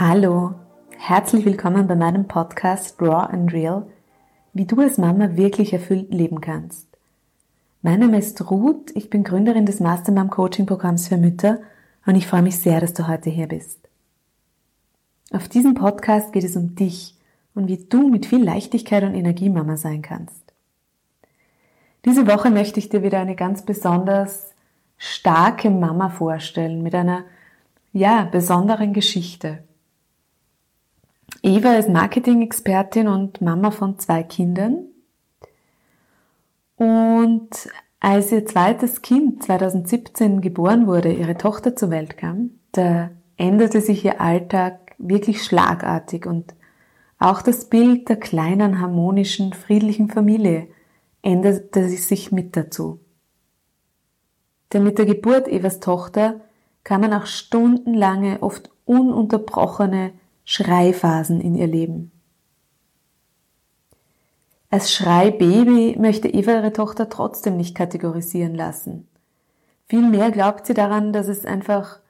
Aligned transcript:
Hallo, 0.00 0.54
herzlich 0.96 1.44
willkommen 1.44 1.88
bei 1.88 1.96
meinem 1.96 2.28
Podcast 2.28 3.02
Raw 3.02 3.32
and 3.32 3.52
Real, 3.52 3.84
wie 4.52 4.64
du 4.64 4.80
als 4.80 4.96
Mama 4.96 5.36
wirklich 5.36 5.72
erfüllt 5.72 6.14
leben 6.14 6.40
kannst. 6.40 6.86
Mein 7.82 7.98
Name 7.98 8.16
ist 8.16 8.48
Ruth, 8.48 8.92
ich 8.94 9.10
bin 9.10 9.24
Gründerin 9.24 9.66
des 9.66 9.80
Mastermom 9.80 10.30
Coaching 10.30 10.66
Programms 10.66 11.08
für 11.08 11.16
Mütter 11.16 11.58
und 12.06 12.14
ich 12.14 12.28
freue 12.28 12.42
mich 12.42 12.58
sehr, 12.58 12.80
dass 12.80 12.94
du 12.94 13.08
heute 13.08 13.28
hier 13.28 13.48
bist. 13.48 13.88
Auf 15.32 15.48
diesem 15.48 15.74
Podcast 15.74 16.32
geht 16.32 16.44
es 16.44 16.54
um 16.54 16.76
dich 16.76 17.16
und 17.56 17.66
wie 17.66 17.78
du 17.78 18.08
mit 18.08 18.24
viel 18.24 18.44
Leichtigkeit 18.44 19.02
und 19.02 19.16
Energie 19.16 19.50
Mama 19.50 19.76
sein 19.76 20.02
kannst. 20.02 20.54
Diese 22.04 22.28
Woche 22.28 22.50
möchte 22.50 22.78
ich 22.78 22.88
dir 22.88 23.02
wieder 23.02 23.18
eine 23.18 23.34
ganz 23.34 23.62
besonders 23.62 24.54
starke 24.96 25.70
Mama 25.70 26.08
vorstellen 26.08 26.84
mit 26.84 26.94
einer, 26.94 27.24
ja, 27.92 28.28
besonderen 28.30 28.92
Geschichte. 28.92 29.64
Eva 31.42 31.74
ist 31.74 31.88
Marketing-Expertin 31.88 33.08
und 33.08 33.40
Mama 33.40 33.70
von 33.70 33.98
zwei 33.98 34.22
Kindern. 34.22 34.86
Und 36.76 37.50
als 38.00 38.32
ihr 38.32 38.46
zweites 38.46 39.02
Kind 39.02 39.42
2017 39.42 40.40
geboren 40.40 40.86
wurde, 40.86 41.12
ihre 41.12 41.36
Tochter 41.36 41.74
zur 41.76 41.90
Welt 41.90 42.16
kam, 42.16 42.50
da 42.72 43.10
änderte 43.36 43.80
sich 43.80 44.04
ihr 44.04 44.20
Alltag 44.20 44.94
wirklich 44.98 45.42
schlagartig 45.44 46.26
und 46.26 46.54
auch 47.18 47.42
das 47.42 47.68
Bild 47.68 48.08
der 48.08 48.16
kleinen, 48.16 48.80
harmonischen, 48.80 49.52
friedlichen 49.52 50.08
Familie 50.08 50.68
änderte 51.22 51.88
sich 51.88 52.30
mit 52.30 52.56
dazu. 52.56 53.00
Denn 54.72 54.84
mit 54.84 54.98
der 54.98 55.06
Geburt 55.06 55.48
Evas 55.48 55.80
Tochter 55.80 56.40
kamen 56.84 57.12
auch 57.12 57.26
stundenlange, 57.26 58.38
oft 58.42 58.70
ununterbrochene 58.84 60.12
Schreiphasen 60.50 61.42
in 61.42 61.54
ihr 61.54 61.66
Leben. 61.66 62.10
Als 64.70 64.90
Schreibaby 64.94 65.98
möchte 65.98 66.26
Eva 66.28 66.52
ihre 66.52 66.72
Tochter 66.72 67.10
trotzdem 67.10 67.58
nicht 67.58 67.74
kategorisieren 67.74 68.54
lassen. 68.54 69.06
Vielmehr 69.90 70.30
glaubt 70.30 70.66
sie 70.66 70.72
daran, 70.72 71.12
dass 71.12 71.28
es 71.28 71.44
einfach 71.44 72.00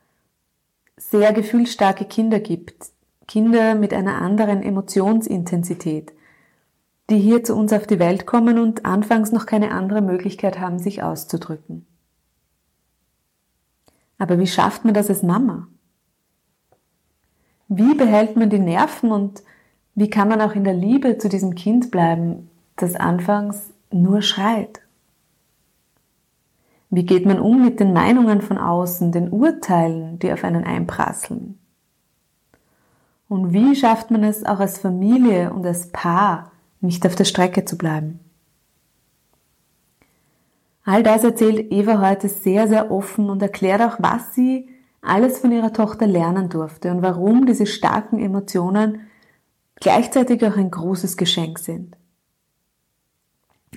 sehr 0.96 1.32
gefühlsstarke 1.32 2.04
Kinder 2.04 2.38
gibt, 2.38 2.92
Kinder 3.26 3.74
mit 3.74 3.92
einer 3.92 4.22
anderen 4.22 4.62
Emotionsintensität, 4.62 6.12
die 7.10 7.18
hier 7.18 7.42
zu 7.42 7.56
uns 7.56 7.72
auf 7.72 7.88
die 7.88 7.98
Welt 7.98 8.24
kommen 8.24 8.60
und 8.60 8.84
anfangs 8.84 9.32
noch 9.32 9.46
keine 9.46 9.72
andere 9.72 10.00
Möglichkeit 10.00 10.60
haben, 10.60 10.78
sich 10.78 11.02
auszudrücken. 11.02 11.86
Aber 14.16 14.38
wie 14.38 14.46
schafft 14.46 14.84
man 14.84 14.94
das 14.94 15.08
als 15.08 15.24
Mama? 15.24 15.66
Wie 17.68 17.94
behält 17.94 18.36
man 18.36 18.50
die 18.50 18.58
Nerven 18.58 19.12
und 19.12 19.42
wie 19.94 20.08
kann 20.08 20.28
man 20.28 20.40
auch 20.40 20.54
in 20.54 20.64
der 20.64 20.74
Liebe 20.74 21.18
zu 21.18 21.28
diesem 21.28 21.54
Kind 21.54 21.90
bleiben, 21.90 22.50
das 22.76 22.94
anfangs 22.94 23.70
nur 23.90 24.22
schreit? 24.22 24.80
Wie 26.90 27.04
geht 27.04 27.26
man 27.26 27.38
um 27.38 27.62
mit 27.62 27.80
den 27.80 27.92
Meinungen 27.92 28.40
von 28.40 28.56
außen, 28.56 29.12
den 29.12 29.30
Urteilen, 29.30 30.18
die 30.18 30.32
auf 30.32 30.44
einen 30.44 30.64
einprasseln? 30.64 31.58
Und 33.28 33.52
wie 33.52 33.76
schafft 33.76 34.10
man 34.10 34.24
es 34.24 34.46
auch 34.46 34.60
als 34.60 34.78
Familie 34.78 35.52
und 35.52 35.66
als 35.66 35.90
Paar, 35.90 36.50
nicht 36.80 37.04
auf 37.04 37.14
der 37.14 37.24
Strecke 37.24 37.66
zu 37.66 37.76
bleiben? 37.76 38.20
All 40.84 41.02
das 41.02 41.24
erzählt 41.24 41.70
Eva 41.70 42.00
heute 42.00 42.30
sehr, 42.30 42.66
sehr 42.66 42.90
offen 42.90 43.28
und 43.28 43.42
erklärt 43.42 43.82
auch, 43.82 43.96
was 43.98 44.34
sie 44.34 44.70
alles 45.00 45.38
von 45.38 45.52
ihrer 45.52 45.72
Tochter 45.72 46.06
lernen 46.06 46.48
durfte 46.48 46.90
und 46.90 47.02
warum 47.02 47.46
diese 47.46 47.66
starken 47.66 48.18
Emotionen 48.18 49.08
gleichzeitig 49.76 50.44
auch 50.44 50.56
ein 50.56 50.70
großes 50.70 51.16
Geschenk 51.16 51.58
sind. 51.58 51.96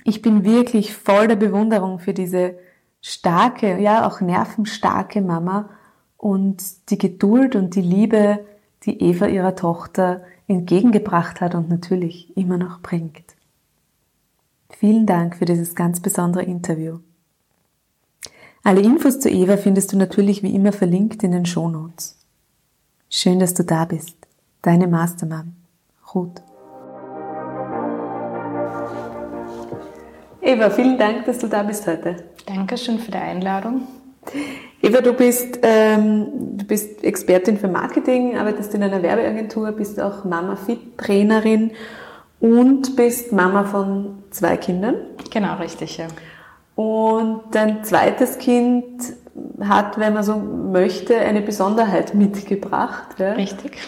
Ich 0.04 0.22
bin 0.22 0.44
wirklich 0.44 0.94
voll 0.96 1.28
der 1.28 1.36
Bewunderung 1.36 1.98
für 1.98 2.14
diese 2.14 2.56
starke, 3.00 3.78
ja 3.78 4.06
auch 4.06 4.20
nervenstarke 4.20 5.20
Mama 5.20 5.70
und 6.16 6.90
die 6.90 6.98
Geduld 6.98 7.56
und 7.56 7.74
die 7.74 7.82
Liebe, 7.82 8.44
die 8.84 9.00
Eva 9.00 9.26
ihrer 9.26 9.54
Tochter 9.54 10.22
entgegengebracht 10.48 11.40
hat 11.40 11.54
und 11.54 11.68
natürlich 11.68 12.36
immer 12.36 12.56
noch 12.56 12.80
bringt. 12.80 13.36
Vielen 14.70 15.06
Dank 15.06 15.36
für 15.36 15.44
dieses 15.44 15.74
ganz 15.74 16.00
besondere 16.00 16.42
Interview. 16.44 16.98
Alle 18.64 18.80
Infos 18.80 19.18
zu 19.18 19.28
Eva 19.28 19.56
findest 19.56 19.92
du 19.92 19.96
natürlich 19.96 20.44
wie 20.44 20.54
immer 20.54 20.70
verlinkt 20.70 21.24
in 21.24 21.32
den 21.32 21.44
Shownotes. 21.44 22.16
Schön, 23.10 23.40
dass 23.40 23.54
du 23.54 23.64
da 23.64 23.84
bist. 23.84 24.16
Deine 24.62 24.86
Mastermam, 24.86 25.56
Ruth. 26.14 26.40
Eva, 30.40 30.70
vielen 30.70 30.96
Dank, 30.96 31.24
dass 31.24 31.40
du 31.40 31.48
da 31.48 31.64
bist 31.64 31.88
heute. 31.88 32.16
Dankeschön 32.46 33.00
für 33.00 33.10
die 33.10 33.18
Einladung. 33.18 33.82
Eva, 34.80 35.00
du 35.00 35.12
bist, 35.12 35.58
ähm, 35.62 36.56
du 36.56 36.64
bist 36.64 37.02
Expertin 37.02 37.58
für 37.58 37.66
Marketing, 37.66 38.36
arbeitest 38.36 38.74
in 38.74 38.84
einer 38.84 39.02
Werbeagentur, 39.02 39.72
bist 39.72 39.98
auch 39.98 40.24
Mama-Fit-Trainerin 40.24 41.72
und 42.38 42.94
bist 42.94 43.32
Mama 43.32 43.64
von 43.64 44.22
zwei 44.30 44.56
Kindern. 44.56 44.94
Genau, 45.32 45.56
richtig, 45.56 45.96
ja. 45.96 46.06
Und 46.82 47.42
dein 47.52 47.84
zweites 47.84 48.38
Kind 48.38 48.84
hat, 49.62 49.98
wenn 49.98 50.14
man 50.14 50.24
so 50.24 50.36
möchte, 50.36 51.16
eine 51.16 51.40
Besonderheit 51.40 52.14
mitgebracht. 52.14 53.18
Ja? 53.18 53.32
Richtig. 53.34 53.78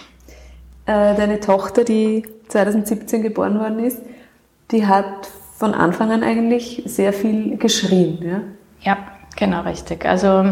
Äh, 0.86 1.16
deine 1.16 1.40
Tochter, 1.40 1.82
die 1.82 2.24
2017 2.48 3.22
geboren 3.22 3.58
worden 3.58 3.80
ist, 3.80 4.00
die 4.70 4.86
hat 4.86 5.28
von 5.56 5.74
Anfang 5.74 6.12
an 6.12 6.22
eigentlich 6.22 6.82
sehr 6.86 7.12
viel 7.12 7.56
geschrien. 7.56 8.18
Ja, 8.22 8.40
ja 8.80 8.98
genau 9.36 9.62
richtig. 9.62 10.04
Also 10.06 10.44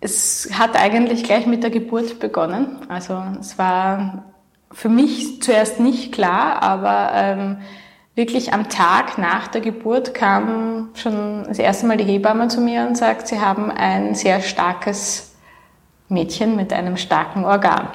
es 0.00 0.48
hat 0.52 0.80
eigentlich 0.80 1.24
gleich 1.24 1.46
mit 1.46 1.64
der 1.64 1.70
Geburt 1.70 2.20
begonnen. 2.20 2.76
Also 2.88 3.20
es 3.40 3.58
war 3.58 4.26
für 4.70 4.88
mich 4.88 5.42
zuerst 5.42 5.80
nicht 5.80 6.12
klar, 6.12 6.62
aber 6.62 7.10
ähm, 7.14 7.56
wirklich 8.20 8.52
am 8.52 8.68
Tag 8.68 9.16
nach 9.16 9.48
der 9.48 9.62
Geburt 9.62 10.12
kam 10.12 10.90
schon 10.92 11.44
das 11.48 11.58
erste 11.58 11.86
Mal 11.86 11.96
die 11.96 12.04
Hebamme 12.04 12.48
zu 12.48 12.60
mir 12.60 12.86
und 12.86 12.94
sagt, 12.94 13.28
sie 13.28 13.40
haben 13.40 13.70
ein 13.70 14.14
sehr 14.14 14.42
starkes 14.42 15.32
Mädchen 16.10 16.54
mit 16.54 16.70
einem 16.70 16.98
starken 16.98 17.46
Organ. 17.46 17.88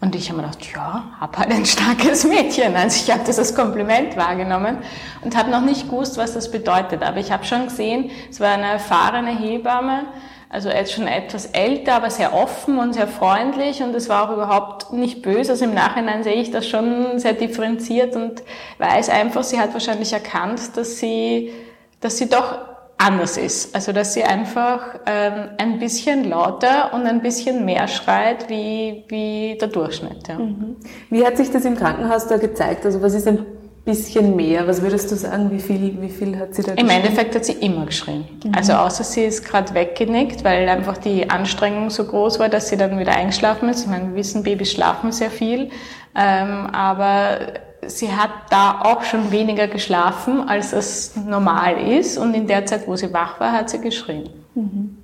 Und 0.00 0.14
ich 0.14 0.30
habe 0.30 0.40
mir 0.40 0.46
gedacht, 0.46 0.72
ja, 0.72 1.02
hab 1.18 1.36
halt 1.36 1.50
ein 1.50 1.66
starkes 1.66 2.22
Mädchen. 2.24 2.76
Also 2.76 3.02
ich 3.02 3.10
habe 3.10 3.24
das 3.26 3.40
als 3.40 3.56
Kompliment 3.56 4.16
wahrgenommen 4.16 4.78
und 5.22 5.36
habe 5.36 5.50
noch 5.50 5.62
nicht 5.62 5.90
gewusst, 5.90 6.16
was 6.16 6.34
das 6.34 6.52
bedeutet. 6.52 7.02
Aber 7.02 7.16
ich 7.16 7.32
habe 7.32 7.44
schon 7.44 7.64
gesehen, 7.64 8.12
es 8.30 8.38
war 8.38 8.52
eine 8.52 8.66
erfahrene 8.66 9.36
Hebamme, 9.36 10.04
also 10.48 10.68
jetzt 10.68 10.92
schon 10.92 11.06
etwas 11.06 11.46
älter, 11.46 11.94
aber 11.94 12.10
sehr 12.10 12.32
offen 12.32 12.78
und 12.78 12.92
sehr 12.92 13.08
freundlich 13.08 13.82
und 13.82 13.94
es 13.94 14.08
war 14.08 14.28
auch 14.28 14.32
überhaupt 14.32 14.92
nicht 14.92 15.22
böse. 15.22 15.52
Also 15.52 15.64
im 15.64 15.74
Nachhinein 15.74 16.22
sehe 16.22 16.34
ich 16.34 16.50
das 16.50 16.68
schon 16.68 17.18
sehr 17.18 17.32
differenziert 17.32 18.14
und 18.14 18.42
weiß 18.78 19.08
einfach, 19.08 19.42
sie 19.42 19.58
hat 19.58 19.72
wahrscheinlich 19.72 20.12
erkannt, 20.12 20.76
dass 20.76 20.98
sie, 20.98 21.52
dass 22.00 22.18
sie 22.18 22.28
doch 22.28 22.58
anders 22.98 23.36
ist. 23.36 23.74
Also 23.74 23.92
dass 23.92 24.14
sie 24.14 24.24
einfach 24.24 25.00
ähm, 25.06 25.50
ein 25.58 25.78
bisschen 25.78 26.28
lauter 26.28 26.94
und 26.94 27.06
ein 27.06 27.20
bisschen 27.20 27.64
mehr 27.64 27.88
schreit 27.88 28.48
wie, 28.48 29.04
wie 29.08 29.58
der 29.60 29.68
Durchschnitt. 29.68 30.28
Ja. 30.28 30.38
Mhm. 30.38 30.76
Wie 31.10 31.26
hat 31.26 31.36
sich 31.36 31.50
das 31.50 31.64
im 31.64 31.76
Krankenhaus 31.76 32.26
da 32.28 32.36
gezeigt? 32.36 32.84
Also 32.86 33.02
was 33.02 33.14
ist 33.14 33.26
ein 33.26 33.44
bisschen 33.84 34.34
mehr? 34.34 34.66
Was 34.66 34.80
würdest 34.80 35.10
du 35.10 35.16
sagen, 35.16 35.50
wie 35.50 35.60
viel, 35.60 36.00
wie 36.00 36.08
viel 36.08 36.38
hat 36.38 36.54
sie 36.54 36.62
da 36.62 36.74
geschrien? 36.74 36.88
Im 36.88 36.96
Endeffekt 36.96 37.34
hat 37.34 37.44
sie 37.44 37.52
immer 37.52 37.86
geschrien. 37.86 38.24
Mhm. 38.44 38.54
Also 38.54 38.72
außer 38.74 39.04
sie 39.04 39.24
ist 39.24 39.44
gerade 39.44 39.74
weggenickt, 39.74 40.42
weil 40.42 40.68
einfach 40.68 40.96
die 40.96 41.28
Anstrengung 41.28 41.90
so 41.90 42.04
groß 42.04 42.38
war, 42.38 42.48
dass 42.48 42.68
sie 42.68 42.76
dann 42.76 42.98
wieder 42.98 43.14
eingeschlafen 43.14 43.68
ist. 43.68 43.82
Ich 43.82 43.86
meine, 43.86 44.08
wir 44.08 44.16
wissen, 44.16 44.42
Babys 44.42 44.72
schlafen 44.72 45.12
sehr 45.12 45.30
viel, 45.30 45.70
ähm, 46.14 46.66
aber 46.72 47.38
sie 47.86 48.10
hat 48.10 48.30
da 48.50 48.80
auch 48.82 49.02
schon 49.02 49.30
weniger 49.30 49.68
geschlafen, 49.68 50.48
als 50.48 50.72
es 50.72 51.14
normal 51.16 51.76
ist. 51.78 52.16
Und 52.16 52.34
in 52.34 52.46
der 52.46 52.64
Zeit, 52.64 52.88
wo 52.88 52.96
sie 52.96 53.12
wach 53.12 53.38
war, 53.40 53.52
hat 53.52 53.68
sie 53.68 53.80
geschrien. 53.80 54.30
Mhm. 54.54 54.98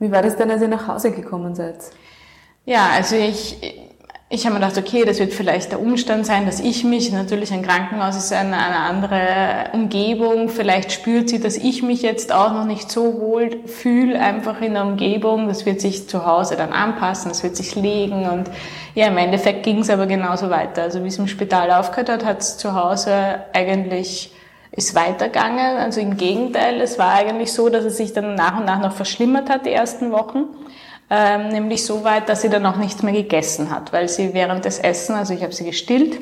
Wie 0.00 0.10
war 0.10 0.22
das 0.22 0.36
denn, 0.36 0.50
als 0.50 0.60
ihr 0.60 0.68
nach 0.68 0.88
Hause 0.88 1.12
gekommen 1.12 1.54
seid? 1.54 1.76
Ja, 2.66 2.88
also 2.94 3.14
ich, 3.14 3.83
ich 4.30 4.46
habe 4.46 4.54
mir 4.54 4.60
gedacht, 4.60 4.78
okay, 4.78 5.04
das 5.04 5.18
wird 5.18 5.32
vielleicht 5.32 5.70
der 5.70 5.80
Umstand 5.80 6.26
sein, 6.26 6.46
dass 6.46 6.58
ich 6.58 6.82
mich, 6.82 7.12
natürlich 7.12 7.52
ein 7.52 7.62
Krankenhaus 7.62 8.16
ist 8.16 8.32
eine, 8.32 8.56
eine 8.56 8.78
andere 8.78 9.70
Umgebung, 9.72 10.48
vielleicht 10.48 10.92
spürt 10.92 11.28
sie, 11.28 11.40
dass 11.40 11.56
ich 11.56 11.82
mich 11.82 12.02
jetzt 12.02 12.32
auch 12.32 12.52
noch 12.52 12.64
nicht 12.64 12.90
so 12.90 13.20
wohl 13.20 13.60
fühle, 13.66 14.18
einfach 14.18 14.60
in 14.60 14.74
der 14.74 14.84
Umgebung, 14.84 15.46
das 15.46 15.66
wird 15.66 15.80
sich 15.80 16.08
zu 16.08 16.24
Hause 16.26 16.56
dann 16.56 16.72
anpassen, 16.72 17.28
das 17.28 17.42
wird 17.42 17.54
sich 17.54 17.74
legen 17.74 18.26
und 18.28 18.50
ja, 18.94 19.08
im 19.08 19.18
Endeffekt 19.18 19.62
ging 19.62 19.80
es 19.80 19.90
aber 19.90 20.06
genauso 20.06 20.50
weiter. 20.50 20.82
Also 20.82 21.02
wie 21.04 21.08
es 21.08 21.18
im 21.18 21.28
Spital 21.28 21.70
aufgehört 21.70 22.08
hat, 22.08 22.24
hat 22.24 22.40
es 22.40 22.56
zu 22.56 22.74
Hause 22.74 23.40
eigentlich 23.52 24.32
ist 24.76 24.94
weitergegangen. 24.94 25.76
Also 25.76 26.00
im 26.00 26.16
Gegenteil, 26.16 26.80
es 26.80 26.98
war 26.98 27.12
eigentlich 27.12 27.52
so, 27.52 27.68
dass 27.68 27.84
es 27.84 27.96
sich 27.96 28.12
dann 28.12 28.34
nach 28.34 28.58
und 28.58 28.64
nach 28.64 28.80
noch 28.80 28.92
verschlimmert 28.92 29.48
hat, 29.48 29.66
die 29.66 29.72
ersten 29.72 30.10
Wochen. 30.10 30.46
Ähm, 31.16 31.50
nämlich 31.50 31.84
so 31.84 32.02
weit, 32.02 32.28
dass 32.28 32.42
sie 32.42 32.48
dann 32.48 32.66
auch 32.66 32.76
nichts 32.76 33.04
mehr 33.04 33.12
gegessen 33.12 33.70
hat, 33.70 33.92
weil 33.92 34.08
sie 34.08 34.34
während 34.34 34.64
des 34.64 34.80
Essen, 34.80 35.14
also 35.14 35.32
ich 35.32 35.44
habe 35.44 35.52
sie 35.52 35.64
gestillt, 35.64 36.18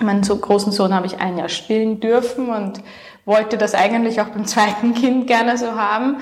meinen 0.00 0.22
so 0.22 0.36
großen 0.36 0.72
Sohn 0.72 0.94
habe 0.94 1.06
ich 1.06 1.18
ein 1.20 1.36
Jahr 1.36 1.50
stillen 1.50 2.00
dürfen 2.00 2.48
und 2.48 2.80
wollte 3.26 3.58
das 3.58 3.74
eigentlich 3.74 4.22
auch 4.22 4.28
beim 4.28 4.46
zweiten 4.46 4.94
Kind 4.94 5.26
gerne 5.26 5.58
so 5.58 5.72
haben. 5.72 6.16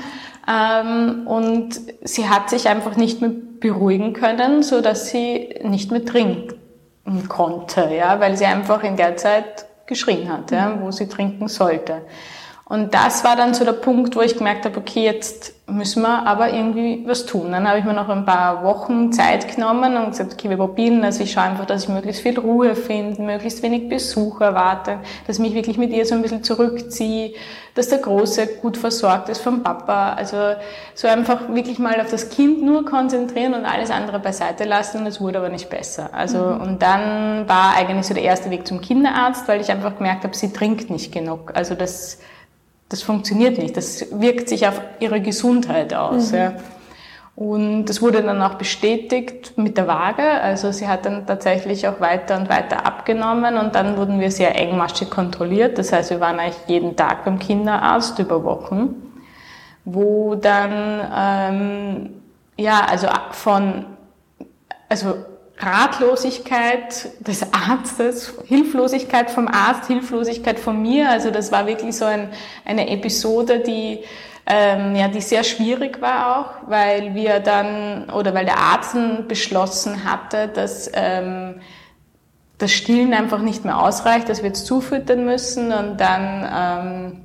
Ähm, 0.50 1.28
und 1.28 1.80
sie 2.02 2.28
hat 2.28 2.50
sich 2.50 2.68
einfach 2.68 2.96
nicht 2.96 3.20
mehr 3.20 3.30
beruhigen 3.60 4.14
können, 4.14 4.64
so 4.64 4.80
dass 4.80 5.08
sie 5.10 5.54
nicht 5.62 5.92
mehr 5.92 6.04
trinken 6.04 7.28
konnte, 7.28 7.88
ja, 7.96 8.18
weil 8.18 8.36
sie 8.36 8.46
einfach 8.46 8.82
in 8.82 8.96
der 8.96 9.16
Zeit 9.16 9.66
geschrien 9.86 10.28
hat, 10.28 10.50
ja, 10.50 10.76
wo 10.80 10.90
sie 10.90 11.06
trinken 11.06 11.46
sollte. 11.46 12.02
Und 12.72 12.94
das 12.94 13.22
war 13.22 13.36
dann 13.36 13.52
so 13.52 13.66
der 13.66 13.74
Punkt, 13.74 14.16
wo 14.16 14.22
ich 14.22 14.38
gemerkt 14.38 14.64
habe, 14.64 14.78
okay, 14.78 15.04
jetzt 15.04 15.52
müssen 15.66 16.00
wir 16.00 16.26
aber 16.26 16.54
irgendwie 16.54 17.02
was 17.06 17.26
tun. 17.26 17.52
Dann 17.52 17.68
habe 17.68 17.78
ich 17.78 17.84
mir 17.84 17.92
noch 17.92 18.08
ein 18.08 18.24
paar 18.24 18.64
Wochen 18.64 19.12
Zeit 19.12 19.54
genommen 19.54 19.94
und 19.98 20.12
gesagt, 20.12 20.32
okay, 20.32 20.48
wir 20.48 20.56
probieren 20.56 21.04
Also 21.04 21.22
ich 21.22 21.32
schaue 21.32 21.44
einfach, 21.44 21.66
dass 21.66 21.82
ich 21.82 21.90
möglichst 21.90 22.22
viel 22.22 22.38
Ruhe 22.38 22.74
finde, 22.74 23.20
möglichst 23.20 23.62
wenig 23.62 23.90
Besuch 23.90 24.40
erwarte, 24.40 25.00
dass 25.26 25.36
ich 25.36 25.42
mich 25.42 25.52
wirklich 25.52 25.76
mit 25.76 25.90
ihr 25.90 26.06
so 26.06 26.14
ein 26.14 26.22
bisschen 26.22 26.44
zurückziehe, 26.44 27.34
dass 27.74 27.90
der 27.90 27.98
Große 27.98 28.46
gut 28.62 28.78
versorgt 28.78 29.28
ist 29.28 29.42
vom 29.42 29.62
Papa. 29.62 30.14
Also 30.14 30.38
so 30.94 31.08
einfach 31.08 31.50
wirklich 31.50 31.78
mal 31.78 32.00
auf 32.00 32.10
das 32.10 32.30
Kind 32.30 32.62
nur 32.62 32.86
konzentrieren 32.86 33.52
und 33.52 33.66
alles 33.66 33.90
andere 33.90 34.18
beiseite 34.18 34.64
lassen 34.64 35.02
und 35.02 35.06
es 35.08 35.20
wurde 35.20 35.40
aber 35.40 35.50
nicht 35.50 35.68
besser. 35.68 36.08
Also 36.14 36.38
mhm. 36.38 36.60
und 36.62 36.82
dann 36.82 37.46
war 37.46 37.76
eigentlich 37.76 38.06
so 38.06 38.14
der 38.14 38.22
erste 38.22 38.48
Weg 38.48 38.66
zum 38.66 38.80
Kinderarzt, 38.80 39.46
weil 39.46 39.60
ich 39.60 39.70
einfach 39.70 39.98
gemerkt 39.98 40.24
habe, 40.24 40.34
sie 40.34 40.54
trinkt 40.54 40.88
nicht 40.88 41.12
genug. 41.12 41.52
Also 41.54 41.74
das 41.74 42.16
das 42.92 43.02
funktioniert 43.02 43.58
nicht. 43.58 43.76
Das 43.76 44.06
wirkt 44.12 44.48
sich 44.48 44.68
auf 44.68 44.80
ihre 45.00 45.20
Gesundheit 45.20 45.94
aus. 45.94 46.32
Mhm. 46.32 46.38
Ja. 46.38 46.52
Und 47.34 47.86
das 47.86 48.02
wurde 48.02 48.22
dann 48.22 48.42
auch 48.42 48.54
bestätigt 48.54 49.56
mit 49.56 49.78
der 49.78 49.88
Waage. 49.88 50.22
Also 50.22 50.70
sie 50.70 50.86
hat 50.86 51.06
dann 51.06 51.26
tatsächlich 51.26 51.88
auch 51.88 51.98
weiter 51.98 52.36
und 52.36 52.50
weiter 52.50 52.84
abgenommen 52.84 53.56
und 53.56 53.74
dann 53.74 53.96
wurden 53.96 54.20
wir 54.20 54.30
sehr 54.30 54.54
engmaschig 54.54 55.08
kontrolliert. 55.08 55.78
Das 55.78 55.92
heißt, 55.92 56.10
wir 56.10 56.20
waren 56.20 56.38
eigentlich 56.38 56.58
jeden 56.66 56.94
Tag 56.94 57.24
beim 57.24 57.38
Kinderarzt 57.38 58.18
über 58.18 58.44
Wochen, 58.44 58.94
wo 59.86 60.34
dann 60.34 61.00
ähm, 61.16 62.10
ja 62.58 62.84
also 62.84 63.08
von 63.30 63.86
also 64.90 65.14
Ratlosigkeit 65.62 67.10
des 67.20 67.46
Arztes, 67.52 68.34
Hilflosigkeit 68.46 69.30
vom 69.30 69.48
Arzt, 69.48 69.86
Hilflosigkeit 69.86 70.58
von 70.58 70.80
mir. 70.82 71.08
Also 71.08 71.30
das 71.30 71.52
war 71.52 71.66
wirklich 71.66 71.96
so 71.96 72.04
ein, 72.04 72.30
eine 72.64 72.90
Episode, 72.90 73.60
die 73.60 74.00
ähm, 74.44 74.96
ja, 74.96 75.06
die 75.06 75.20
sehr 75.20 75.44
schwierig 75.44 76.00
war 76.00 76.36
auch, 76.36 76.68
weil 76.68 77.14
wir 77.14 77.38
dann 77.38 78.10
oder 78.10 78.34
weil 78.34 78.44
der 78.44 78.58
Arzt 78.58 78.96
beschlossen 79.28 80.04
hatte, 80.04 80.48
dass 80.48 80.90
ähm, 80.94 81.60
das 82.58 82.72
Stillen 82.72 83.14
einfach 83.14 83.38
nicht 83.38 83.64
mehr 83.64 83.80
ausreicht, 83.80 84.28
dass 84.28 84.42
wir 84.42 84.48
jetzt 84.48 84.66
zufüttern 84.66 85.24
müssen 85.24 85.72
und 85.72 85.96
dann 86.00 86.48
ähm, 86.52 87.21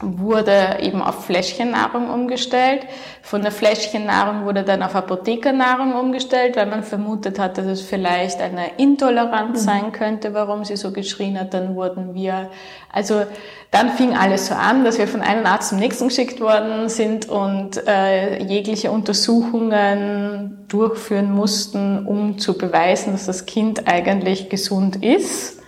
wurde 0.00 0.76
eben 0.80 1.00
auf 1.00 1.24
Fläschchennahrung 1.24 2.10
umgestellt. 2.10 2.86
Von 3.22 3.42
der 3.42 3.50
Fläschchennahrung 3.50 4.44
wurde 4.44 4.62
dann 4.62 4.82
auf 4.82 4.94
Apothekernahrung 4.94 5.94
umgestellt, 5.94 6.56
weil 6.56 6.66
man 6.66 6.82
vermutet 6.82 7.38
hat, 7.38 7.56
dass 7.56 7.66
es 7.66 7.80
vielleicht 7.80 8.40
eine 8.40 8.76
Intoleranz 8.76 9.62
mhm. 9.62 9.64
sein 9.64 9.92
könnte, 9.92 10.34
warum 10.34 10.64
sie 10.64 10.76
so 10.76 10.92
geschrien 10.92 11.40
hat. 11.40 11.54
Dann 11.54 11.74
wurden 11.76 12.14
wir, 12.14 12.50
also 12.92 13.22
dann 13.70 13.90
fing 13.90 14.14
alles 14.14 14.48
so 14.48 14.54
an, 14.54 14.84
dass 14.84 14.98
wir 14.98 15.08
von 15.08 15.22
einem 15.22 15.46
Arzt 15.46 15.70
zum 15.70 15.78
nächsten 15.78 16.08
geschickt 16.08 16.40
worden 16.40 16.90
sind 16.90 17.28
und 17.28 17.86
äh, 17.86 18.42
jegliche 18.42 18.90
Untersuchungen 18.90 20.66
durchführen 20.68 21.32
mussten, 21.32 22.06
um 22.06 22.38
zu 22.38 22.58
beweisen, 22.58 23.12
dass 23.12 23.24
das 23.24 23.46
Kind 23.46 23.88
eigentlich 23.88 24.50
gesund 24.50 25.02
ist 25.02 25.60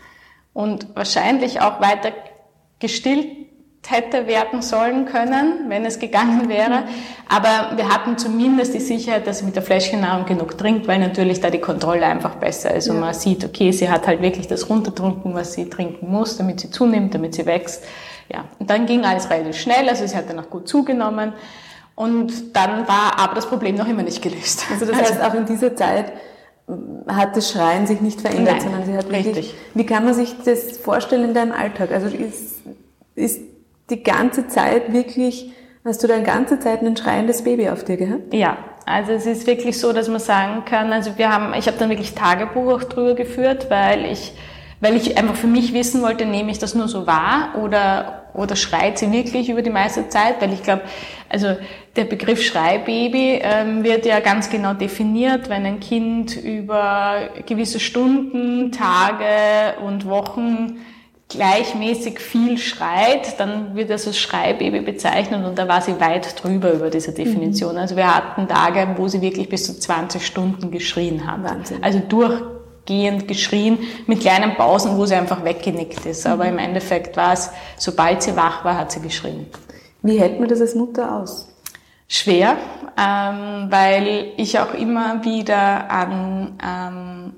und 0.52 0.94
wahrscheinlich 0.94 1.62
auch 1.62 1.80
weiter 1.80 2.12
gestillt 2.78 3.47
hätte 3.86 4.26
werden 4.26 4.60
sollen 4.60 5.06
können, 5.06 5.64
wenn 5.68 5.84
es 5.84 5.98
gegangen 5.98 6.48
wäre. 6.48 6.84
Aber 7.28 7.76
wir 7.76 7.88
hatten 7.88 8.18
zumindest 8.18 8.74
die 8.74 8.80
Sicherheit, 8.80 9.26
dass 9.26 9.38
sie 9.38 9.46
mit 9.46 9.56
der 9.56 9.62
Fläschchennahrung 9.62 10.26
genug 10.26 10.58
trinkt, 10.58 10.86
weil 10.86 10.98
natürlich 10.98 11.40
da 11.40 11.48
die 11.48 11.60
Kontrolle 11.60 12.04
einfach 12.04 12.34
besser 12.34 12.74
ist. 12.74 12.88
Und 12.90 13.00
man 13.00 13.14
sieht, 13.14 13.44
okay, 13.44 13.72
sie 13.72 13.88
hat 13.88 14.06
halt 14.06 14.20
wirklich 14.20 14.46
das 14.46 14.68
runtertrunken, 14.68 15.34
was 15.34 15.54
sie 15.54 15.70
trinken 15.70 16.10
muss, 16.10 16.36
damit 16.36 16.60
sie 16.60 16.70
zunimmt, 16.70 17.14
damit 17.14 17.34
sie 17.34 17.46
wächst. 17.46 17.82
Ja, 18.30 18.44
und 18.58 18.68
dann 18.68 18.84
ging 18.84 19.04
alles 19.04 19.30
relativ 19.30 19.56
schnell, 19.56 19.88
also 19.88 20.06
sie 20.06 20.14
hat 20.14 20.28
dann 20.28 20.38
auch 20.38 20.50
gut 20.50 20.68
zugenommen. 20.68 21.32
Und 21.94 22.54
dann 22.54 22.86
war 22.86 23.18
aber 23.18 23.34
das 23.34 23.46
Problem 23.46 23.74
noch 23.74 23.88
immer 23.88 24.02
nicht 24.02 24.22
gelöst. 24.22 24.64
Also 24.70 24.84
das 24.84 24.96
heißt, 24.96 25.22
auch 25.22 25.34
in 25.34 25.46
dieser 25.46 25.74
Zeit 25.74 26.12
hat 27.08 27.36
das 27.36 27.50
Schreien 27.50 27.86
sich 27.86 28.00
nicht 28.00 28.20
verändert, 28.20 28.56
Nein, 28.56 28.62
sondern 28.62 28.84
sie 28.84 28.92
hat 28.96 29.10
wirklich, 29.10 29.36
richtig. 29.36 29.54
Wie 29.74 29.86
kann 29.86 30.04
man 30.04 30.12
sich 30.12 30.36
das 30.44 30.76
vorstellen 30.76 31.24
in 31.24 31.34
deinem 31.34 31.52
Alltag? 31.52 31.90
Also 31.90 32.08
ist, 32.08 32.60
ist 33.14 33.40
die 33.90 34.02
ganze 34.02 34.48
Zeit 34.48 34.92
wirklich, 34.92 35.52
hast 35.84 36.02
du 36.02 36.06
da 36.06 36.16
die 36.16 36.24
ganze 36.24 36.58
Zeit 36.58 36.82
ein 36.82 36.96
schreiendes 36.96 37.42
Baby 37.42 37.68
auf 37.70 37.84
dir 37.84 37.96
gehabt? 37.96 38.34
Ja, 38.34 38.58
also 38.84 39.12
es 39.12 39.26
ist 39.26 39.46
wirklich 39.46 39.78
so, 39.78 39.92
dass 39.92 40.08
man 40.08 40.20
sagen 40.20 40.64
kann, 40.64 40.92
also 40.92 41.16
wir 41.16 41.30
haben, 41.32 41.54
ich 41.54 41.66
habe 41.66 41.78
dann 41.78 41.90
wirklich 41.90 42.14
Tagebuch 42.14 42.72
auch 42.72 42.84
drüber 42.84 43.14
geführt, 43.14 43.66
weil 43.70 44.06
ich, 44.06 44.32
weil 44.80 44.96
ich 44.96 45.18
einfach 45.18 45.34
für 45.34 45.46
mich 45.46 45.74
wissen 45.74 46.02
wollte, 46.02 46.24
nehme 46.24 46.50
ich 46.50 46.58
das 46.58 46.74
nur 46.74 46.88
so 46.88 47.06
wahr 47.06 47.54
oder, 47.62 48.30
oder 48.34 48.56
schreit 48.56 48.98
sie 48.98 49.12
wirklich 49.12 49.48
über 49.50 49.62
die 49.62 49.70
meiste 49.70 50.08
Zeit, 50.08 50.40
weil 50.40 50.52
ich 50.52 50.62
glaube, 50.62 50.82
also 51.28 51.56
der 51.96 52.04
Begriff 52.04 52.42
Schreibaby 52.42 53.40
ähm, 53.42 53.84
wird 53.84 54.06
ja 54.06 54.20
ganz 54.20 54.48
genau 54.48 54.72
definiert, 54.72 55.48
wenn 55.48 55.66
ein 55.66 55.80
Kind 55.80 56.36
über 56.36 57.28
gewisse 57.46 57.80
Stunden, 57.80 58.72
Tage 58.72 59.80
und 59.84 60.06
Wochen 60.06 60.78
gleichmäßig 61.28 62.20
viel 62.20 62.56
schreit, 62.56 63.38
dann 63.38 63.74
wird 63.74 63.90
das 63.90 64.06
als 64.06 64.18
Schreibaby 64.18 64.80
bezeichnet 64.80 65.44
und 65.44 65.58
da 65.58 65.68
war 65.68 65.82
sie 65.82 66.00
weit 66.00 66.42
drüber 66.42 66.72
über 66.72 66.88
diese 66.88 67.12
Definition. 67.12 67.72
Mhm. 67.72 67.78
Also 67.78 67.96
wir 67.96 68.14
hatten 68.14 68.48
Tage, 68.48 68.94
wo 68.96 69.08
sie 69.08 69.20
wirklich 69.20 69.48
bis 69.48 69.66
zu 69.66 69.78
20 69.78 70.24
Stunden 70.24 70.70
geschrien 70.70 71.30
hat. 71.30 71.42
Wahnsinn. 71.44 71.84
Also 71.84 71.98
durchgehend 71.98 73.28
geschrien, 73.28 73.78
mit 74.06 74.20
kleinen 74.20 74.56
Pausen, 74.56 74.96
wo 74.96 75.04
sie 75.04 75.16
einfach 75.16 75.44
weggenickt 75.44 76.06
ist. 76.06 76.26
Aber 76.26 76.44
mhm. 76.44 76.52
im 76.52 76.58
Endeffekt 76.58 77.16
war 77.18 77.34
es, 77.34 77.50
sobald 77.76 78.22
sie 78.22 78.34
wach 78.34 78.64
war, 78.64 78.78
hat 78.78 78.90
sie 78.90 79.00
geschrien. 79.00 79.46
Wie 80.02 80.18
hält 80.18 80.40
man 80.40 80.48
das 80.48 80.62
als 80.62 80.74
Mutter 80.74 81.14
aus? 81.14 81.48
Schwer, 82.10 82.56
ähm, 82.96 83.66
weil 83.68 84.32
ich 84.38 84.58
auch 84.58 84.72
immer 84.72 85.22
wieder 85.24 85.90
an, 85.90 86.58
ähm, 86.64 87.32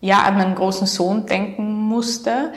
ja, 0.00 0.22
an 0.22 0.38
meinen 0.38 0.54
großen 0.54 0.86
Sohn 0.86 1.26
denken 1.26 1.74
musste 1.74 2.52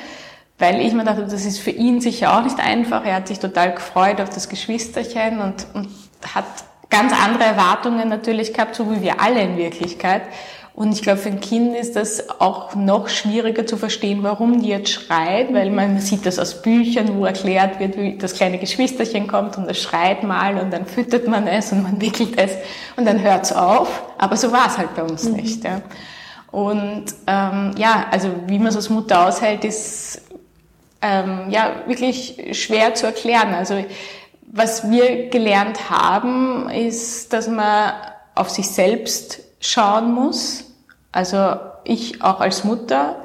weil 0.60 0.82
ich 0.82 0.94
mir 0.94 1.04
dachte, 1.04 1.24
das 1.24 1.46
ist 1.46 1.60
für 1.60 1.72
ihn 1.72 2.02
sicher 2.02 2.38
auch 2.38 2.44
nicht 2.44 2.60
einfach. 2.60 3.06
Er 3.06 3.16
hat 3.16 3.28
sich 3.28 3.40
total 3.40 3.74
gefreut 3.74 4.20
auf 4.22 4.30
das 4.30 4.50
Geschwisterchen 4.50 5.40
und, 5.40 5.68
und 5.74 5.90
hat 6.34 6.46
ganz 6.90 7.14
andere 7.14 7.44
Erwartungen 7.44 8.10
natürlich 8.10 8.54
gehabt, 8.54 8.76
so 8.76 8.92
wie 8.92 9.02
wir 9.02 9.22
alle 9.22 9.42
in 9.42 9.58
Wirklichkeit. 9.58 10.24
Und 10.74 10.92
ich 10.92 11.02
glaube, 11.02 11.18
für 11.18 11.30
ein 11.30 11.40
Kind 11.40 11.76
ist 11.76 11.96
das 11.96 12.40
auch 12.40 12.76
noch 12.76 13.10
schwieriger 13.10 13.66
zu 13.66 13.78
verstehen, 13.78 14.22
warum 14.22 14.62
die 14.62 14.70
jetzt 14.70 14.92
schreit, 14.92 15.52
weil 15.52 15.72
man 15.72 16.00
sieht 16.00 16.24
das 16.28 16.38
aus 16.38 16.62
Büchern, 16.62 17.18
wo 17.18 17.26
erklärt 17.26 17.80
wird, 17.80 17.98
wie 17.98 18.16
das 18.16 18.36
kleine 18.36 18.60
Geschwisterchen 18.60 19.26
kommt 19.26 19.58
und 19.58 19.68
es 19.68 19.82
schreit 19.82 20.22
mal 20.22 20.60
und 20.60 20.72
dann 20.72 20.86
füttert 20.86 21.28
man 21.28 21.48
es 21.48 21.72
und 21.72 21.82
man 21.82 22.00
wickelt 22.00 22.38
es 22.38 22.52
und 22.96 23.06
dann 23.06 23.24
hört 23.24 23.46
es 23.46 23.54
auf. 23.54 24.04
Aber 24.20 24.38
so 24.38 24.52
war 24.52 24.68
es 24.68 24.78
halt 24.78 24.96
bei 24.96 25.02
uns 25.02 25.24
mhm. 25.24 25.38
nicht. 25.38 25.64
Ja. 25.64 25.82
Und 26.52 27.06
ähm, 27.26 27.74
ja, 27.78 28.06
also 28.12 28.30
wie 28.46 28.60
man 28.60 28.68
es 28.68 28.76
als 28.76 28.92
Mutter 28.92 29.28
aushält, 29.28 29.66
ist 29.66 30.22
ähm, 31.01 31.50
ja 31.50 31.84
wirklich 31.88 32.58
schwer 32.60 32.94
zu 32.94 33.06
erklären. 33.06 33.54
Also 33.54 33.84
was 34.42 34.89
wir 34.89 35.30
gelernt 35.30 35.89
haben, 35.89 36.70
ist, 36.70 37.34
dass 37.34 37.48
man 37.48 37.94
auf 38.36 38.50
sich 38.50 38.68
selbst 38.70 39.39
schauen 39.60 40.13
muss. 40.13 40.66
Also 41.12 41.58
ich 41.84 42.22
auch 42.22 42.39
als 42.39 42.63
Mutter, 42.63 43.18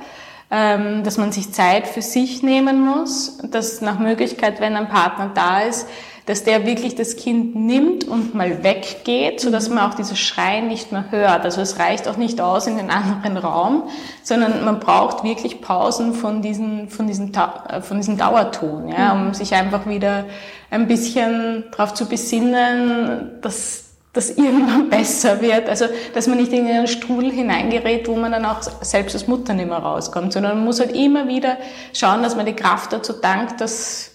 ähm, 0.50 1.05
dass 1.05 1.19
man 1.19 1.33
sich 1.33 1.52
Zeit 1.52 1.87
für 1.87 2.02
sich 2.02 2.43
nehmen 2.43 2.81
muss, 2.85 3.38
dass 3.38 3.81
nach 3.81 3.99
Möglichkeit, 3.99 4.61
wenn 4.61 4.76
ein 4.76 4.88
Partner 4.88 5.31
da 5.35 5.61
ist, 5.61 5.88
dass 6.26 6.45
der 6.45 6.67
wirklich 6.67 6.95
das 6.95 7.17
Kind 7.17 7.57
nimmt 7.57 8.05
und 8.05 8.35
mal 8.35 8.62
weggeht, 8.62 9.41
so 9.41 9.50
dass 9.50 9.69
man 9.69 9.91
auch 9.91 9.95
dieses 9.95 10.19
Schreien 10.19 10.69
nicht 10.69 10.93
mehr 10.93 11.07
hört. 11.11 11.45
Also 11.45 11.61
es 11.61 11.79
reicht 11.79 12.07
auch 12.07 12.17
nicht 12.17 12.41
aus 12.41 12.67
in 12.67 12.76
den 12.76 12.91
anderen 12.91 13.37
Raum, 13.37 13.88
sondern 14.23 14.64
man 14.64 14.79
braucht 14.79 15.25
wirklich 15.25 15.61
Pausen 15.61 16.14
von 16.14 16.41
diesem, 16.43 16.88
von 16.88 17.07
diesem, 17.07 17.33
äh, 17.33 17.81
von 17.81 17.97
diesem 17.97 18.19
Dauerton, 18.19 18.88
ja, 18.88 19.12
um 19.12 19.29
mhm. 19.29 19.35
sich 19.35 19.55
einfach 19.55 19.87
wieder 19.87 20.25
ein 20.71 20.87
bisschen 20.87 21.64
darauf 21.73 21.95
zu 21.95 22.07
besinnen, 22.07 23.33
dass 23.41 23.85
das 24.12 24.31
irgendwann 24.31 24.91
besser 24.91 25.41
wird. 25.41 25.69
Also, 25.69 25.87
dass 26.14 26.29
man 26.29 26.38
nicht 26.38 26.52
in 26.52 26.67
einen 26.67 26.87
Strudel 26.87 27.33
hineingerät, 27.33 28.07
wo 28.07 28.14
man 28.14 28.31
dann 28.31 28.45
auch 28.45 28.62
selbst 28.83 29.14
als 29.14 29.26
Mutter 29.26 29.55
nicht 29.55 29.69
mehr 29.69 29.79
rauskommt, 29.79 30.33
sondern 30.33 30.57
man 30.57 30.64
muss 30.64 30.79
halt 30.79 30.95
immer 30.95 31.26
wieder 31.26 31.57
schauen, 31.93 32.23
dass 32.23 32.37
man 32.37 32.47
die 32.47 32.55
Kraft 32.55 32.93
dazu 32.93 33.12
dankt, 33.14 33.61
dass 33.61 34.12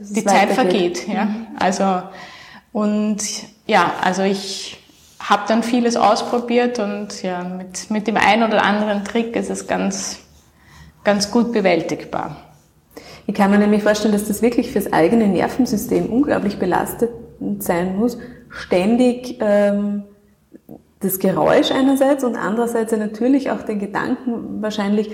die 0.00 0.24
Zeit 0.24 0.50
vergeht. 0.50 1.06
Ja? 1.08 1.26
Mhm. 1.26 1.46
Also, 1.58 2.02
und 2.72 3.18
ja, 3.66 3.92
also 4.02 4.22
ich 4.22 4.78
habe 5.18 5.42
dann 5.48 5.62
vieles 5.62 5.96
ausprobiert 5.96 6.78
und 6.78 7.22
ja, 7.22 7.42
mit, 7.42 7.90
mit 7.90 8.06
dem 8.06 8.16
einen 8.16 8.42
oder 8.44 8.62
anderen 8.62 9.04
Trick 9.04 9.34
ist 9.34 9.50
es 9.50 9.66
ganz, 9.66 10.18
ganz 11.04 11.30
gut 11.30 11.52
bewältigbar. 11.52 12.36
Ich 13.26 13.34
kann 13.34 13.50
mir 13.50 13.58
nämlich 13.58 13.82
vorstellen, 13.82 14.12
dass 14.12 14.28
das 14.28 14.40
wirklich 14.40 14.70
fürs 14.70 14.92
eigene 14.92 15.26
Nervensystem 15.26 16.06
unglaublich 16.06 16.58
belastend 16.58 17.10
sein 17.58 17.96
muss, 17.96 18.18
ständig 18.50 19.38
ähm, 19.40 20.04
das 21.00 21.18
Geräusch 21.18 21.72
einerseits 21.72 22.24
und 22.24 22.36
andererseits 22.36 22.92
natürlich 22.92 23.50
auch 23.50 23.62
den 23.62 23.78
Gedanken 23.80 24.62
wahrscheinlich, 24.62 25.10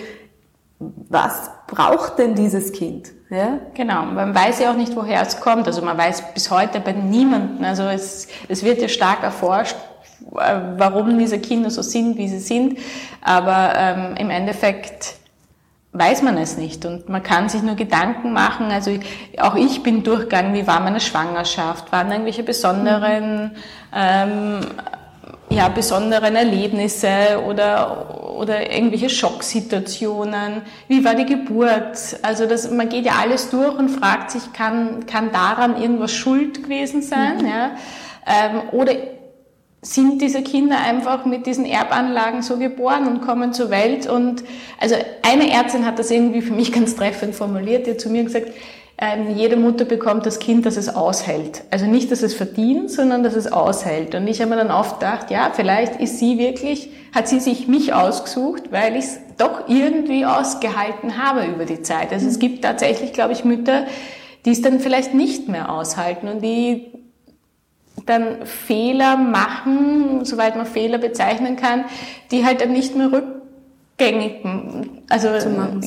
was 1.09 1.51
braucht 1.67 2.19
denn 2.19 2.35
dieses 2.35 2.73
Kind? 2.73 3.11
Ja? 3.31 3.61
Genau, 3.75 4.05
man 4.05 4.35
weiß 4.35 4.61
ja 4.61 4.73
auch 4.73 4.77
nicht, 4.77 4.95
woher 4.95 5.23
es 5.23 5.41
kommt. 5.41 5.67
Also 5.67 5.83
man 5.83 5.97
weiß 5.97 6.35
bis 6.35 6.51
heute 6.51 6.81
bei 6.81 6.93
niemandem, 6.93 7.65
also 7.65 7.85
es, 7.85 8.29
es 8.49 8.63
wird 8.63 8.81
ja 8.83 8.89
stark 8.89 9.23
erforscht, 9.23 9.77
äh, 10.37 10.61
warum 10.77 11.19
diese 11.19 11.39
Kinder 11.39 11.71
so 11.71 11.83
sind, 11.83 12.17
wie 12.17 12.29
sie 12.29 12.41
sind. 12.41 12.79
Aber 13.23 13.73
ähm, 13.77 14.17
im 14.17 14.31
Endeffekt 14.31 15.17
weiß 15.93 16.23
man 16.23 16.39
es 16.39 16.57
nicht 16.57 16.87
und 16.87 17.09
man 17.09 17.23
kann 17.23 17.49
sich 17.49 17.63
nur 17.63 17.75
Gedanken 17.75 18.33
machen. 18.33 18.71
Also 18.71 18.99
auch 19.39 19.55
ich 19.55 19.83
bin 19.83 20.03
durchgegangen, 20.03 20.55
wie 20.55 20.67
war 20.67 20.81
meine 20.81 21.01
Schwangerschaft, 21.01 21.93
waren 21.93 22.11
irgendwelche 22.11 22.43
besonderen, 22.43 23.53
ähm, 23.95 24.61
ja, 25.55 25.69
besonderen 25.69 26.37
Erlebnisse 26.37 27.43
oder, 27.47 28.35
oder 28.39 28.73
irgendwelche 28.73 29.11
Schocksituationen, 29.11 30.63
wie 30.89 31.05
war 31.05 31.15
die 31.15 31.27
Geburt. 31.27 32.17
Also 32.23 32.47
das, 32.47 32.71
man 32.71 32.89
geht 32.89 33.05
ja 33.05 33.13
alles 33.21 33.51
durch 33.51 33.77
und 33.79 33.89
fragt 33.89 34.31
sich, 34.31 34.53
kann, 34.53 35.07
kann 35.07 35.31
daran 35.33 35.81
irgendwas 35.81 36.13
schuld 36.13 36.63
gewesen 36.63 37.03
sein? 37.03 37.39
Mhm. 37.39 37.47
Ja? 37.47 37.71
Ähm, 38.27 38.63
oder 38.73 38.95
sind 39.83 40.23
diese 40.23 40.43
Kinder 40.43 40.79
einfach 40.79 41.27
mit 41.27 41.47
diesen 41.47 41.67
Erbanlagen 41.67 42.43
so 42.43 42.57
geboren 42.57 43.09
und 43.09 43.21
kommen 43.21 43.53
zur 43.53 43.71
Welt. 43.71 44.07
Und 44.07 44.45
also 44.79 44.95
eine 45.23 45.51
Ärztin 45.51 45.85
hat 45.85 45.99
das 45.99 46.11
irgendwie 46.11 46.41
für 46.41 46.55
mich 46.55 46.73
ganz 46.73 46.95
treffend 46.95 47.35
formuliert, 47.35 47.87
die 47.87 47.93
hat 47.93 48.01
zu 48.01 48.09
mir 48.09 48.23
gesagt, 48.23 48.53
ähm, 49.03 49.37
jede 49.37 49.57
Mutter 49.57 49.85
bekommt 49.85 50.27
das 50.27 50.39
Kind, 50.39 50.65
das 50.65 50.77
es 50.77 50.89
aushält. 50.89 51.65
Also 51.73 51.87
nicht, 51.87 52.13
dass 52.13 52.23
es 52.23 52.35
verdient, 52.35 52.89
sondern 52.89 53.25
dass 53.25 53.35
es 53.35 53.51
aushält. 53.51 54.15
Und 54.15 54.29
ich 54.29 54.41
habe 54.41 54.51
mir 54.51 54.57
dann 54.57 54.71
oft 54.71 55.01
gedacht, 55.01 55.29
ja, 55.33 55.51
vielleicht 55.53 56.01
ist 56.01 56.21
sie 56.21 56.39
wirklich, 56.39 56.89
hat 57.13 57.27
sie 57.27 57.41
sich 57.41 57.67
mich 57.67 57.93
ausgesucht, 57.93 58.71
weil 58.71 58.95
ich 58.95 59.07
es 59.07 59.19
doch 59.39 59.69
irgendwie 59.69 60.25
ausgehalten 60.25 61.19
habe 61.19 61.47
über 61.47 61.65
die 61.65 61.83
Zeit. 61.83 62.13
Also 62.13 62.29
es 62.29 62.39
gibt 62.39 62.63
tatsächlich, 62.63 63.13
glaube 63.13 63.33
ich, 63.33 63.45
Mütter, 63.45 63.87
die 64.45 64.51
es 64.51 64.63
dann 64.63 64.79
vielleicht 64.79 65.15
nicht 65.15 65.49
mehr 65.49 65.73
aushalten 65.73 66.29
und 66.29 66.41
die 66.41 66.93
dann 68.07 68.47
Fehler 68.47 69.17
machen, 69.17 70.25
soweit 70.25 70.55
man 70.55 70.65
Fehler 70.65 70.99
bezeichnen 70.99 71.57
kann, 71.57 71.87
die 72.31 72.45
halt 72.45 72.61
dann 72.61 72.71
nicht 72.71 72.95
mehr 72.95 73.11
rückgängig, 73.11 74.45
also 75.09 75.29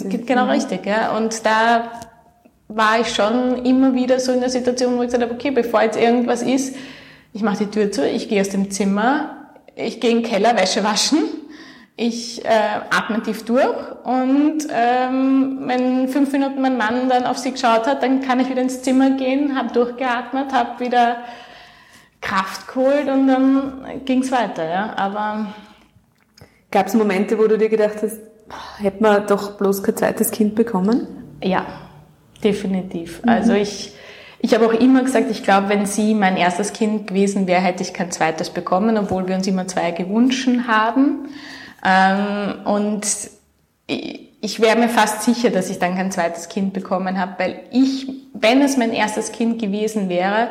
genau 0.06 0.48
richtig, 0.48 0.86
ja. 0.86 1.16
Und 1.16 1.46
da 1.46 1.92
war 2.76 3.00
ich 3.00 3.08
schon 3.08 3.66
immer 3.66 3.94
wieder 3.94 4.20
so 4.20 4.32
in 4.32 4.42
der 4.42 4.50
Situation, 4.50 4.98
wo 4.98 5.02
ich 5.02 5.08
gesagt 5.08 5.24
habe, 5.24 5.34
okay, 5.34 5.52
bevor 5.52 5.82
jetzt 5.82 5.98
irgendwas 5.98 6.42
ist, 6.42 6.76
ich 7.34 7.42
mache 7.42 7.66
die 7.66 7.72
Tür 7.72 7.92
zu, 7.92 8.08
ich 8.08 8.30
gehe 8.30 8.42
aus 8.42 8.50
dem 8.50 8.70
Zimmer, 8.70 9.48
ich 9.76 10.00
gehe 10.00 10.12
in 10.12 10.22
den 10.22 10.26
Keller 10.26 10.58
Wäsche 10.58 10.84
waschen, 10.84 11.20
ich 11.96 12.44
äh, 12.44 12.50
atme 12.90 13.24
tief 13.24 13.46
durch 13.46 13.76
und 14.04 14.68
ähm, 14.70 15.62
wenn 15.66 16.10
fünf 16.10 16.32
Minuten 16.34 16.62
mein 16.62 16.78
Mann 16.78 17.08
dann 17.08 17.26
auf 17.26 17.38
sie 17.38 17.52
geschaut 17.52 17.88
hat, 17.88 18.04
dann 18.04 18.22
kann 18.22 18.42
ich 18.42 18.50
wieder 18.50 18.62
ins 18.62 18.82
Zimmer 18.82 19.12
gehen, 19.12 19.58
habe 19.58 19.72
durchgeatmet, 19.72 20.52
habe 20.52 20.84
wieder 20.84 21.18
Kraft 22.20 22.68
geholt 22.68 23.08
und 23.08 23.28
dann 23.28 24.04
ging 24.04 24.22
es 24.22 24.32
weiter. 24.32 24.68
Ja. 24.68 24.94
Aber 24.98 25.54
Gab 26.72 26.88
es 26.88 26.94
Momente, 26.94 27.38
wo 27.38 27.48
du 27.48 27.58
dir 27.58 27.70
gedacht 27.70 28.02
hast, 28.02 28.20
hätte 28.80 29.02
man 29.02 29.26
doch 29.28 29.58
bloß 29.58 29.82
kein 29.82 29.96
zweites 29.96 30.32
Kind 30.32 30.56
bekommen? 30.56 31.08
Ja, 31.42 31.66
definitiv. 32.44 33.24
Mhm. 33.24 33.30
Also 33.30 33.54
ich, 33.54 33.94
ich 34.40 34.54
habe 34.54 34.68
auch 34.68 34.74
immer 34.74 35.04
gesagt, 35.04 35.32
ich 35.32 35.44
glaube, 35.44 35.70
wenn 35.70 35.86
sie 35.86 36.14
mein 36.14 36.38
erstes 36.38 36.74
Kind 36.74 37.08
gewesen 37.08 37.48
wäre, 37.48 37.62
hätte 37.62 37.84
ich 37.84 37.94
kein 37.94 38.12
zweites 38.12 38.50
bekommen, 38.50 38.98
obwohl 38.98 39.28
wir 39.28 39.36
uns 39.36 39.48
immer 39.48 39.68
zwei 39.68 39.92
gewünscht 39.92 40.48
haben. 40.68 41.30
Ähm, 41.84 42.66
und 42.66 43.06
ich, 43.88 44.26
ich 44.42 44.60
wäre 44.60 44.78
mir 44.78 44.90
fast 44.90 45.24
sicher, 45.24 45.50
dass 45.50 45.70
ich 45.70 45.80
dann 45.80 45.96
kein 45.96 46.12
zweites 46.12 46.50
Kind 46.50 46.74
bekommen 46.74 47.20
habe, 47.20 47.34
weil 47.38 47.60
ich, 47.72 48.08
wenn 48.34 48.62
es 48.62 48.78
mein 48.78 48.94
erstes 48.94 49.32
Kind 49.32 49.60
gewesen 49.60 50.10
wäre, 50.10 50.50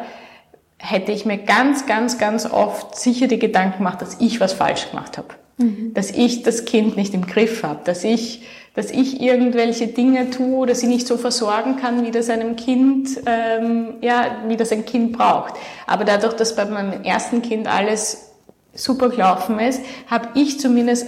hätte 0.78 1.12
ich 1.12 1.24
mir 1.24 1.38
ganz, 1.38 1.86
ganz, 1.86 2.18
ganz 2.18 2.46
oft 2.50 2.96
sicher 2.96 3.28
die 3.28 3.38
Gedanken 3.38 3.78
gemacht, 3.78 4.02
dass 4.02 4.20
ich 4.20 4.40
was 4.40 4.52
falsch 4.52 4.90
gemacht 4.90 5.16
habe. 5.16 5.28
Mhm. 5.58 5.94
Dass 5.94 6.10
ich 6.10 6.42
das 6.42 6.64
Kind 6.64 6.96
nicht 6.96 7.14
im 7.14 7.26
Griff 7.26 7.62
habe, 7.62 7.80
dass 7.84 8.02
ich, 8.04 8.42
dass 8.74 8.90
ich 8.90 9.20
irgendwelche 9.20 9.86
Dinge 9.86 10.30
tue 10.30 10.56
oder 10.56 10.74
sie 10.74 10.88
nicht 10.88 11.06
so 11.06 11.16
versorgen 11.16 11.76
kann, 11.76 12.04
wie 12.04 12.10
das 12.10 12.28
einem 12.28 12.56
Kind, 12.56 13.08
ähm, 13.26 13.94
ja, 14.00 14.42
wie 14.48 14.56
das 14.56 14.72
ein 14.72 14.84
Kind 14.84 15.12
braucht. 15.16 15.54
Aber 15.86 16.04
dadurch, 16.04 16.34
dass 16.34 16.56
bei 16.56 16.64
meinem 16.64 17.02
ersten 17.04 17.40
Kind 17.40 17.68
alles 17.68 18.32
super 18.74 19.10
gelaufen 19.10 19.60
ist, 19.60 19.80
habe 20.10 20.28
ich 20.34 20.58
zumindest 20.58 21.06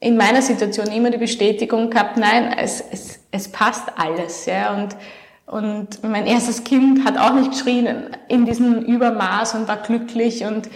in 0.00 0.16
meiner 0.16 0.42
Situation 0.42 0.86
immer 0.86 1.10
die 1.10 1.18
Bestätigung 1.18 1.90
gehabt, 1.90 2.16
nein, 2.16 2.54
es, 2.58 2.82
es, 2.90 3.20
es 3.30 3.48
passt 3.48 3.84
alles. 3.96 4.46
Ja, 4.46 4.74
und 4.74 4.96
und 5.52 6.02
mein 6.02 6.26
erstes 6.26 6.64
Kind 6.64 7.04
hat 7.04 7.18
auch 7.18 7.34
nicht 7.34 7.50
geschrien 7.50 8.16
in 8.28 8.46
diesem 8.46 8.84
Übermaß 8.84 9.54
und 9.54 9.68
war 9.68 9.76
glücklich. 9.76 10.44
Und 10.44 10.70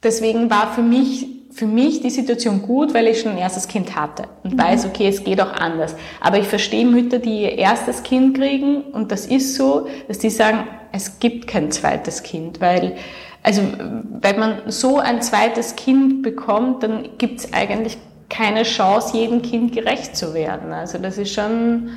deswegen 0.00 0.48
war 0.48 0.72
für 0.72 0.82
mich, 0.82 1.33
für 1.54 1.66
mich 1.66 2.00
die 2.00 2.10
Situation 2.10 2.62
gut, 2.62 2.92
weil 2.94 3.06
ich 3.06 3.20
schon 3.20 3.32
ein 3.32 3.38
erstes 3.38 3.68
Kind 3.68 3.94
hatte 3.94 4.24
und 4.42 4.54
mhm. 4.54 4.58
weiß, 4.58 4.86
okay, 4.86 5.06
es 5.06 5.22
geht 5.22 5.40
auch 5.40 5.52
anders. 5.52 5.94
Aber 6.20 6.38
ich 6.38 6.48
verstehe 6.48 6.84
Mütter, 6.84 7.20
die 7.20 7.42
ihr 7.42 7.56
erstes 7.56 8.02
Kind 8.02 8.36
kriegen 8.36 8.82
und 8.82 9.12
das 9.12 9.26
ist 9.26 9.54
so, 9.54 9.86
dass 10.08 10.18
die 10.18 10.30
sagen, 10.30 10.66
es 10.90 11.20
gibt 11.20 11.46
kein 11.46 11.70
zweites 11.70 12.22
Kind, 12.22 12.60
weil 12.60 12.96
also 13.44 13.62
wenn 14.20 14.38
man 14.38 14.62
so 14.66 14.98
ein 14.98 15.20
zweites 15.20 15.76
Kind 15.76 16.22
bekommt, 16.22 16.82
dann 16.82 17.10
gibt 17.18 17.40
es 17.40 17.52
eigentlich 17.52 17.98
keine 18.30 18.62
Chance, 18.62 19.16
jedem 19.16 19.42
Kind 19.42 19.72
gerecht 19.72 20.16
zu 20.16 20.34
werden. 20.34 20.72
Also 20.72 20.98
das 20.98 21.18
ist 21.18 21.34
schon 21.34 21.90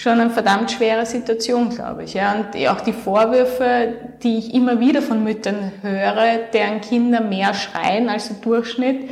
schon 0.00 0.18
eine 0.20 0.30
verdammt 0.30 0.70
schwere 0.70 1.04
Situation, 1.04 1.68
glaube 1.70 2.04
ich. 2.04 2.14
Ja. 2.14 2.34
Und 2.34 2.66
auch 2.68 2.80
die 2.80 2.92
Vorwürfe, 2.92 3.94
die 4.22 4.38
ich 4.38 4.54
immer 4.54 4.80
wieder 4.80 5.02
von 5.02 5.22
Müttern 5.22 5.72
höre, 5.82 6.38
deren 6.52 6.80
Kinder 6.80 7.20
mehr 7.20 7.52
schreien 7.52 8.08
als 8.08 8.28
der 8.28 8.38
Durchschnitt, 8.38 9.10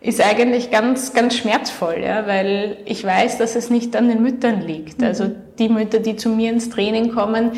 ist 0.00 0.24
eigentlich 0.24 0.70
ganz, 0.70 1.12
ganz 1.12 1.36
schmerzvoll, 1.36 2.02
ja, 2.02 2.26
weil 2.26 2.78
ich 2.86 3.04
weiß, 3.04 3.36
dass 3.36 3.54
es 3.54 3.68
nicht 3.68 3.94
an 3.96 4.08
den 4.08 4.22
Müttern 4.22 4.62
liegt. 4.62 5.00
Mhm. 5.00 5.06
Also 5.06 5.30
die 5.58 5.68
Mütter, 5.68 5.98
die 5.98 6.16
zu 6.16 6.30
mir 6.30 6.50
ins 6.50 6.70
Training 6.70 7.12
kommen, 7.12 7.52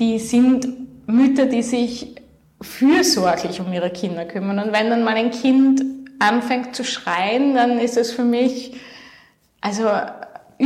die 0.00 0.18
sind 0.18 0.66
Mütter, 1.06 1.46
die 1.46 1.62
sich 1.62 2.16
fürsorglich 2.60 3.60
um 3.60 3.72
ihre 3.72 3.90
Kinder 3.90 4.24
kümmern. 4.24 4.58
Und 4.58 4.72
wenn 4.72 4.90
dann 4.90 5.04
mal 5.04 5.14
ein 5.14 5.30
Kind 5.30 5.84
anfängt 6.18 6.74
zu 6.74 6.82
schreien, 6.82 7.54
dann 7.54 7.78
ist 7.78 7.96
es 7.96 8.10
für 8.10 8.24
mich, 8.24 8.72
also 9.60 9.88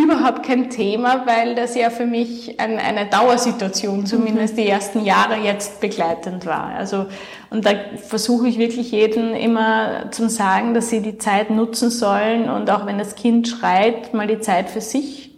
überhaupt 0.02 0.45
kein 0.45 0.71
Thema, 0.71 1.26
weil 1.26 1.55
das 1.55 1.75
ja 1.75 1.90
für 1.90 2.07
mich 2.07 2.59
ein, 2.61 2.78
eine 2.78 3.07
Dauersituation, 3.07 4.07
zumindest 4.07 4.57
die 4.57 4.69
ersten 4.69 5.05
Jahre 5.05 5.37
jetzt 5.37 5.81
begleitend 5.81 6.47
war. 6.47 6.75
Also, 6.76 7.07
und 7.50 7.64
da 7.64 7.71
versuche 7.97 8.49
ich 8.49 8.59
wirklich 8.59 8.93
jeden 8.93 9.35
immer 9.35 10.11
zu 10.11 10.28
sagen, 10.28 10.75
dass 10.75 10.90
sie 10.90 11.00
die 11.00 11.19
Zeit 11.19 11.50
nutzen 11.50 11.90
sollen 11.90 12.49
und 12.49 12.71
auch 12.71 12.87
wenn 12.87 12.99
das 12.99 13.14
Kind 13.14 13.49
schreit, 13.49 14.14
mal 14.14 14.26
die 14.26 14.40
Zeit 14.40 14.71
für 14.71 14.81
sich 14.81 15.37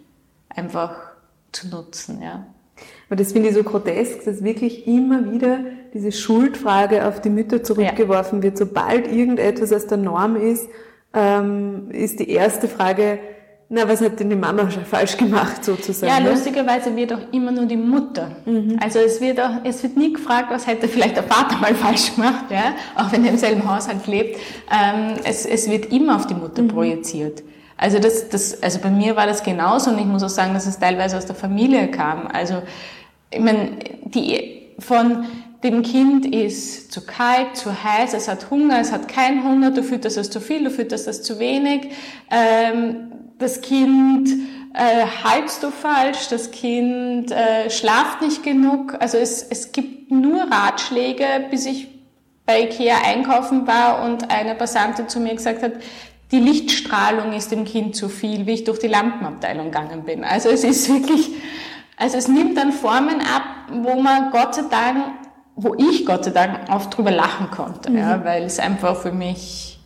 einfach 0.49 0.95
zu 1.51 1.67
nutzen, 1.67 2.21
ja. 2.21 2.45
Aber 3.07 3.17
das 3.17 3.33
finde 3.33 3.49
ich 3.49 3.55
so 3.55 3.63
grotesk, 3.63 4.23
dass 4.23 4.41
wirklich 4.41 4.87
immer 4.87 5.33
wieder 5.33 5.59
diese 5.93 6.13
Schuldfrage 6.13 7.05
auf 7.05 7.19
die 7.19 7.29
Mütter 7.29 7.61
zurückgeworfen 7.61 8.39
ja. 8.39 8.43
wird. 8.43 8.57
Sobald 8.57 9.11
irgendetwas 9.11 9.73
aus 9.73 9.85
der 9.85 9.97
Norm 9.97 10.37
ist, 10.37 10.69
ähm, 11.13 11.89
ist 11.91 12.21
die 12.21 12.29
erste 12.29 12.69
Frage, 12.69 13.19
na, 13.73 13.87
was 13.87 14.01
hat 14.01 14.19
denn 14.19 14.29
die 14.29 14.35
Mama 14.35 14.69
schon 14.69 14.83
falsch 14.83 15.15
gemacht, 15.15 15.63
sozusagen? 15.63 16.11
Ja, 16.11 16.19
ne? 16.19 16.31
lustigerweise 16.31 16.93
wird 16.93 17.13
auch 17.13 17.21
immer 17.31 17.53
nur 17.53 17.65
die 17.65 17.77
Mutter. 17.77 18.35
Mhm. 18.45 18.77
Also 18.83 18.99
es 18.99 19.21
wird 19.21 19.39
auch, 19.39 19.63
es 19.63 19.81
wird 19.81 19.95
nie 19.95 20.11
gefragt, 20.11 20.47
was 20.51 20.67
hätte 20.67 20.89
vielleicht 20.89 21.15
der 21.15 21.23
Vater 21.23 21.55
mal 21.55 21.73
falsch 21.85 22.13
gemacht, 22.13 22.45
ja, 22.49 22.73
auch 22.97 23.13
wenn 23.13 23.23
er 23.23 23.31
im 23.31 23.37
selben 23.37 23.65
Haushalt 23.65 24.05
lebt. 24.07 24.37
Ähm, 24.69 25.13
es, 25.23 25.45
es 25.45 25.69
wird 25.69 25.85
immer 25.93 26.17
auf 26.17 26.27
die 26.27 26.33
Mutter 26.33 26.63
mhm. 26.63 26.67
projiziert. 26.67 27.43
Also 27.77 27.99
das, 27.99 28.27
das, 28.27 28.61
also 28.61 28.79
bei 28.79 28.89
mir 28.89 29.15
war 29.15 29.25
das 29.25 29.41
genauso 29.41 29.89
und 29.91 29.99
ich 29.99 30.05
muss 30.05 30.21
auch 30.21 30.29
sagen, 30.29 30.53
dass 30.53 30.65
es 30.65 30.77
teilweise 30.77 31.17
aus 31.17 31.25
der 31.25 31.35
Familie 31.35 31.89
kam. 31.89 32.27
Also, 32.27 32.61
ich 33.31 33.39
meine, 33.39 33.77
die, 34.03 34.73
von, 34.79 35.23
dem 35.63 35.83
Kind 35.83 36.25
ist 36.25 36.91
zu 36.91 37.05
kalt, 37.05 37.55
zu 37.55 37.71
heiß, 37.83 38.13
es 38.15 38.27
hat 38.27 38.49
Hunger, 38.49 38.79
es 38.79 38.91
hat 38.91 39.07
keinen 39.07 39.43
Hunger, 39.43 39.71
du 39.71 39.83
fütterst 39.83 40.17
es 40.17 40.29
zu 40.29 40.41
viel, 40.41 40.63
du 40.63 40.71
fütterst 40.71 41.07
es 41.07 41.21
zu 41.21 41.39
wenig. 41.39 41.89
Ähm, 42.31 43.11
das 43.41 43.61
Kind 43.61 44.29
äh, 44.73 45.05
haltst 45.23 45.63
du 45.63 45.71
falsch, 45.71 46.29
das 46.29 46.51
Kind 46.51 47.31
äh, 47.31 47.69
schlaft 47.69 48.21
nicht 48.21 48.43
genug. 48.43 48.95
Also 48.99 49.17
es, 49.17 49.43
es 49.43 49.71
gibt 49.71 50.11
nur 50.11 50.43
Ratschläge, 50.43 51.25
bis 51.49 51.65
ich 51.65 51.87
bei 52.45 52.63
Ikea 52.63 52.97
einkaufen 53.05 53.67
war 53.67 54.03
und 54.03 54.31
eine 54.31 54.55
Passante 54.55 55.07
zu 55.07 55.19
mir 55.19 55.35
gesagt 55.35 55.63
hat, 55.63 55.73
die 56.31 56.39
Lichtstrahlung 56.39 57.33
ist 57.33 57.51
dem 57.51 57.65
Kind 57.65 57.95
zu 57.95 58.07
viel, 58.07 58.45
wie 58.45 58.53
ich 58.53 58.63
durch 58.63 58.79
die 58.79 58.87
Lampenabteilung 58.87 59.65
gegangen 59.65 60.03
bin. 60.03 60.23
Also 60.23 60.49
es 60.49 60.63
ist 60.63 60.89
wirklich, 60.89 61.29
also 61.97 62.17
es 62.17 62.27
nimmt 62.27 62.57
dann 62.57 62.71
Formen 62.71 63.19
ab, 63.19 63.43
wo 63.71 64.01
man 64.01 64.31
Gott 64.31 64.55
sei 64.55 64.63
Dank, 64.69 65.15
wo 65.55 65.75
ich 65.75 66.05
Gott 66.05 66.23
sei 66.23 66.31
Dank 66.31 66.69
oft 66.73 66.95
drüber 66.95 67.11
lachen 67.11 67.51
konnte, 67.51 67.91
mhm. 67.91 67.97
ja, 67.97 68.23
weil 68.23 68.43
es 68.43 68.59
einfach 68.59 68.95
für 68.95 69.11
mich, 69.11 69.79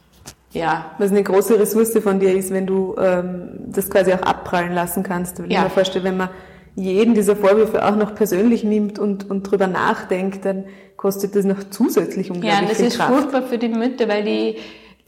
ja. 0.55 0.91
Was 0.97 1.11
eine 1.11 1.21
große 1.21 1.59
Ressource 1.59 1.97
von 2.01 2.19
dir 2.19 2.33
ist, 2.33 2.51
wenn 2.51 2.65
du 2.65 2.95
ähm, 2.97 3.49
das 3.67 3.89
quasi 3.89 4.13
auch 4.13 4.21
abprallen 4.21 4.73
lassen 4.73 5.03
kannst. 5.03 5.39
Wenn 5.39 5.51
ja. 5.51 5.59
ich 5.59 5.63
mir 5.65 5.69
vorstelle, 5.69 6.05
wenn 6.05 6.17
man 6.17 6.29
jeden 6.75 7.13
dieser 7.13 7.35
Vorwürfe 7.35 7.85
auch 7.85 7.95
noch 7.95 8.15
persönlich 8.15 8.63
nimmt 8.63 8.99
und, 8.99 9.29
und 9.29 9.43
drüber 9.43 9.67
nachdenkt, 9.67 10.45
dann 10.45 10.65
kostet 10.97 11.35
das 11.35 11.45
noch 11.45 11.69
zusätzlich 11.69 12.31
unglaublich 12.31 12.61
Ja, 12.61 12.67
das 12.67 12.77
viel 12.77 12.87
ist 12.87 12.97
Kraft. 12.97 13.13
furchtbar 13.13 13.43
für 13.43 13.57
die 13.57 13.69
Mütter, 13.69 14.07
weil 14.07 14.23
die, 14.23 14.55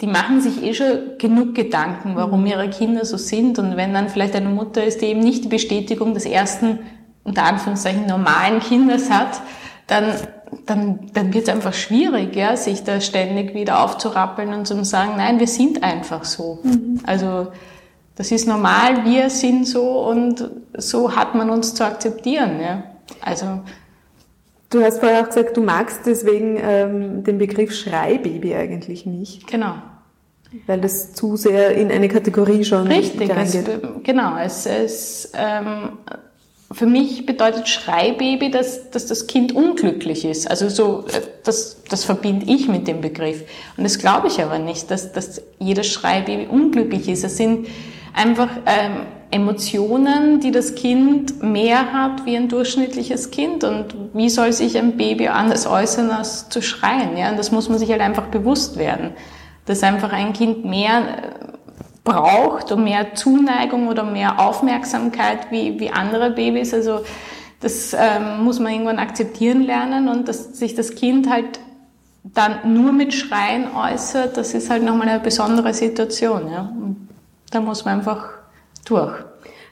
die 0.01 0.07
machen 0.07 0.41
sich 0.41 0.63
eh 0.63 0.73
schon 0.73 1.17
genug 1.17 1.55
Gedanken, 1.55 2.15
warum 2.15 2.41
mhm. 2.41 2.47
ihre 2.47 2.69
Kinder 2.69 3.03
so 3.03 3.17
sind. 3.17 3.59
Und 3.59 3.77
wenn 3.77 3.93
dann 3.93 4.09
vielleicht 4.09 4.35
eine 4.35 4.49
Mutter 4.49 4.83
ist, 4.83 5.01
die 5.01 5.07
eben 5.07 5.21
nicht 5.21 5.43
die 5.45 5.49
Bestätigung 5.49 6.13
des 6.13 6.25
ersten, 6.25 6.79
unter 7.23 7.43
Anführungszeichen, 7.43 8.05
normalen 8.05 8.59
Kindes 8.59 9.09
hat, 9.09 9.41
dann, 9.87 10.13
dann, 10.65 10.99
dann 11.13 11.33
wird 11.33 11.47
es 11.47 11.53
einfach 11.53 11.73
schwierig, 11.73 12.35
ja, 12.35 12.55
sich 12.55 12.83
da 12.83 13.01
ständig 13.01 13.53
wieder 13.53 13.83
aufzurappeln 13.83 14.53
und 14.53 14.67
zu 14.67 14.83
sagen, 14.83 15.13
nein, 15.17 15.39
wir 15.39 15.47
sind 15.47 15.83
einfach 15.83 16.23
so. 16.23 16.59
Mhm. 16.63 16.99
Also, 17.05 17.47
das 18.15 18.31
ist 18.31 18.47
normal, 18.47 19.05
wir 19.05 19.29
sind 19.29 19.67
so 19.67 20.07
und 20.07 20.49
so 20.77 21.15
hat 21.15 21.35
man 21.35 21.49
uns 21.49 21.73
zu 21.73 21.85
akzeptieren, 21.85 22.59
ja. 22.61 22.83
Also, 23.21 23.61
Du 24.69 24.83
hast 24.83 24.99
vorher 24.99 25.21
auch 25.21 25.27
gesagt, 25.27 25.55
du 25.55 25.63
magst 25.63 26.01
deswegen 26.05 26.57
ähm, 26.61 27.23
den 27.23 27.37
Begriff 27.37 27.73
Schreibaby 27.73 28.53
eigentlich 28.53 29.05
nicht. 29.05 29.47
Genau. 29.47 29.75
Weil 30.65 30.81
das 30.81 31.13
zu 31.13 31.37
sehr 31.37 31.75
in 31.75 31.89
eine 31.89 32.09
Kategorie 32.09 32.65
schon 32.65 32.87
Richtig, 32.87 33.29
es, 33.29 33.57
genau. 34.03 34.37
Es, 34.37 34.65
es, 34.65 35.31
ähm, 35.35 35.97
für 36.71 36.85
mich 36.85 37.25
bedeutet 37.25 37.69
Schreibaby, 37.69 38.51
dass, 38.51 38.91
dass 38.91 39.05
das 39.05 39.27
Kind 39.27 39.53
unglücklich 39.53 40.25
ist. 40.25 40.49
Also 40.49 40.67
so, 40.67 41.05
äh, 41.07 41.21
das, 41.43 41.83
das 41.89 42.03
verbinde 42.03 42.45
ich 42.47 42.67
mit 42.67 42.87
dem 42.87 43.01
Begriff. 43.01 43.43
Und 43.77 43.83
das 43.83 43.99
glaube 43.99 44.27
ich 44.27 44.41
aber 44.41 44.59
nicht, 44.59 44.91
dass, 44.91 45.13
dass 45.13 45.41
jedes 45.59 45.87
Schreibaby 45.87 46.47
unglücklich 46.47 47.07
ist. 47.07 47.23
Es 47.23 47.37
sind 47.37 47.67
einfach 48.13 48.49
ähm, 48.65 49.05
Emotionen, 49.31 50.41
die 50.41 50.51
das 50.51 50.75
Kind 50.75 51.41
mehr 51.41 51.93
hat 51.93 52.25
wie 52.25 52.35
ein 52.35 52.49
durchschnittliches 52.49 53.31
Kind. 53.31 53.63
Und 53.63 53.95
wie 54.13 54.29
soll 54.29 54.51
sich 54.51 54.77
ein 54.77 54.97
Baby 54.97 55.29
anders 55.29 55.67
äußern, 55.67 56.11
als 56.11 56.49
zu 56.49 56.61
schreien? 56.61 57.15
Ja? 57.15 57.31
Und 57.31 57.37
das 57.37 57.51
muss 57.51 57.69
man 57.69 57.79
sich 57.79 57.91
halt 57.91 58.01
einfach 58.01 58.27
bewusst 58.27 58.77
werden, 58.77 59.11
dass 59.65 59.83
einfach 59.83 60.11
ein 60.11 60.33
Kind 60.33 60.65
mehr 60.65 60.99
äh, 60.99 61.56
braucht 62.07 62.71
und 62.71 62.85
mehr 62.85 63.15
Zuneigung 63.15 63.89
oder 63.89 64.03
mehr 64.03 64.39
Aufmerksamkeit 64.39 65.51
wie, 65.51 65.77
wie 65.77 65.91
andere 65.91 66.31
Babys. 66.31 66.73
Also 66.73 67.01
das 67.59 67.93
ähm, 67.93 68.43
muss 68.43 68.59
man 68.59 68.71
irgendwann 68.71 68.99
akzeptieren 68.99 69.61
lernen 69.61 70.07
und 70.07 70.27
dass 70.29 70.57
sich 70.57 70.73
das 70.73 70.95
Kind 70.95 71.29
halt 71.29 71.59
dann 72.23 72.73
nur 72.73 72.93
mit 72.93 73.13
Schreien 73.13 73.67
äußert, 73.75 74.37
das 74.37 74.53
ist 74.53 74.69
halt 74.69 74.83
nochmal 74.83 75.09
eine 75.09 75.19
besondere 75.19 75.73
Situation. 75.73 76.49
Ja? 76.49 76.71
Da 77.51 77.59
muss 77.59 77.83
man 77.83 77.99
einfach 77.99 78.29
durch. 78.85 79.13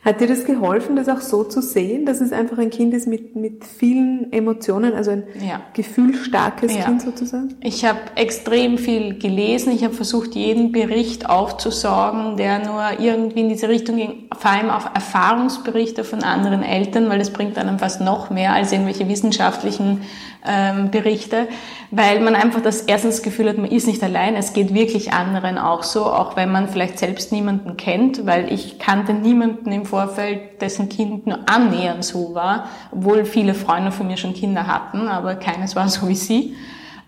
Hat 0.06 0.22
dir 0.22 0.28
das 0.28 0.46
geholfen, 0.46 0.96
das 0.96 1.10
auch 1.10 1.20
so 1.20 1.44
zu 1.44 1.64
sehen, 1.64 2.06
dass 2.06 2.22
es 2.22 2.32
einfach 2.32 2.60
ein 2.60 2.70
Kind 2.70 2.94
ist 2.94 3.08
mit, 3.08 3.36
mit 3.36 3.66
vielen 3.66 4.32
Emotionen, 4.32 4.94
also 4.94 5.10
ein 5.10 5.24
ja. 5.44 5.62
gefühlstarkes 5.74 6.76
ja. 6.76 6.84
Kind 6.84 7.02
sozusagen? 7.02 7.56
Ich 7.62 7.84
habe 7.84 7.98
extrem 8.14 8.78
viel 8.78 9.18
gelesen. 9.18 9.74
Ich 9.74 9.84
habe 9.84 9.96
versucht, 9.96 10.36
jeden 10.36 10.72
Bericht 10.72 11.28
aufzusaugen, 11.28 12.38
der 12.38 12.60
nur 12.60 12.84
irgendwie 13.00 13.40
in 13.40 13.50
diese 13.50 13.68
Richtung 13.68 13.98
ging, 13.98 14.29
vor 14.38 14.51
allem 14.51 14.70
auf 14.70 14.86
Erfahrungsberichte 14.94 16.03
von 16.03 16.22
anderen 16.22 16.62
Eltern, 16.62 17.10
weil 17.10 17.18
das 17.18 17.34
bringt 17.34 17.58
einem 17.58 17.79
fast 17.79 18.00
noch 18.00 18.29
mehr 18.29 18.53
als 18.53 18.72
irgendwelche 18.72 19.10
wissenschaftlichen 19.10 20.01
ähm, 20.48 20.92
Berichte, 20.92 21.48
weil 21.92 22.20
man 22.20 22.36
einfach 22.36 22.62
das 22.62 22.81
erstens 22.81 23.22
Gefühl 23.22 23.50
hat, 23.50 23.58
man 23.58 23.72
ist 23.72 23.88
nicht 23.88 24.03
allein, 24.03 24.36
es 24.36 24.53
geht 24.53 24.74
wirklich 24.74 25.14
anderen 25.14 25.58
auch 25.58 25.84
so, 25.84 26.05
auch 26.05 26.36
wenn 26.36 26.51
man 26.51 26.68
vielleicht 26.68 27.00
selbst 27.00 27.31
niemanden 27.31 27.77
kennt, 27.77 28.25
weil 28.25 28.51
ich 28.51 28.79
kannte 28.79 29.14
niemanden 29.14 29.72
im 29.72 29.86
Vorfeld, 29.86 30.62
dessen 30.62 30.90
Kind 30.90 31.27
nur 31.27 31.40
annähernd 31.50 32.03
so 32.03 32.34
war, 32.34 32.70
obwohl 32.92 33.25
viele 33.25 33.53
Freunde 33.53 33.92
von 33.92 34.08
mir 34.08 34.18
schon 34.18 34.34
Kinder 34.34 34.68
hatten, 34.68 35.08
aber 35.08 35.36
keines 35.36 35.75
war 35.75 35.90
so 35.90 36.08
wie 36.08 36.16
sie. 36.16 36.55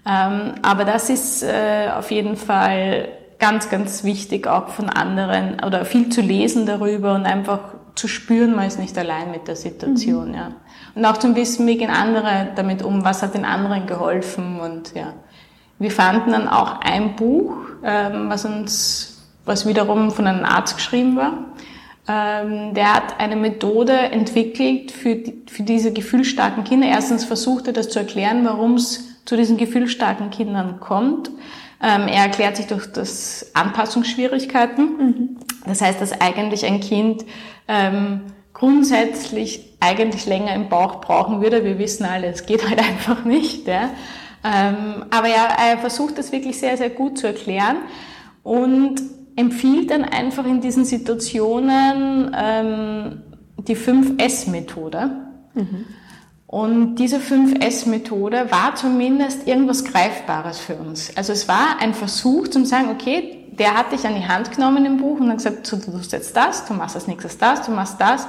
Ähm, 0.08 0.56
aber 0.62 0.86
das 0.86 1.10
ist 1.10 1.43
äh, 1.43 1.89
auf 1.97 2.12
jeden 2.12 2.38
Fall 2.38 3.10
ganz, 3.39 3.69
ganz 3.69 4.04
wichtig, 4.04 4.47
auch 4.47 4.69
von 4.69 4.89
anderen 4.89 5.63
oder 5.65 5.86
viel 5.86 6.10
zu 6.10 6.21
lesen 6.21 6.65
darüber 6.65 7.13
und 7.13 7.26
einfach 7.26 7.60
zu 7.95 8.08
spüren, 8.08 8.56
man 8.56 8.67
ist 8.67 8.80
nicht 8.80 8.97
allein 8.97 9.32
mit 9.32 9.47
der 9.47 9.56
Situation, 9.56 10.30
mhm. 10.30 10.36
ja. 10.36 10.52
Und 10.97 11.05
auch 11.05 11.17
zu 11.17 11.36
wissen, 11.36 11.67
wie 11.67 11.77
gehen 11.77 11.91
andere 11.91 12.49
damit 12.55 12.81
um, 12.81 13.05
was 13.05 13.21
hat 13.21 13.36
den 13.36 13.45
anderen 13.45 13.86
geholfen 13.86 14.60
und 14.60 14.95
ja. 14.95 15.13
Wir 15.77 15.91
fanden 15.91 16.31
dann 16.31 16.47
auch 16.47 16.81
ein 16.81 17.15
Buch, 17.15 17.53
ähm, 17.83 18.29
was 18.29 18.45
uns, 18.45 19.27
was 19.45 19.67
wiederum 19.67 20.10
von 20.10 20.25
einem 20.25 20.43
Arzt 20.43 20.75
geschrieben 20.75 21.15
war. 21.15 21.45
Ähm, 22.07 22.73
der 22.73 22.95
hat 22.95 23.19
eine 23.19 23.36
Methode 23.36 23.93
entwickelt 23.93 24.91
für, 24.91 25.17
die, 25.17 25.43
für 25.47 25.62
diese 25.62 25.93
gefühlsstarken 25.93 26.63
Kinder. 26.63 26.88
Erstens 26.88 27.25
versucht 27.25 27.67
er 27.67 27.73
das 27.73 27.89
zu 27.89 27.99
erklären, 27.99 28.43
warum 28.43 28.73
es 28.73 29.23
zu 29.25 29.38
diesen 29.38 29.57
gefühlsstarken 29.57 30.31
Kindern 30.31 30.79
kommt. 30.79 31.29
Ähm, 31.79 32.07
er 32.07 32.23
erklärt 32.23 32.57
sich 32.57 32.65
durch 32.65 32.91
das 32.91 33.51
Anpassungsschwierigkeiten. 33.53 34.97
Mhm. 34.97 35.38
Das 35.67 35.79
heißt, 35.79 36.01
dass 36.01 36.19
eigentlich 36.19 36.65
ein 36.65 36.79
Kind 36.79 37.23
ähm, 37.67 38.21
grundsätzlich 38.53 39.66
eigentlich 39.80 40.26
länger 40.26 40.54
im 40.56 40.70
Bauch 40.70 41.02
brauchen 41.02 41.42
würde. 41.42 41.63
Wir 41.63 41.78
wissen 41.80 42.06
alle, 42.06 42.28
es 42.28 42.46
geht 42.46 42.68
halt 42.68 42.80
einfach 42.88 43.24
nicht. 43.24 43.68
Ja. 43.68 43.90
Ähm, 44.44 45.06
aber 45.10 45.28
ja, 45.28 45.48
er 45.70 45.78
versucht 45.78 46.18
das 46.18 46.32
wirklich 46.32 46.60
sehr, 46.60 46.78
sehr 46.78 46.90
gut 46.90 47.18
zu 47.18 47.28
erklären 47.28 47.78
und 48.44 49.02
empfiehlt 49.36 49.92
dann 49.92 50.04
einfach 50.04 50.46
in 50.46 50.62
diesen 50.62 50.86
Situationen 50.86 52.36
ähm, 52.36 53.22
die 53.58 53.76
5S-Methode. 53.76 55.12
Mhm. 55.54 55.86
Und 56.48 56.96
diese 56.96 57.18
5S-Methode 57.18 58.48
war 58.52 58.76
zumindest 58.76 59.48
irgendwas 59.48 59.84
Greifbares 59.84 60.60
für 60.60 60.76
uns. 60.76 61.16
Also 61.18 61.34
es 61.34 61.48
war 61.50 61.80
ein 61.82 61.94
Versuch 61.94 62.48
zum 62.48 62.63
sagen, 62.63 62.90
okay, 62.90 63.48
der 63.52 63.76
hat 63.76 63.92
dich 63.92 64.06
an 64.08 64.16
die 64.16 64.26
Hand 64.26 64.52
genommen 64.52 64.86
im 64.86 64.98
Buch 64.98 65.20
und 65.20 65.30
hat 65.30 65.38
gesagt, 65.38 65.72
du 65.72 65.78
tust 65.78 66.13
jetzt 66.13 66.36
das, 66.38 66.66
du 66.66 66.74
machst 66.74 66.96
als 66.96 67.08
nächstes 67.08 67.38
das, 67.38 67.66
du 67.66 67.72
machst 67.72 68.00
das. 68.00 68.28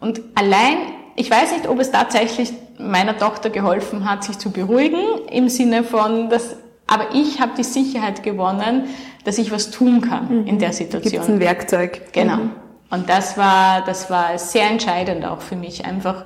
Und 0.00 0.20
allein, 0.34 0.76
ich 1.14 1.30
weiß 1.30 1.52
nicht, 1.52 1.68
ob 1.68 1.80
es 1.80 1.90
tatsächlich 1.90 2.52
meiner 2.78 3.16
Tochter 3.16 3.50
geholfen 3.50 4.08
hat, 4.08 4.24
sich 4.24 4.38
zu 4.38 4.50
beruhigen, 4.50 5.00
im 5.30 5.48
Sinne 5.48 5.84
von, 5.84 6.28
dass, 6.28 6.56
aber 6.86 7.14
ich 7.14 7.40
habe 7.40 7.52
die 7.56 7.64
Sicherheit 7.64 8.22
gewonnen, 8.22 8.84
dass 9.24 9.38
ich 9.38 9.50
was 9.50 9.70
tun 9.70 10.02
kann 10.02 10.42
mhm. 10.42 10.46
in 10.46 10.58
der 10.58 10.72
Situation. 10.72 11.12
Gibt 11.12 11.28
ein 11.28 11.40
Werkzeug. 11.40 12.12
Genau. 12.12 12.36
Mhm. 12.36 12.50
Und 12.90 13.08
das 13.08 13.36
war, 13.36 13.84
das 13.84 14.10
war 14.10 14.38
sehr 14.38 14.70
entscheidend 14.70 15.24
auch 15.24 15.40
für 15.40 15.56
mich, 15.56 15.84
einfach, 15.84 16.24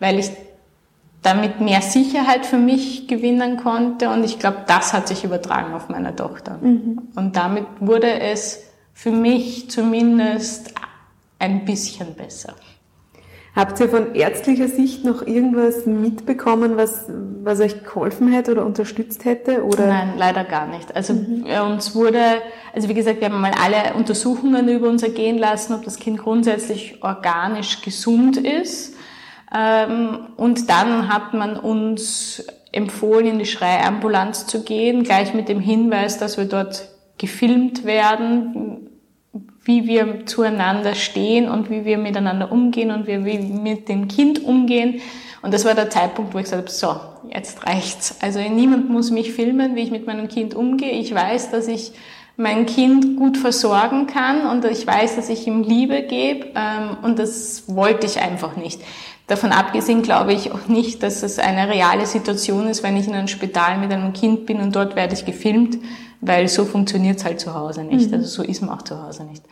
weil 0.00 0.18
ich 0.18 0.30
damit 1.22 1.60
mehr 1.60 1.82
Sicherheit 1.82 2.46
für 2.46 2.56
mich 2.56 3.06
gewinnen 3.06 3.58
konnte 3.58 4.08
und 4.08 4.24
ich 4.24 4.38
glaube, 4.38 4.64
das 4.66 4.92
hat 4.92 5.06
sich 5.06 5.22
übertragen 5.22 5.74
auf 5.74 5.88
meine 5.88 6.16
Tochter. 6.16 6.58
Mhm. 6.60 7.10
Und 7.14 7.36
damit 7.36 7.66
wurde 7.78 8.20
es 8.20 8.62
für 8.94 9.10
mich 9.10 9.70
zumindest 9.70 10.74
ein 11.38 11.64
bisschen 11.64 12.14
besser. 12.14 12.54
Habt 13.54 13.80
ihr 13.80 13.88
von 13.88 14.14
ärztlicher 14.14 14.68
Sicht 14.68 15.04
noch 15.04 15.26
irgendwas 15.26 15.84
mitbekommen, 15.84 16.76
was, 16.76 17.06
was 17.42 17.58
euch 17.58 17.82
geholfen 17.82 18.30
hätte 18.30 18.52
oder 18.52 18.64
unterstützt 18.64 19.24
hätte? 19.24 19.64
Oder? 19.64 19.86
Nein, 19.88 20.12
leider 20.16 20.44
gar 20.44 20.68
nicht. 20.68 20.94
Also 20.94 21.14
mhm. 21.14 21.44
uns 21.72 21.94
wurde, 21.96 22.20
also 22.72 22.88
wie 22.88 22.94
gesagt, 22.94 23.20
wir 23.20 23.28
haben 23.28 23.40
mal 23.40 23.52
alle 23.60 23.94
Untersuchungen 23.94 24.68
über 24.68 24.88
uns 24.88 25.02
ergehen 25.02 25.36
lassen, 25.36 25.74
ob 25.74 25.84
das 25.84 25.98
Kind 25.98 26.18
grundsätzlich 26.18 27.02
organisch 27.02 27.82
gesund 27.82 28.36
ist. 28.36 28.94
Ähm, 29.52 30.28
und 30.36 30.70
dann 30.70 31.12
hat 31.12 31.34
man 31.34 31.56
uns 31.56 32.44
empfohlen, 32.70 33.26
in 33.26 33.38
die 33.40 33.46
Schreiambulanz 33.46 34.46
zu 34.46 34.62
gehen, 34.62 35.02
gleich 35.02 35.34
mit 35.34 35.48
dem 35.48 35.58
Hinweis, 35.58 36.18
dass 36.18 36.38
wir 36.38 36.44
dort 36.44 36.88
gefilmt 37.18 37.84
werden, 37.84 38.89
wie 39.64 39.86
wir 39.86 40.26
zueinander 40.26 40.94
stehen 40.94 41.48
und 41.48 41.70
wie 41.70 41.84
wir 41.84 41.98
miteinander 41.98 42.50
umgehen 42.50 42.90
und 42.90 43.06
wie 43.06 43.24
wir 43.24 43.40
mit 43.40 43.88
dem 43.88 44.08
Kind 44.08 44.42
umgehen. 44.44 45.00
Und 45.42 45.54
das 45.54 45.64
war 45.64 45.74
der 45.74 45.90
Zeitpunkt, 45.90 46.34
wo 46.34 46.38
ich 46.38 46.44
gesagt 46.44 46.62
habe, 46.62 46.70
so, 46.70 47.00
jetzt 47.34 47.66
reicht's. 47.66 48.16
Also 48.20 48.40
niemand 48.40 48.90
muss 48.90 49.10
mich 49.10 49.32
filmen, 49.32 49.74
wie 49.74 49.82
ich 49.82 49.90
mit 49.90 50.06
meinem 50.06 50.28
Kind 50.28 50.54
umgehe. 50.54 50.92
Ich 50.92 51.14
weiß, 51.14 51.50
dass 51.50 51.68
ich 51.68 51.92
mein 52.36 52.64
Kind 52.64 53.16
gut 53.16 53.36
versorgen 53.36 54.06
kann 54.06 54.46
und 54.46 54.64
ich 54.64 54.86
weiß, 54.86 55.16
dass 55.16 55.28
ich 55.28 55.46
ihm 55.46 55.62
Liebe 55.62 56.02
gebe 56.02 56.48
ähm, 56.54 56.96
und 57.02 57.18
das 57.18 57.64
wollte 57.68 58.06
ich 58.06 58.20
einfach 58.20 58.56
nicht. 58.56 58.80
Davon 59.30 59.52
abgesehen 59.52 60.02
glaube 60.02 60.32
ich 60.32 60.50
auch 60.50 60.66
nicht, 60.66 61.04
dass 61.04 61.22
es 61.22 61.38
eine 61.38 61.68
reale 61.68 62.04
Situation 62.04 62.66
ist, 62.66 62.82
wenn 62.82 62.96
ich 62.96 63.06
in 63.06 63.14
einem 63.14 63.28
Spital 63.28 63.78
mit 63.78 63.92
einem 63.92 64.12
Kind 64.12 64.44
bin 64.44 64.58
und 64.58 64.74
dort 64.74 64.96
werde 64.96 65.14
ich 65.14 65.24
gefilmt, 65.24 65.78
weil 66.20 66.48
so 66.48 66.64
funktioniert 66.64 67.18
es 67.18 67.24
halt 67.24 67.38
zu 67.38 67.54
Hause 67.54 67.84
nicht. 67.84 68.08
Mhm. 68.08 68.14
Also 68.14 68.26
so 68.26 68.42
ist 68.42 68.60
man 68.60 68.70
auch 68.70 68.82
zu 68.82 69.00
Hause 69.00 69.22
nicht. 69.22 69.44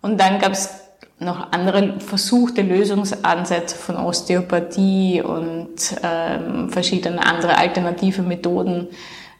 Und 0.00 0.20
dann 0.20 0.38
gab 0.38 0.52
es 0.52 0.70
noch 1.18 1.50
andere 1.50 1.98
versuchte 1.98 2.62
Lösungsansätze 2.62 3.74
von 3.74 3.96
Osteopathie 3.96 5.22
und 5.22 5.74
ähm, 6.04 6.70
verschiedene 6.70 7.26
andere 7.26 7.58
alternative 7.58 8.22
Methoden, 8.22 8.86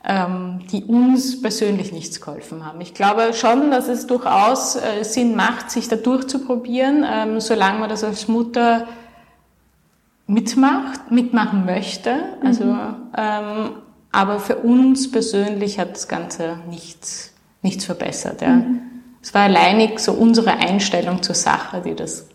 ähm, 0.04 0.62
die 0.72 0.82
uns 0.82 1.40
persönlich 1.40 1.92
nichts 1.92 2.20
geholfen 2.20 2.66
haben. 2.66 2.80
Ich 2.80 2.92
glaube 2.92 3.32
schon, 3.34 3.70
dass 3.70 3.86
es 3.86 4.08
durchaus 4.08 4.74
äh, 4.74 5.04
Sinn 5.04 5.36
macht, 5.36 5.70
sich 5.70 5.86
da 5.86 5.94
durchzuprobieren, 5.94 7.06
ähm, 7.08 7.38
solange 7.38 7.78
man 7.78 7.88
das 7.88 8.02
als 8.02 8.26
Mutter 8.26 8.88
mitmacht, 10.26 11.10
mitmachen 11.10 11.64
möchte. 11.64 12.14
Also, 12.44 12.64
mhm. 12.64 12.96
ähm, 13.16 13.70
aber 14.12 14.40
für 14.40 14.56
uns 14.56 15.10
persönlich 15.10 15.78
hat 15.78 15.94
das 15.94 16.08
Ganze 16.08 16.58
nichts, 16.68 17.32
nichts 17.62 17.84
verbessert. 17.84 18.40
Ja. 18.40 18.48
Mhm. 18.48 18.80
Es 19.22 19.34
war 19.34 19.42
alleinig 19.42 19.98
so 19.98 20.12
unsere 20.12 20.52
Einstellung 20.52 21.22
zur 21.22 21.34
Sache, 21.34 21.82
die 21.84 21.94
das 21.94 22.26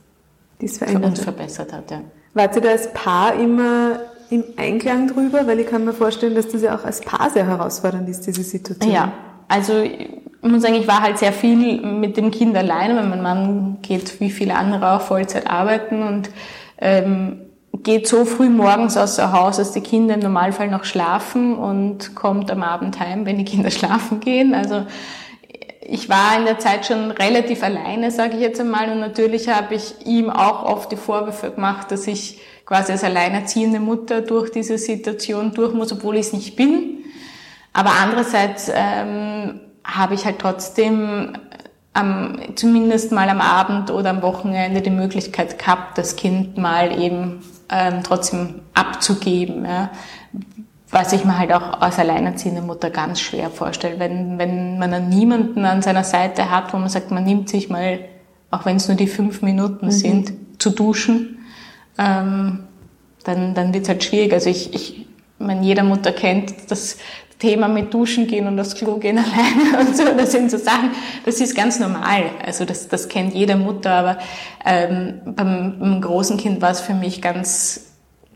für 0.60 1.00
uns 1.00 1.22
verbessert 1.22 1.72
hat. 1.74 1.90
Ja. 1.90 2.02
Wart 2.34 2.56
ihr 2.56 2.62
da 2.62 2.70
als 2.70 2.92
Paar 2.94 3.36
immer 3.36 4.00
im 4.30 4.44
Einklang 4.58 5.08
drüber? 5.08 5.48
Weil 5.48 5.60
ich 5.62 5.68
kann 5.68 5.86
mir 5.86 5.94
vorstellen, 5.94 6.36
dass 6.36 6.50
das 6.50 6.62
ja 6.62 6.76
auch 6.76 6.84
als 6.86 7.02
Paar 7.02 7.30
sehr 7.30 7.48
herausfordernd 7.48 8.08
ist, 8.10 8.28
diese 8.28 8.44
Situation. 8.44 8.92
Ja, 8.92 9.14
also 9.48 9.80
ich 9.82 10.10
muss 10.42 10.62
sagen, 10.62 10.76
ich 10.76 10.88
war 10.88 11.02
halt 11.02 11.18
sehr 11.18 11.34
viel 11.34 11.82
mit 11.82 12.18
dem 12.18 12.32
Kind 12.32 12.56
alleine, 12.56 12.96
weil 12.96 13.08
mein 13.08 13.22
Mann 13.22 13.78
geht 13.82 14.20
wie 14.20 14.30
viele 14.30 14.56
andere 14.56 14.92
auch 14.92 15.02
Vollzeit 15.02 15.50
arbeiten 15.50 16.04
und 16.04 16.30
ähm, 16.78 17.42
geht 17.84 18.08
so 18.08 18.26
früh 18.26 18.50
morgens 18.50 18.98
außer 18.98 19.32
Haus, 19.32 19.58
dass 19.58 19.72
die 19.72 19.82
Kinder 19.82 20.16
im 20.16 20.20
Normalfall 20.22 20.70
noch 20.70 20.84
schlafen 20.84 21.58
und 21.58 22.16
kommt 22.16 22.52
am 22.52 22.64
Abend 22.64 23.00
heim, 23.00 23.26
wenn 23.26 23.38
die 23.38 23.46
Kinder 23.46 23.72
schlafen 23.72 24.20
gehen. 24.20 24.54
Also 24.54 24.86
ich 25.82 26.08
war 26.10 26.38
in 26.38 26.46
der 26.46 26.60
Zeit 26.60 26.86
schon 26.86 27.12
relativ 27.12 27.64
alleine, 27.64 28.12
sage 28.12 28.36
ich 28.36 28.42
jetzt 28.42 28.62
einmal, 28.62 28.92
und 28.92 29.00
natürlich 29.00 29.50
habe 29.50 29.76
ich 29.76 30.06
ihm 30.06 30.30
auch 30.30 30.64
oft 30.64 30.92
die 30.92 30.96
Vorwürfe 30.96 31.52
gemacht, 31.52 31.92
dass 31.92 32.08
ich 32.08 32.40
quasi 32.66 32.94
als 32.94 33.04
alleinerziehende 33.04 33.80
Mutter 33.80 34.22
durch 34.22 34.52
diese 34.52 34.78
Situation 34.78 35.54
durch 35.54 35.74
muss, 35.74 35.92
obwohl 35.92 36.16
ich 36.16 36.28
es 36.28 36.34
nicht 36.34 36.56
bin. 36.56 37.04
Aber 37.74 37.92
andererseits 38.02 38.72
ähm, 38.74 39.60
habe 39.84 40.14
ich 40.14 40.26
halt 40.26 40.40
trotzdem 40.40 41.34
am, 41.94 42.40
zumindest 42.56 43.12
mal 43.12 43.28
am 43.28 43.42
Abend 43.42 43.92
oder 43.92 44.12
am 44.12 44.22
Wochenende 44.22 44.82
die 44.82 44.90
Möglichkeit 44.90 45.60
gehabt, 45.60 45.98
das 45.98 46.16
Kind 46.16 46.58
mal 46.58 46.98
eben 47.02 47.44
ähm, 47.72 48.04
trotzdem 48.04 48.62
abzugeben. 48.74 49.66
Ja 49.66 49.90
was 50.92 51.14
ich 51.14 51.24
mir 51.24 51.38
halt 51.38 51.54
auch 51.54 51.82
als 51.82 51.98
alleinerziehende 52.00 52.62
Mutter 52.62 52.90
ganz 52.90 53.22
schwer 53.22 53.50
vorstelle, 53.50 53.98
wenn, 53.98 54.38
wenn 54.38 54.78
man 54.78 54.92
dann 54.92 55.08
niemanden 55.08 55.64
an 55.64 55.82
seiner 55.82 56.04
Seite 56.04 56.52
hat, 56.52 56.74
wo 56.74 56.78
man 56.78 56.90
sagt, 56.90 57.12
man 57.12 57.24
nimmt 57.24 57.48
sich 57.50 57.70
mal, 57.70 58.00
auch 58.52 58.66
wenn 58.66 58.76
es 58.76 58.90
nur 58.90 58.98
die 58.98 59.08
fünf 59.08 59.42
Minuten 59.42 59.86
mhm. 59.86 59.92
sind, 59.92 60.34
zu 60.60 60.70
duschen, 60.72 61.40
ähm, 61.98 62.66
dann, 63.24 63.54
dann 63.54 63.74
wird 63.74 63.84
es 63.84 63.90
halt 63.90 64.04
schwierig. 64.04 64.34
Also 64.34 64.50
ich, 64.50 64.74
ich 64.74 65.08
meine, 65.40 65.66
jeder 65.66 65.84
Mutter 65.84 66.12
kennt 66.12 66.70
das 66.70 66.98
Thema 67.42 67.68
mit 67.68 67.94
Duschen 67.94 68.28
gehen 68.28 68.46
und 68.48 68.60
aufs 68.60 68.76
Klo 68.76 68.98
gehen 68.98 69.18
alleine 69.20 69.80
und 69.80 69.98
so, 69.98 70.04
das 70.16 70.32
sind 70.32 70.52
so 70.52 70.58
Sachen, 70.58 70.92
das 71.26 71.42
ist 71.42 71.56
ganz 71.56 71.80
normal. 71.80 72.24
Also 72.46 72.66
das, 72.66 72.88
das 72.88 73.10
kennt 73.10 73.34
jede 73.34 73.56
Mutter, 73.56 73.92
aber 73.92 74.18
ähm, 74.64 75.22
beim, 75.26 75.80
beim 75.80 76.02
großen 76.02 76.38
Kind 76.38 76.62
war 76.62 76.72
es 76.72 76.82
für 76.82 76.94
mich 76.94 77.22
ganz 77.22 77.92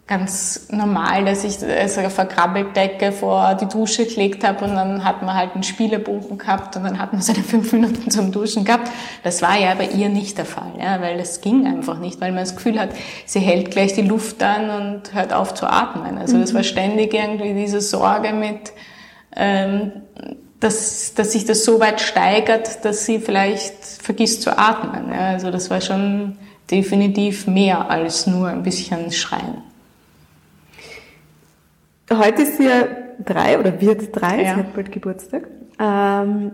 ganz 0.08 0.68
normal, 0.70 1.26
dass 1.26 1.44
ich 1.44 1.58
also 1.68 2.00
eine 2.00 2.12
Verkrabbeldecke 2.12 3.12
vor 3.12 3.56
die 3.56 3.65
Dusche 3.65 4.06
gelegt 4.06 4.44
habe 4.44 4.63
und 4.65 4.76
dann 4.76 5.04
hat 5.04 5.24
man 5.24 5.34
halt 5.34 5.56
einen 5.56 5.63
Spielebogen 5.63 6.38
gehabt 6.38 6.76
und 6.78 6.84
dann 6.84 7.00
hat 7.00 7.12
man 7.12 7.24
seine 7.24 7.39
fünf 7.44 7.74
Minuten 7.74 8.12
zum 8.12 8.32
Duschen 8.32 8.65
gehabt. 8.65 8.91
Das 9.24 9.41
war 9.41 9.58
ja 9.58 9.74
bei 9.74 9.88
ihr 9.88 10.10
nicht 10.10 10.38
der 10.38 10.46
Fall, 10.46 10.74
ja, 10.80 11.02
weil 11.02 11.18
das 11.18 11.41
ging 11.41 11.65
einfach 11.65 11.98
nicht, 11.98 12.22
weil 12.22 12.32
man 12.32 12.41
das 12.41 12.56
Gefühl 12.56 12.80
hat, 12.80 12.89
sie 13.26 13.39
hält 13.39 13.72
gleich 13.72 13.94
die 13.94 14.04
Luft 14.04 14.44
an 14.44 14.70
und 14.70 15.13
hört 15.15 15.34
auf 15.34 15.56
zu 15.56 15.65
atmen. 15.65 16.20
Also 16.20 16.38
das 16.38 16.54
war 16.54 16.62
mhm. 16.62 16.65
ständig 16.65 17.13
irgendwie 17.13 17.54
diese 17.54 17.82
Sorge 17.82 18.32
mit, 18.32 18.74
dass, 20.60 21.13
dass 21.13 21.32
sich 21.34 21.45
das 21.45 21.65
so 21.65 21.80
weit 21.80 22.02
steigert, 22.02 22.84
dass 22.86 23.06
sie 23.06 23.19
vielleicht 23.19 23.84
vergisst 23.84 24.41
zu 24.41 24.58
atmen. 24.58 25.12
Ja. 25.12 25.28
Also 25.30 25.52
das 25.52 25.69
war 25.69 25.82
schon 25.82 26.38
definitiv 26.71 27.48
mehr 27.48 27.89
als 27.89 28.26
nur 28.26 28.48
ein 28.48 28.63
bisschen 28.63 29.12
Schreien. 29.12 29.62
Heute 32.12 32.43
ist 32.43 32.58
sie 32.58 32.65
ja 32.65 32.88
drei 33.24 33.60
oder 33.60 33.80
wird 33.82 34.15
drei, 34.15 34.41
ja. 34.41 34.54
sie 34.54 34.60
hat 34.62 34.74
bald 34.74 34.91
Geburtstag. 34.91 35.48
Ähm, 35.80 36.52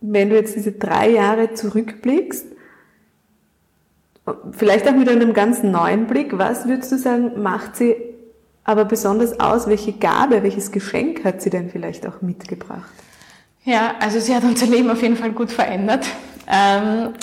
wenn 0.00 0.30
du 0.30 0.36
jetzt 0.36 0.54
diese 0.56 0.72
drei 0.72 1.10
Jahre 1.10 1.54
zurückblickst, 1.54 2.46
vielleicht 4.52 4.86
auch 4.88 4.94
mit 4.94 5.08
einem 5.08 5.32
ganz 5.32 5.62
neuen 5.62 6.06
Blick, 6.06 6.38
was 6.38 6.66
würdest 6.66 6.92
du 6.92 6.98
sagen, 6.98 7.42
macht 7.42 7.76
sie 7.76 7.96
aber 8.68 8.84
besonders 8.84 9.40
aus? 9.40 9.66
Welche 9.66 9.94
Gabe, 9.94 10.42
welches 10.42 10.70
Geschenk 10.70 11.24
hat 11.24 11.40
sie 11.40 11.48
denn 11.48 11.70
vielleicht 11.70 12.06
auch 12.06 12.20
mitgebracht? 12.20 12.92
Ja, 13.64 13.94
also 13.98 14.20
sie 14.20 14.34
hat 14.34 14.44
unser 14.44 14.66
Leben 14.66 14.90
auf 14.90 15.00
jeden 15.00 15.16
Fall 15.16 15.30
gut 15.30 15.50
verändert. 15.50 16.06
Ähm, 16.46 17.14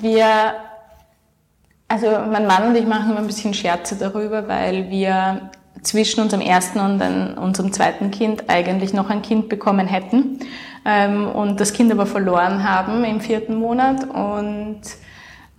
wir, 0.00 0.54
also 1.86 2.06
mein 2.32 2.46
Mann 2.46 2.68
und 2.68 2.76
ich 2.76 2.86
machen 2.86 3.10
immer 3.10 3.20
ein 3.20 3.26
bisschen 3.26 3.52
Scherze 3.52 3.96
darüber, 3.96 4.48
weil 4.48 4.88
wir 4.88 5.50
zwischen 5.82 6.22
unserem 6.22 6.40
ersten 6.40 6.80
und 6.80 7.02
unserem 7.36 7.74
zweiten 7.74 8.10
Kind 8.10 8.44
eigentlich 8.48 8.94
noch 8.94 9.10
ein 9.10 9.20
Kind 9.20 9.50
bekommen 9.50 9.86
hätten 9.86 10.38
ähm, 10.86 11.28
und 11.28 11.60
das 11.60 11.74
Kind 11.74 11.92
aber 11.92 12.06
verloren 12.06 12.66
haben 12.66 13.04
im 13.04 13.20
vierten 13.20 13.56
Monat. 13.56 14.04
Und 14.08 14.80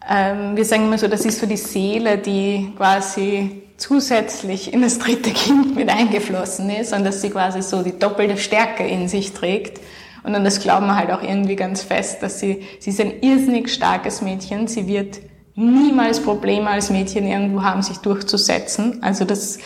ähm, 0.10 0.56
wir 0.56 0.66
sagen 0.66 0.86
immer 0.86 0.98
so, 0.98 1.08
das 1.08 1.26
ist 1.26 1.40
so 1.40 1.46
die 1.46 1.58
Seele, 1.58 2.18
die 2.18 2.74
quasi 2.76 3.62
zusätzlich 3.82 4.72
in 4.74 4.82
das 4.84 5.00
dritte 5.00 5.32
Kind 5.32 5.76
mit 5.76 5.90
eingeflossen 5.90 6.70
ist 6.70 6.94
und 6.94 7.04
dass 7.04 7.22
sie 7.22 7.32
quasi 7.32 7.64
so 7.64 7.82
die 7.82 7.98
doppelte 7.98 8.38
Stärke 8.38 8.86
in 8.86 9.08
sich 9.08 9.34
trägt. 9.34 9.82
Und 10.24 10.36
an 10.36 10.44
das 10.44 10.60
glauben 10.60 10.86
wir 10.86 10.96
halt 10.96 11.12
auch 11.12 11.24
irgendwie 11.24 11.56
ganz 11.56 11.82
fest, 11.82 12.22
dass 12.22 12.40
sie, 12.40 12.62
sie 12.80 12.92
ist 12.92 13.02
ein 13.02 13.22
irrsinnig 13.22 13.70
starkes 13.74 14.22
Mädchen. 14.22 14.68
Sie 14.68 14.88
wird 14.88 15.18
niemals 15.56 16.22
Probleme 16.22 16.70
als 16.70 16.92
Mädchen 16.92 17.26
irgendwo 17.26 17.64
haben, 17.64 17.82
sich 17.82 17.98
durchzusetzen. 17.98 19.02
Also 19.02 19.26
das 19.26 19.58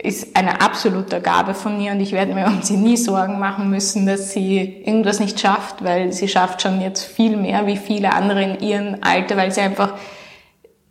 ist 0.00 0.36
eine 0.36 0.60
absolute 0.60 1.20
Gabe 1.20 1.54
von 1.54 1.76
mir 1.76 1.90
und 1.90 2.00
ich 2.00 2.12
werde 2.12 2.34
mir 2.34 2.46
um 2.46 2.62
sie 2.62 2.76
nie 2.76 2.96
Sorgen 2.96 3.40
machen 3.40 3.68
müssen, 3.68 4.06
dass 4.06 4.30
sie 4.30 4.82
irgendwas 4.84 5.18
nicht 5.18 5.40
schafft, 5.40 5.82
weil 5.82 6.12
sie 6.12 6.28
schafft 6.28 6.62
schon 6.62 6.80
jetzt 6.80 7.02
viel 7.02 7.36
mehr 7.36 7.66
wie 7.66 7.76
viele 7.76 8.12
andere 8.12 8.44
in 8.44 8.60
ihrem 8.60 8.96
Alter, 9.00 9.36
weil 9.36 9.50
sie 9.50 9.60
einfach 9.60 9.94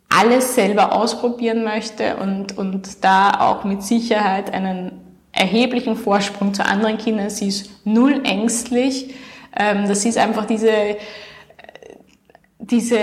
alles 0.08 0.54
selber 0.54 0.92
ausprobieren 0.92 1.64
möchte 1.64 2.16
und, 2.16 2.56
und 2.56 3.04
da 3.04 3.40
auch 3.40 3.64
mit 3.64 3.82
Sicherheit 3.82 4.52
einen 4.52 4.92
erheblichen 5.32 5.96
Vorsprung 5.96 6.54
zu 6.54 6.64
anderen 6.64 6.98
Kindern. 6.98 7.30
Sie 7.30 7.48
ist 7.48 7.70
null 7.84 8.22
ängstlich. 8.24 9.14
Ähm, 9.56 9.86
das 9.86 10.04
ist 10.04 10.18
einfach 10.18 10.46
diese, 10.46 10.96
diese 12.58 12.98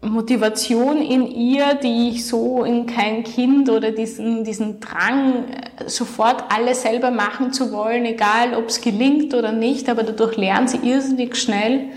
Motivation 0.00 1.02
in 1.02 1.26
ihr, 1.26 1.74
die 1.74 2.10
ich 2.10 2.26
so 2.26 2.62
in 2.62 2.86
kein 2.86 3.24
Kind 3.24 3.68
oder 3.68 3.90
diesen, 3.90 4.44
diesen 4.44 4.78
Drang, 4.78 5.46
sofort 5.86 6.44
alles 6.54 6.82
selber 6.82 7.10
machen 7.10 7.52
zu 7.52 7.72
wollen, 7.72 8.04
egal 8.04 8.54
ob 8.54 8.66
es 8.68 8.80
gelingt 8.80 9.34
oder 9.34 9.50
nicht, 9.50 9.88
aber 9.88 10.04
dadurch 10.04 10.36
lernt 10.36 10.70
sie 10.70 10.78
irrsinnig 10.78 11.36
schnell. 11.36 11.88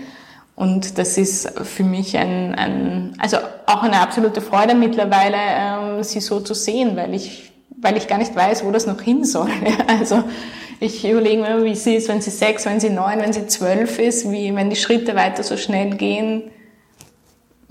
Und 0.54 0.98
das 0.98 1.18
ist 1.18 1.60
für 1.60 1.82
mich 1.82 2.16
ein, 2.16 2.54
ein 2.54 3.14
also 3.18 3.38
auch 3.66 3.82
eine 3.82 4.00
absolute 4.00 4.40
Freude 4.40 4.74
mittlerweile, 4.74 5.36
ähm, 5.38 6.04
sie 6.04 6.20
so 6.20 6.40
zu 6.40 6.54
sehen, 6.54 6.96
weil 6.96 7.14
ich, 7.14 7.52
weil 7.80 7.96
ich 7.96 8.06
gar 8.06 8.18
nicht 8.18 8.36
weiß, 8.36 8.64
wo 8.64 8.70
das 8.70 8.86
noch 8.86 9.00
hin 9.00 9.24
soll. 9.24 9.50
Also 9.86 10.22
ich 10.78 11.08
überlege 11.08 11.42
mir, 11.42 11.64
wie 11.64 11.74
sie 11.74 11.94
ist, 11.94 12.08
wenn 12.08 12.20
sie 12.20 12.30
sechs, 12.30 12.66
wenn 12.66 12.80
sie 12.80 12.90
neun, 12.90 13.20
wenn 13.20 13.32
sie 13.32 13.46
zwölf 13.46 13.98
ist, 13.98 14.30
wie, 14.30 14.54
wenn 14.54 14.68
die 14.68 14.76
Schritte 14.76 15.14
weiter 15.14 15.42
so 15.42 15.56
schnell 15.56 15.90
gehen 15.96 16.50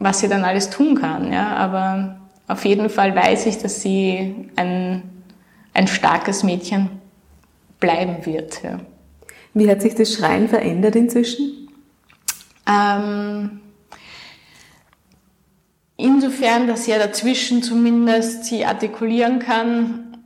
was 0.01 0.19
sie 0.19 0.27
dann 0.27 0.43
alles 0.43 0.69
tun 0.69 0.95
kann. 0.99 1.31
Ja? 1.31 1.55
Aber 1.55 2.17
auf 2.47 2.65
jeden 2.65 2.89
Fall 2.89 3.15
weiß 3.15 3.45
ich, 3.45 3.59
dass 3.59 3.81
sie 3.81 4.49
ein, 4.55 5.03
ein 5.73 5.87
starkes 5.87 6.43
Mädchen 6.43 6.89
bleiben 7.79 8.25
wird. 8.25 8.63
Ja. 8.63 8.79
Wie 9.53 9.69
hat 9.69 9.81
sich 9.81 9.95
das 9.95 10.13
Schreien 10.13 10.49
verändert 10.49 10.95
inzwischen? 10.95 11.60
Ähm, 12.67 13.61
insofern, 15.97 16.67
dass 16.67 16.87
ja 16.87 16.97
dazwischen 16.97 17.63
zumindest 17.63 18.45
sie 18.45 18.65
artikulieren 18.65 19.39
kann, 19.39 20.17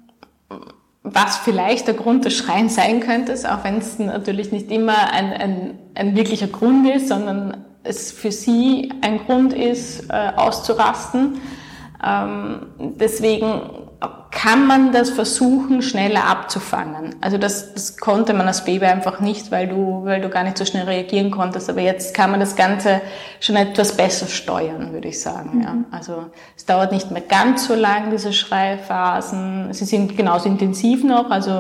was 1.04 1.38
vielleicht 1.38 1.88
der 1.88 1.94
Grund 1.94 2.26
des 2.26 2.36
Schreins 2.36 2.76
sein 2.76 3.00
könnte, 3.00 3.34
auch 3.34 3.64
wenn 3.64 3.78
es 3.78 4.00
natürlich 4.00 4.52
nicht 4.52 4.72
immer 4.72 5.12
ein, 5.12 5.34
ein, 5.34 5.80
ein 5.94 6.16
wirklicher 6.16 6.48
Grund 6.48 6.90
ist, 6.90 7.10
sondern 7.10 7.66
es 7.84 8.12
für 8.12 8.32
sie 8.32 8.92
ein 9.02 9.20
Grund 9.20 9.54
ist, 9.54 10.10
äh, 10.10 10.32
auszurasten. 10.36 11.40
Ähm, 12.04 12.68
deswegen 12.80 13.62
kann 14.32 14.68
man 14.68 14.92
das 14.92 15.10
versuchen, 15.10 15.82
schneller 15.82 16.26
abzufangen. 16.26 17.16
Also 17.22 17.38
das, 17.38 17.74
das 17.74 17.98
konnte 17.98 18.34
man 18.34 18.48
als 18.48 18.66
Baby 18.66 18.86
einfach 18.86 19.20
nicht, 19.20 19.52
weil 19.52 19.68
du, 19.68 20.06
weil 20.06 20.22
du 20.22 20.30
gar 20.30 20.44
nicht 20.44 20.58
so 20.58 20.66
schnell 20.66 20.86
reagieren 20.86 21.32
konntest. 21.32 21.70
Aber 21.70 21.82
jetzt 21.82 22.14
kann 22.14 22.32
man 22.32 22.40
das 22.40 22.56
Ganze 22.56 23.02
schon 23.40 23.56
etwas 23.56 23.96
besser 23.96 24.28
steuern, 24.28 24.94
würde 24.94 25.08
ich 25.08 25.22
sagen. 25.22 25.58
Mhm. 25.58 25.62
Ja. 25.62 25.76
Also 25.92 26.26
es 26.56 26.66
dauert 26.66 26.92
nicht 26.92 27.12
mehr 27.12 27.22
ganz 27.22 27.68
so 27.68 27.76
lang, 27.76 28.12
diese 28.12 28.34
Schreiphasen. 28.34 29.74
Sie 29.74 29.86
sind 29.86 30.18
genauso 30.18 30.50
intensiv 30.50 31.04
noch, 31.04 31.32
also 31.32 31.52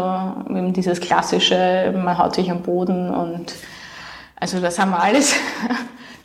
eben 0.49 0.73
dieses 0.73 0.99
klassische, 0.99 1.93
man 1.95 2.17
haut 2.17 2.35
sich 2.35 2.51
am 2.51 2.61
Boden 2.61 3.09
und 3.09 3.53
also 4.35 4.59
das 4.59 4.79
haben 4.79 4.91
wir 4.91 5.01
alles. 5.01 5.35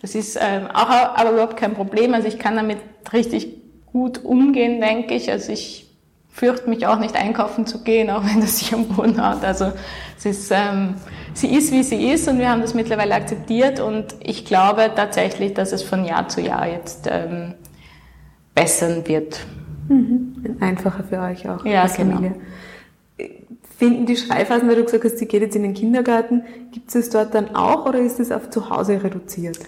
Das 0.02 0.14
ist 0.14 0.38
ähm, 0.40 0.66
auch 0.72 0.88
aber 0.88 1.32
überhaupt 1.32 1.58
kein 1.58 1.74
Problem. 1.74 2.14
Also 2.14 2.26
ich 2.26 2.38
kann 2.38 2.56
damit 2.56 2.78
richtig 3.12 3.48
gut 3.92 4.24
umgehen, 4.24 4.80
denke 4.80 5.14
ich. 5.14 5.30
Also 5.30 5.52
ich 5.52 5.89
fürchte 6.30 6.70
mich 6.70 6.86
auch 6.86 6.98
nicht 6.98 7.16
einkaufen 7.16 7.66
zu 7.66 7.82
gehen, 7.82 8.10
auch 8.10 8.24
wenn 8.24 8.40
das 8.40 8.58
sich 8.58 8.72
am 8.72 8.86
Boden 8.86 9.20
hat. 9.20 9.44
Also 9.44 9.72
es 10.16 10.26
ist, 10.26 10.50
ähm, 10.50 10.94
sie 11.34 11.54
ist, 11.54 11.72
wie 11.72 11.82
sie 11.82 12.10
ist 12.10 12.28
und 12.28 12.38
wir 12.38 12.48
haben 12.48 12.60
das 12.60 12.74
mittlerweile 12.74 13.14
akzeptiert 13.14 13.80
und 13.80 14.14
ich 14.20 14.44
glaube 14.44 14.90
tatsächlich, 14.94 15.54
dass 15.54 15.72
es 15.72 15.82
von 15.82 16.04
Jahr 16.04 16.28
zu 16.28 16.40
Jahr 16.40 16.66
jetzt 16.66 17.08
ähm, 17.10 17.54
bessern 18.54 19.06
wird. 19.06 19.40
Mhm. 19.88 20.56
Einfacher 20.60 21.04
für 21.04 21.20
euch 21.20 21.48
auch 21.48 21.64
ja, 21.64 21.82
als 21.82 21.96
genau. 21.96 22.16
Familie. 22.16 22.36
Finden 23.78 24.06
die 24.06 24.16
Schreiphasen, 24.16 24.68
weil 24.68 24.76
du 24.76 24.84
gesagt 24.84 25.04
hast, 25.04 25.18
sie 25.18 25.26
geht 25.26 25.42
jetzt 25.42 25.56
in 25.56 25.62
den 25.62 25.74
Kindergarten, 25.74 26.42
gibt 26.70 26.90
es 26.90 26.94
es 26.94 27.10
dort 27.10 27.34
dann 27.34 27.56
auch 27.56 27.86
oder 27.86 27.98
ist 27.98 28.20
es 28.20 28.30
auf 28.30 28.50
zu 28.50 28.68
Hause 28.70 29.02
reduziert? 29.02 29.58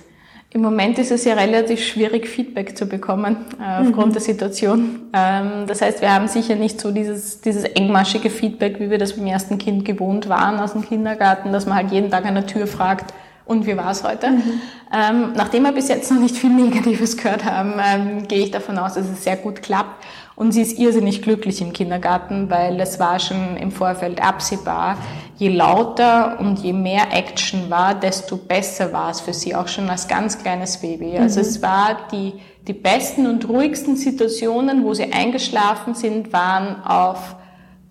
Im 0.55 0.61
Moment 0.61 0.99
ist 0.99 1.11
es 1.11 1.25
ja 1.25 1.33
relativ 1.33 1.83
schwierig, 1.83 2.29
Feedback 2.29 2.77
zu 2.77 2.85
bekommen 2.85 3.37
äh, 3.59 3.81
aufgrund 3.81 4.09
mhm. 4.09 4.13
der 4.13 4.21
Situation. 4.21 5.01
Ähm, 5.15 5.67
das 5.67 5.81
heißt, 5.81 6.03
wir 6.03 6.13
haben 6.13 6.29
sicher 6.29 6.57
nicht 6.57 6.79
so 6.79 6.91
dieses, 6.91 7.41
dieses 7.41 7.65
engmaschige 7.65 8.29
Feedback, 8.29 8.79
wie 8.79 8.91
wir 8.91 8.99
das 8.99 9.15
beim 9.15 9.27
ersten 9.27 9.57
Kind 9.57 9.87
gewohnt 9.87 10.29
waren 10.29 10.61
aus 10.61 10.75
dem 10.75 10.83
Kindergarten, 10.87 11.53
dass 11.53 11.65
man 11.65 11.77
halt 11.77 11.91
jeden 11.91 12.11
Tag 12.11 12.27
an 12.27 12.35
der 12.35 12.47
Tür 12.47 12.67
fragt, 12.67 13.15
und 13.45 13.67
wie 13.67 13.77
war 13.77 13.91
es 13.91 14.05
heute? 14.05 14.31
Mhm. 14.31 14.61
Ähm, 14.95 15.33
nachdem 15.35 15.65
wir 15.65 15.73
bis 15.73 15.89
jetzt 15.89 16.11
noch 16.11 16.21
nicht 16.21 16.37
viel 16.37 16.51
Negatives 16.51 17.17
gehört 17.17 17.45
haben, 17.45 17.75
ähm, 17.85 18.29
gehe 18.29 18.45
ich 18.45 18.51
davon 18.51 18.79
aus, 18.79 18.95
dass 18.95 19.09
es 19.09 19.25
sehr 19.25 19.37
gut 19.37 19.63
klappt. 19.63 20.05
Und 20.35 20.53
sie 20.53 20.63
ist 20.63 20.79
irrsinnig 20.79 21.23
glücklich 21.23 21.61
im 21.61 21.73
Kindergarten, 21.73 22.49
weil 22.49 22.81
es 22.81 22.99
war 22.99 23.19
schon 23.19 23.57
im 23.57 23.71
Vorfeld 23.71 24.23
absehbar, 24.23 24.97
je 25.37 25.49
lauter 25.49 26.39
und 26.41 26.59
je 26.61 26.73
mehr 26.73 27.13
Action 27.13 27.69
war, 27.69 27.95
desto 27.95 28.37
besser 28.37 28.93
war 28.93 29.11
es 29.11 29.21
für 29.21 29.35
sie, 29.35 29.55
auch 29.55 29.69
schon 29.69 29.91
als 29.91 30.09
ganz 30.09 30.39
kleines 30.39 30.79
Baby. 30.79 31.19
Also 31.19 31.41
mhm. 31.41 31.47
es 31.47 31.63
war 31.63 31.97
die, 32.11 32.35
die 32.67 32.73
besten 32.73 33.27
und 33.27 33.49
ruhigsten 33.49 33.97
Situationen, 33.97 34.85
wo 34.85 34.95
sie 34.95 35.13
eingeschlafen 35.13 35.95
sind, 35.95 36.33
waren 36.33 36.83
auf 36.83 37.37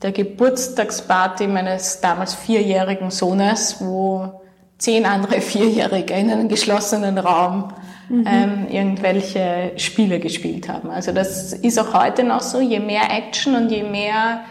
der 0.02 0.12
Geburtstagsparty 0.12 1.48
meines 1.48 2.02
damals 2.02 2.34
vierjährigen 2.34 3.12
Sohnes, 3.12 3.78
wo 3.80 4.42
zehn 4.78 5.06
andere 5.06 5.42
Vierjährige 5.42 6.14
in 6.16 6.32
einem 6.32 6.48
geschlossenen 6.48 7.18
Raum 7.18 7.74
mhm. 8.10 8.26
ähm, 8.28 8.68
irgendwelche 8.70 9.74
Spiele 9.78 10.20
gespielt 10.20 10.70
haben. 10.70 10.90
Also 10.90 11.12
das 11.12 11.54
ist 11.54 11.80
auch 11.80 11.94
heute 11.94 12.24
noch 12.24 12.42
so, 12.42 12.60
je 12.60 12.80
mehr 12.80 13.12
Action 13.12 13.56
und 13.56 13.72
je 13.72 13.84
mehr 13.84 14.42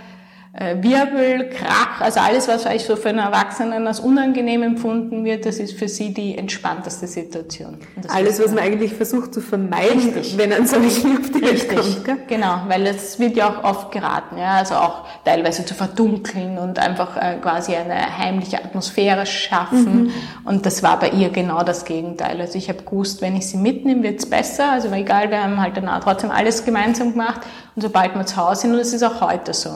Wirbel, 0.60 1.48
Krach, 1.48 2.02
also 2.02 2.20
alles, 2.20 2.46
was 2.46 2.64
vielleicht 2.64 2.86
so 2.86 2.94
für 2.94 3.08
einen 3.08 3.20
Erwachsenen 3.20 3.86
als 3.86 3.98
unangenehm 3.98 4.62
empfunden 4.62 5.24
wird, 5.24 5.46
das 5.46 5.56
ist 5.56 5.78
für 5.78 5.88
sie 5.88 6.12
die 6.12 6.36
entspannteste 6.36 7.06
Situation. 7.06 7.78
Alles, 8.08 8.38
was 8.44 8.50
man 8.50 8.58
eigentlich 8.58 8.92
versucht 8.92 9.32
zu 9.32 9.40
vermeiden, 9.40 10.12
Richtig. 10.12 10.36
wenn 10.36 10.52
ein 10.52 10.66
die 10.66 11.42
Welt 11.42 11.68
kommt. 11.68 12.04
Gell? 12.04 12.18
Genau, 12.28 12.60
weil 12.68 12.86
es 12.86 13.18
wird 13.18 13.36
ja 13.36 13.48
auch 13.48 13.64
oft 13.64 13.90
geraten, 13.90 14.36
ja, 14.36 14.56
also 14.56 14.74
auch 14.74 15.06
teilweise 15.24 15.64
zu 15.64 15.72
verdunkeln 15.72 16.58
und 16.58 16.78
einfach 16.78 17.16
äh, 17.16 17.36
quasi 17.40 17.74
eine 17.74 18.18
heimliche 18.18 18.62
Atmosphäre 18.62 19.24
schaffen. 19.24 20.04
Mhm. 20.04 20.12
Und 20.44 20.66
das 20.66 20.82
war 20.82 20.98
bei 20.98 21.08
ihr 21.08 21.30
genau 21.30 21.62
das 21.62 21.86
Gegenteil. 21.86 22.38
Also 22.38 22.58
ich 22.58 22.68
habe 22.68 22.82
gewusst, 22.82 23.22
wenn 23.22 23.34
ich 23.34 23.48
sie 23.48 23.56
mitnehme, 23.56 24.02
wird's 24.02 24.26
besser. 24.26 24.72
Also 24.72 24.92
egal, 24.92 25.30
wir 25.30 25.42
haben 25.42 25.58
halt 25.58 25.78
danach 25.78 26.04
trotzdem 26.04 26.30
alles 26.30 26.66
gemeinsam 26.66 27.12
gemacht. 27.12 27.40
Und 27.74 27.80
sobald 27.80 28.14
wir 28.14 28.26
zu 28.26 28.36
Hause 28.36 28.62
sind, 28.62 28.74
und 28.74 28.80
es 28.80 28.92
ist 28.92 29.02
auch 29.02 29.22
heute 29.22 29.54
so 29.54 29.70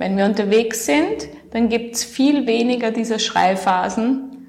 wenn 0.00 0.16
wir 0.16 0.24
unterwegs 0.24 0.86
sind, 0.86 1.28
dann 1.52 1.68
gibt 1.68 1.94
es 1.94 2.04
viel 2.04 2.46
weniger 2.46 2.90
dieser 2.90 3.18
Schreiphasen. 3.18 4.48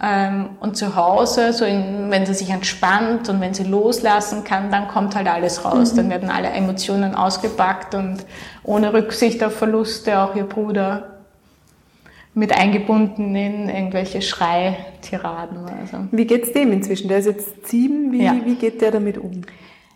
Ähm, 0.00 0.50
und 0.60 0.76
zu 0.76 0.94
Hause, 0.94 1.52
so 1.52 1.64
in, 1.64 2.10
wenn 2.10 2.24
sie 2.24 2.34
sich 2.34 2.50
entspannt 2.50 3.28
und 3.28 3.40
wenn 3.40 3.52
sie 3.52 3.64
loslassen 3.64 4.44
kann, 4.44 4.70
dann 4.70 4.86
kommt 4.86 5.16
halt 5.16 5.26
alles 5.26 5.64
raus. 5.64 5.92
Mhm. 5.92 5.96
Dann 5.96 6.10
werden 6.10 6.30
alle 6.30 6.50
Emotionen 6.50 7.16
ausgepackt 7.16 7.96
und 7.96 8.24
ohne 8.62 8.94
Rücksicht 8.94 9.42
auf 9.42 9.56
Verluste 9.56 10.20
auch 10.20 10.36
ihr 10.36 10.44
Bruder 10.44 11.18
mit 12.32 12.56
eingebunden 12.56 13.34
in 13.34 13.68
irgendwelche 13.68 14.22
Schreitiraden. 14.22 15.58
So. 15.90 15.98
Wie 16.12 16.26
geht's 16.26 16.52
dem 16.52 16.72
inzwischen? 16.72 17.08
Der 17.08 17.18
ist 17.18 17.26
jetzt 17.26 17.66
sieben. 17.68 18.12
Wie, 18.12 18.22
ja. 18.22 18.36
wie 18.44 18.54
geht 18.54 18.80
der 18.80 18.92
damit 18.92 19.18
um? 19.18 19.42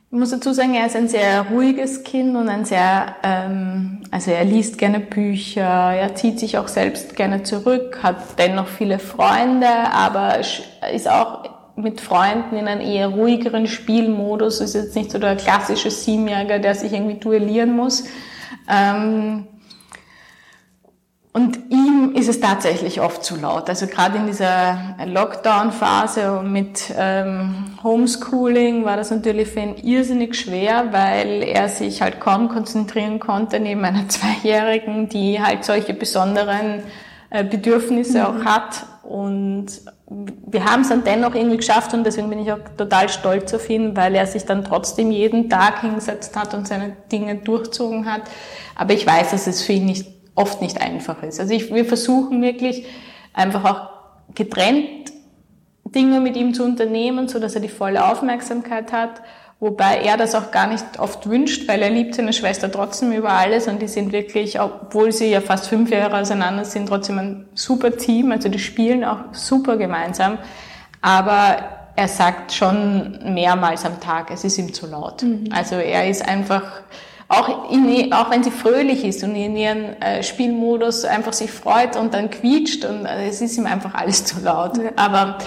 Ich 0.09 0.17
muss 0.17 0.31
dazu 0.31 0.53
sagen, 0.53 0.75
er 0.75 0.87
ist 0.87 0.95
ein 0.95 1.09
sehr 1.09 1.47
ruhiges 1.51 2.05
Kind 2.05 2.37
und 2.37 2.49
ein 2.49 2.65
sehr, 2.65 3.17
ähm, 3.25 4.03
also 4.13 4.31
er 4.31 4.45
liest 4.45 4.79
gerne 4.79 5.01
Bücher, 5.01 5.63
er 5.63 6.15
zieht 6.15 6.39
sich 6.39 6.59
auch 6.59 6.69
selbst 6.69 7.17
gerne 7.17 7.43
zurück, 7.43 7.99
hat 8.05 8.39
dennoch 8.39 8.69
viele 8.69 9.01
Freunde, 9.01 9.67
aber 9.67 10.39
ist 10.39 11.11
auch 11.11 11.51
mit 11.75 12.01
Freunden 12.01 12.57
in 12.57 12.69
einem 12.69 12.83
eher 12.83 13.09
ruhigeren 13.09 13.67
Spielmodus, 13.67 14.61
ist 14.61 14.77
jetzt 14.77 14.95
nicht 14.95 15.11
so 15.11 15.19
der 15.19 15.35
klassische 15.35 15.91
Siebenjähriger, 15.91 16.61
der 16.61 16.77
sich 16.77 16.93
irgendwie 16.93 17.19
duellieren 17.19 17.75
muss. 17.75 18.05
Ähm, 18.71 19.49
und 21.37 21.71
ihm 21.71 22.13
ist 22.15 22.31
es 22.31 22.41
tatsächlich 22.41 23.03
oft 23.03 23.23
zu 23.23 23.37
laut. 23.37 23.69
Also 23.69 23.87
gerade 23.89 24.17
in 24.17 24.27
dieser 24.27 24.97
Lockdown-Phase 25.05 26.41
mit 26.43 26.95
ähm, 26.97 27.75
Homeschooling 27.85 28.87
war 28.87 28.97
das 28.97 29.11
natürlich 29.11 29.49
für 29.49 29.61
ihn 29.61 29.75
irrsinnig 29.75 30.35
schwer, 30.35 30.95
weil 30.95 31.43
er 31.43 31.69
sich 31.69 32.01
halt 32.01 32.21
kaum 32.21 32.49
konzentrieren 32.49 33.21
konnte 33.21 33.61
neben 33.61 33.85
einer 33.85 34.09
Zweijährigen, 34.09 35.11
die 35.11 35.39
halt 35.39 35.67
solche 35.67 35.93
besonderen 35.93 36.83
äh, 37.29 37.45
Bedürfnisse 37.45 38.21
mhm. 38.21 38.25
auch 38.25 38.45
hat. 38.47 38.87
Und 39.03 39.67
wir 40.07 40.65
haben 40.65 40.81
es 40.81 40.89
dann 40.89 41.05
dennoch 41.05 41.35
irgendwie 41.35 41.59
geschafft 41.59 41.93
und 41.93 42.05
deswegen 42.05 42.31
bin 42.31 42.39
ich 42.39 42.51
auch 42.51 42.61
total 42.79 43.11
stolz 43.11 43.53
auf 43.53 43.69
ihn, 43.69 43.95
weil 43.95 44.15
er 44.15 44.27
sich 44.27 44.47
dann 44.47 44.65
trotzdem 44.65 45.11
jeden 45.11 45.51
Tag 45.51 45.83
hingesetzt 45.83 46.35
hat 46.35 46.55
und 46.55 46.67
seine 46.67 46.97
Dinge 47.13 47.35
durchzogen 47.35 48.11
hat. 48.11 48.23
Aber 48.75 48.95
ich 48.95 49.07
weiß, 49.07 49.33
dass 49.33 49.47
es 49.47 49.63
für 49.63 49.75
ihn 49.75 49.85
nicht 49.85 50.16
oft 50.37 50.63
nicht 50.63 50.81
einfach 50.81 51.23
ist. 51.23 51.41
Also 51.41 51.53
ich, 51.53 51.75
wir 51.75 51.85
versuchen 51.85 52.41
wirklich 52.43 52.87
einfach 53.33 53.65
auch 53.65 54.35
getrennt 54.35 55.13
Dinge 55.85 56.21
mit 56.21 56.37
ihm 56.37 56.55
zu 56.55 56.65
unternehmen, 56.65 57.29
so 57.29 57.39
dass 57.39 57.55
er 57.55 57.61
die 57.61 57.69
volle 57.69 58.05
Aufmerksamkeit 58.05 58.93
hat, 58.93 59.23
wobei 59.61 60.01
er 60.03 60.17
das 60.17 60.35
auch 60.35 60.51
gar 60.51 60.67
nicht 60.67 60.85
oft 60.99 61.29
wünscht, 61.29 61.67
weil 61.69 61.81
er 61.83 61.91
liebt 61.91 62.15
seine 62.15 62.33
Schwester 62.33 62.71
trotzdem 62.71 63.13
über 63.13 63.31
alles 63.31 63.69
und 63.69 63.81
die 63.81 63.89
sind 63.89 64.13
wirklich, 64.13 64.61
obwohl 64.61 65.13
sie 65.13 65.31
ja 65.31 65.41
fast 65.41 65.69
fünf 65.69 65.91
Jahre 65.91 66.19
auseinander 66.19 66.65
sind, 66.65 66.89
trotzdem 66.89 67.19
ein 67.19 67.49
super 67.55 67.97
Team, 67.97 68.33
also 68.33 68.49
die 68.49 68.59
spielen 68.59 69.05
auch 69.05 69.33
super 69.33 69.77
gemeinsam, 69.77 70.39
aber 71.01 71.57
er 71.97 72.09
sagt 72.09 72.53
schon 72.53 73.19
mehrmals 73.33 73.87
am 73.87 74.01
Tag, 74.01 74.31
es 74.31 74.45
ist 74.45 74.59
ihm 74.59 74.75
zu 74.75 74.87
laut. 74.87 75.23
Mhm. 75.23 75.49
Also 75.51 75.77
er 75.77 76.09
ist 76.09 76.27
einfach 76.27 76.83
auch, 77.29 77.71
in, 77.73 78.13
auch 78.13 78.31
wenn 78.31 78.45
sie 78.45 78.51
fröhlich 78.51 79.05
ist 79.05 79.25
und 79.25 79.35
in 79.35 79.57
ihren 79.57 80.01
äh, 80.01 80.23
Spielmodus 80.23 81.05
einfach 81.05 81.33
sich 81.33 81.51
freut 81.51 81.97
und 81.97 82.15
dann 82.15 82.31
quietscht 82.31 82.85
und 82.85 83.05
äh, 83.05 83.29
es 83.29 83.41
ist 83.41 83.57
ihm 83.59 83.67
einfach 83.67 83.95
alles 83.95 84.25
zu 84.25 84.41
laut. 84.41 84.77
Ja. 84.79 84.91
Aber 84.97 85.39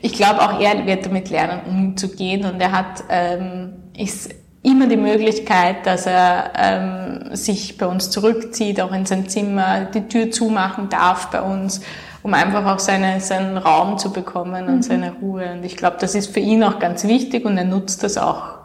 ich 0.00 0.12
glaube, 0.12 0.42
auch 0.42 0.60
er 0.60 0.86
wird 0.86 1.06
damit 1.06 1.30
lernen, 1.30 1.60
umzugehen 1.66 2.44
und 2.44 2.60
er 2.60 2.72
hat 2.72 3.04
ähm, 3.08 3.72
ist 3.96 4.34
immer 4.62 4.86
die 4.86 4.96
Möglichkeit, 4.96 5.86
dass 5.86 6.06
er 6.06 6.52
ähm, 6.56 7.36
sich 7.36 7.76
bei 7.76 7.86
uns 7.86 8.10
zurückzieht, 8.10 8.80
auch 8.80 8.92
in 8.92 9.04
sein 9.04 9.28
Zimmer, 9.28 9.84
die 9.84 10.08
Tür 10.08 10.30
zumachen 10.30 10.88
darf 10.88 11.30
bei 11.30 11.42
uns, 11.42 11.82
um 12.22 12.32
einfach 12.32 12.64
auch 12.64 12.78
seine, 12.78 13.20
seinen 13.20 13.58
Raum 13.58 13.98
zu 13.98 14.10
bekommen 14.10 14.66
und 14.66 14.76
mhm. 14.76 14.82
seine 14.82 15.12
Ruhe. 15.12 15.52
Und 15.52 15.64
ich 15.64 15.76
glaube, 15.76 15.98
das 16.00 16.14
ist 16.14 16.32
für 16.32 16.40
ihn 16.40 16.64
auch 16.64 16.78
ganz 16.78 17.04
wichtig 17.04 17.44
und 17.44 17.58
er 17.58 17.64
nutzt 17.64 18.02
das 18.02 18.16
auch 18.16 18.63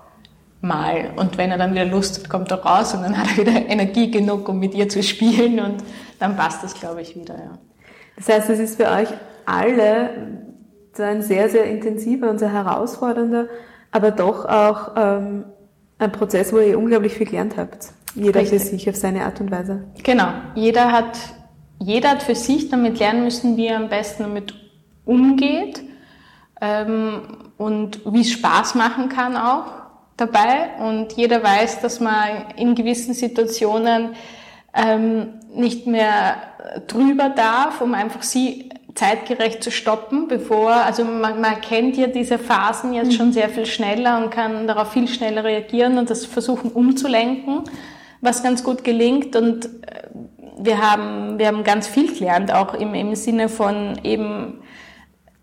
mal. 0.62 1.12
Und 1.16 1.38
wenn 1.38 1.52
er 1.52 1.58
dann 1.58 1.72
wieder 1.72 1.86
Lust 1.86 2.20
hat, 2.20 2.30
kommt 2.30 2.52
er 2.52 2.62
raus 2.62 2.94
und 2.94 3.04
dann 3.04 3.18
hat 3.18 3.28
er 3.32 3.38
wieder 3.38 3.52
Energie 3.68 4.12
genug, 4.12 4.48
um 4.50 4.60
mit 4.60 4.74
ihr 4.74 4.90
zu 4.90 5.02
spielen 5.04 5.60
und 5.60 5.84
dann 6.20 6.36
passt 6.36 6.64
das, 6.64 6.74
glaube 6.74 7.02
ich, 7.02 7.16
wieder. 7.16 7.36
Ja. 7.36 7.52
Das 8.18 8.30
heißt, 8.30 8.50
es 8.50 8.60
ist 8.60 8.82
für 8.82 8.90
euch 8.90 9.10
alle 9.46 10.10
so 10.94 11.04
ein 11.04 11.22
sehr, 11.22 11.50
sehr 11.50 11.66
intensiver 11.66 12.30
und 12.30 12.40
sehr 12.40 12.52
herausfordernder, 12.52 13.48
aber 13.92 14.12
doch 14.12 14.46
auch 14.46 14.92
ähm, 14.98 15.46
ein 15.98 16.12
Prozess, 16.12 16.52
wo 16.52 16.60
ihr 16.60 16.78
unglaublich 16.78 17.14
viel 17.14 17.26
gelernt 17.26 17.56
habt. 17.58 17.90
Jeder 18.16 18.42
Richtig. 18.42 18.62
für 18.62 18.68
sich 18.68 18.90
auf 18.90 18.96
seine 18.96 19.24
Art 19.24 19.40
und 19.40 19.52
Weise. 19.52 19.84
Genau. 20.04 20.28
Jeder 20.56 20.92
hat, 20.92 21.18
jeder 21.80 22.10
hat 22.10 22.24
für 22.24 22.36
sich 22.36 22.70
damit 22.70 23.00
lernen 23.00 23.24
müssen, 23.24 23.56
wie 23.56 23.68
er 23.68 23.78
am 23.78 23.88
besten 23.88 24.24
damit 24.24 24.54
umgeht 25.06 25.82
ähm, 26.60 27.22
und 27.58 28.02
wie 28.12 28.22
es 28.22 28.32
Spaß 28.32 28.76
machen 28.76 29.10
kann 29.10 29.38
auch 29.38 29.79
dabei 30.20 30.70
und 30.80 31.14
jeder 31.14 31.44
weiß, 31.44 31.82
dass 31.82 32.00
man 32.00 32.46
in 32.56 32.76
gewissen 32.76 33.14
Situationen 33.14 34.16
ähm, 34.74 35.34
nicht 35.54 35.88
mehr 35.88 36.38
drüber 36.88 37.30
darf, 37.30 37.82
um 37.82 37.94
einfach 37.94 38.22
sie 38.22 38.70
zeitgerecht 38.96 39.64
zu 39.64 39.72
stoppen, 39.72 40.28
bevor, 40.28 40.72
also 40.72 41.06
man, 41.06 41.40
man 41.40 41.62
kennt 41.62 41.96
ja 41.96 42.08
diese 42.08 42.38
Phasen 42.38 42.94
jetzt 42.94 43.14
schon 43.14 43.32
sehr 43.32 43.50
viel 43.50 43.66
schneller 43.66 44.22
und 44.22 44.30
kann 44.30 44.68
darauf 44.68 44.92
viel 44.92 45.08
schneller 45.08 45.44
reagieren 45.44 45.98
und 45.98 46.10
das 46.10 46.26
versuchen 46.26 46.72
umzulenken, 46.72 47.64
was 48.22 48.44
ganz 48.44 48.64
gut 48.64 48.84
gelingt 48.84 49.36
und 49.36 49.66
äh, 49.66 50.10
wir 50.62 50.82
haben, 50.82 51.40
wir 51.40 51.48
haben 51.48 51.64
ganz 51.64 51.88
viel 51.88 52.14
gelernt, 52.14 52.54
auch 52.54 52.74
im, 52.74 52.94
im 52.94 53.16
Sinne 53.16 53.48
von 53.48 53.98
eben, 54.04 54.60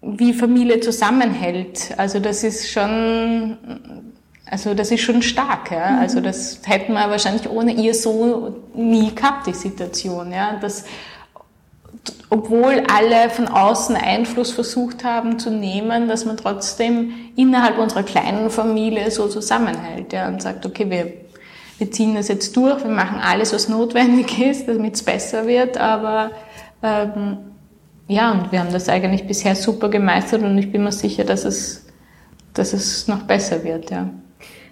wie 0.03 0.35
Familie 0.35 0.81
zusammenhält. 0.81 1.95
Also 1.97 2.21
das 2.21 2.45
ist 2.45 2.71
schon, 2.71 3.57
also 4.49 4.75
das 4.75 4.91
ist 4.93 5.01
schon 5.01 5.23
stark. 5.23 5.71
Ja? 5.71 5.93
Mhm. 5.93 5.99
Also 5.99 6.21
das 6.21 6.61
hätten 6.65 6.93
wir 6.95 7.11
wahrscheinlich 7.11 7.49
ohne 7.49 7.73
ihr 7.73 7.95
so 7.95 8.57
nie 8.75 9.15
gehabt, 9.15 9.47
die 9.47 9.53
Situation. 9.53 10.33
Ja? 10.33 10.57
Das, 10.61 10.85
obwohl 12.31 12.85
alle 12.93 13.31
von 13.31 13.49
außen 13.49 13.97
Einfluss 13.97 14.53
versucht 14.53 15.05
haben 15.05 15.39
zu 15.39 15.51
nehmen, 15.51 16.09
dass 16.09 16.25
man 16.25 16.37
trotzdem 16.37 17.13
innerhalb 17.35 17.79
unserer 17.79 18.05
kleinen 18.05 18.51
Familie 18.51 19.11
so 19.11 19.29
zusammenhält 19.29 20.13
ja, 20.13 20.29
und 20.29 20.43
sagt, 20.43 20.65
okay, 20.65 20.89
wir, 20.91 21.13
wir 21.79 21.91
ziehen 21.91 22.15
das 22.15 22.29
jetzt 22.29 22.57
durch, 22.57 22.83
wir 22.85 22.91
machen 22.91 23.19
alles, 23.21 23.53
was 23.53 23.69
notwendig 23.69 24.39
ist, 24.39 24.69
damit 24.69 24.95
es 24.95 25.03
besser 25.03 25.47
wird, 25.47 25.79
aber 25.79 26.31
ähm, 26.83 27.39
ja, 28.09 28.31
und 28.31 28.53
wir 28.53 28.61
haben 28.61 28.73
das 28.73 28.89
eigentlich 28.89 29.27
bisher 29.27 29.57
super 29.57 29.89
gemeistert 29.89 30.43
und 30.43 30.57
ich 30.59 30.71
bin 30.71 30.85
mir 30.85 30.93
sicher, 30.93 31.25
dass 31.25 31.45
es, 31.45 31.87
dass 32.55 32.73
es 32.73 33.09
noch 33.09 33.23
besser 33.23 33.65
wird, 33.65 33.91
ja. 33.91 34.11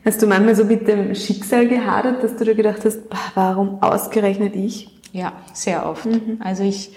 Hast 0.05 0.21
du 0.21 0.27
manchmal 0.27 0.55
so 0.55 0.64
mit 0.64 0.87
dem 0.87 1.14
Schicksal 1.14 1.67
gehadert, 1.67 2.23
dass 2.23 2.37
du 2.37 2.45
dir 2.45 2.55
gedacht 2.55 2.85
hast, 2.85 3.01
warum 3.35 3.83
ausgerechnet 3.83 4.55
ich? 4.55 4.88
Ja, 5.12 5.33
sehr 5.55 5.87
oft. 5.87 6.05
Mhm. 6.05 6.40
Also 6.45 6.62
ich, 6.62 6.95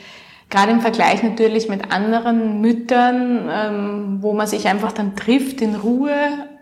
gerade 0.49 0.71
im 0.73 0.81
Vergleich 0.81 1.23
natürlich 1.23 1.69
mit 1.69 1.91
anderen 1.91 2.59
Müttern, 2.59 3.49
ähm, 3.49 4.17
wo 4.21 4.33
man 4.33 4.47
sich 4.47 4.67
einfach 4.67 4.91
dann 4.91 5.15
trifft 5.15 5.61
in 5.61 5.75
Ruhe, 5.75 6.11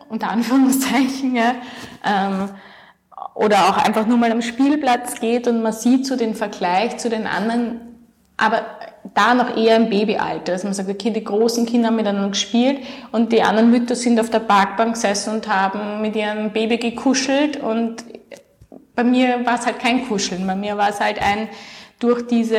unter 0.10 0.30
Anführungszeichen, 0.30 1.36
ja, 1.36 1.56
ähm, 2.06 2.50
oder 3.34 3.70
auch 3.70 3.78
einfach 3.78 4.06
nur 4.06 4.18
mal 4.18 4.32
am 4.32 4.42
Spielplatz 4.42 5.20
geht 5.20 5.48
und 5.48 5.64
man 5.64 5.74
sieht 5.74 6.06
so 6.06 6.16
den 6.16 6.36
Vergleich 6.36 6.98
zu 6.98 7.10
den 7.10 7.26
anderen, 7.26 7.80
aber 8.38 8.62
da 9.14 9.34
noch 9.34 9.56
eher 9.56 9.76
im 9.78 9.90
Babyalter, 9.90 10.54
dass 10.54 10.64
man 10.64 10.74
sagt, 10.74 10.90
okay, 10.90 11.12
die 11.12 11.24
großen 11.24 11.66
Kinder 11.66 11.90
haben 11.90 11.96
miteinander 11.96 12.30
gespielt 12.30 12.80
und 13.12 13.32
die 13.32 13.42
anderen 13.42 13.70
Mütter 13.70 13.96
sind 13.96 14.20
auf 14.20 14.30
der 14.30 14.40
Parkbank 14.40 14.94
gesessen 14.94 15.36
und 15.36 15.48
haben 15.48 16.02
mit 16.02 16.16
ihrem 16.16 16.52
Baby 16.52 16.78
gekuschelt 16.78 17.58
und 17.58 18.04
bei 18.96 19.04
mir 19.04 19.46
war 19.46 19.60
es 19.60 19.66
halt 19.66 19.80
kein 19.80 20.08
Kuscheln, 20.08 20.48
bei 20.48 20.56
mir 20.56 20.78
war 20.78 20.90
es 20.90 21.00
halt 21.00 21.22
ein 21.22 21.50
durch 22.00 22.26
diese 22.28 22.58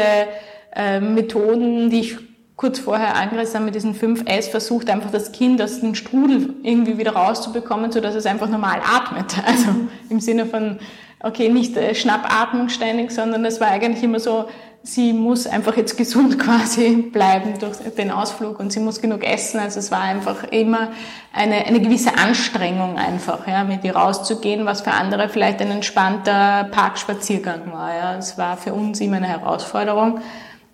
äh, 0.74 1.00
Methoden, 1.00 1.90
die 1.90 2.00
ich 2.00 2.16
kurz 2.56 2.78
vorher 2.78 3.16
angerissen 3.16 3.56
habe 3.56 3.66
mit 3.66 3.74
diesen 3.74 3.94
5S, 3.94 4.50
versucht 4.50 4.88
einfach 4.88 5.10
das 5.10 5.32
Kind 5.32 5.60
aus 5.60 5.80
dem 5.80 5.94
Strudel 5.94 6.54
irgendwie 6.62 6.96
wieder 6.96 7.12
rauszubekommen, 7.12 7.92
so 7.92 8.00
dass 8.00 8.14
es 8.14 8.26
einfach 8.26 8.48
normal 8.48 8.80
atmet. 8.82 9.34
Also 9.46 9.68
im 10.08 10.20
Sinne 10.20 10.46
von, 10.46 10.78
okay, 11.20 11.48
nicht 11.48 11.76
äh, 11.76 11.94
Schnappatmung 11.94 12.68
ständig, 12.68 13.10
sondern 13.10 13.44
es 13.44 13.60
war 13.60 13.68
eigentlich 13.68 14.02
immer 14.02 14.20
so, 14.20 14.46
sie 14.82 15.12
muss 15.12 15.46
einfach 15.46 15.76
jetzt 15.76 15.96
gesund 15.96 16.38
quasi 16.38 16.96
bleiben 17.12 17.58
durch 17.58 17.76
den 17.96 18.10
Ausflug 18.10 18.60
und 18.60 18.72
sie 18.72 18.80
muss 18.80 19.00
genug 19.00 19.24
essen. 19.24 19.60
Also 19.60 19.80
es 19.80 19.90
war 19.90 20.00
einfach 20.00 20.44
immer 20.44 20.90
eine, 21.32 21.66
eine 21.66 21.80
gewisse 21.80 22.16
Anstrengung 22.16 22.96
einfach, 22.96 23.46
ja, 23.46 23.64
mit 23.64 23.84
ihr 23.84 23.96
rauszugehen, 23.96 24.64
was 24.64 24.82
für 24.82 24.92
andere 24.92 25.28
vielleicht 25.28 25.60
ein 25.60 25.70
entspannter 25.70 26.68
Parkspaziergang 26.70 27.72
war. 27.72 27.94
Ja. 27.94 28.16
Es 28.16 28.38
war 28.38 28.56
für 28.56 28.72
uns 28.72 29.00
immer 29.00 29.16
eine 29.16 29.28
Herausforderung, 29.28 30.20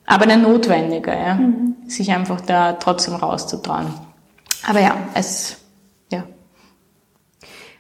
aber 0.07 0.25
eine 0.25 0.37
notwendige, 0.37 1.13
ja, 1.13 1.35
mhm. 1.35 1.77
sich 1.87 2.13
einfach 2.13 2.41
da 2.41 2.75
trotzdem 2.75 3.15
rauszutrauen. 3.15 3.87
Aber 4.69 4.81
ja, 4.81 4.97
es, 5.15 5.57
ja. 6.11 6.25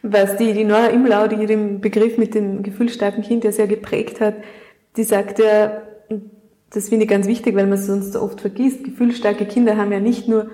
Was 0.02 0.37
die, 0.37 0.52
die 0.52 0.64
Nora 0.64 0.87
Imlau, 0.87 1.28
die 1.28 1.46
den 1.46 1.80
Begriff 1.80 2.18
mit 2.18 2.35
dem 2.35 2.62
gefühlsstarken 2.62 3.22
Kind 3.22 3.44
ja 3.44 3.52
sehr 3.52 3.68
geprägt 3.68 4.20
hat, 4.20 4.35
die 4.96 5.04
sagt 5.04 5.38
ja, 5.38 5.82
das 6.70 6.88
finde 6.88 7.05
ich 7.05 7.11
ganz 7.11 7.27
wichtig, 7.27 7.55
weil 7.55 7.66
man 7.66 7.79
es 7.79 7.87
sonst 7.87 8.16
oft 8.16 8.40
vergisst. 8.40 8.85
Gefühlsstarke 8.85 9.46
Kinder 9.46 9.77
haben 9.77 9.92
ja 9.92 10.01
nicht 10.01 10.29
nur 10.29 10.51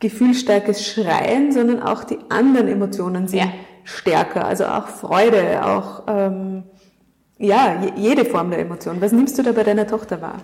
gefühlsstarkes 0.00 0.86
Schreien, 0.86 1.52
sondern 1.52 1.82
auch 1.82 2.04
die 2.04 2.18
anderen 2.28 2.68
Emotionen 2.68 3.28
sind 3.28 3.40
ja. 3.40 3.48
stärker. 3.84 4.44
Also 4.44 4.66
auch 4.66 4.88
Freude, 4.88 5.64
auch 5.64 6.02
ähm, 6.08 6.64
ja 7.38 7.82
jede 7.96 8.24
Form 8.24 8.50
der 8.50 8.60
Emotion. 8.60 9.00
Was 9.00 9.12
nimmst 9.12 9.38
du 9.38 9.42
da 9.42 9.52
bei 9.52 9.64
deiner 9.64 9.86
Tochter 9.86 10.20
wahr? 10.20 10.42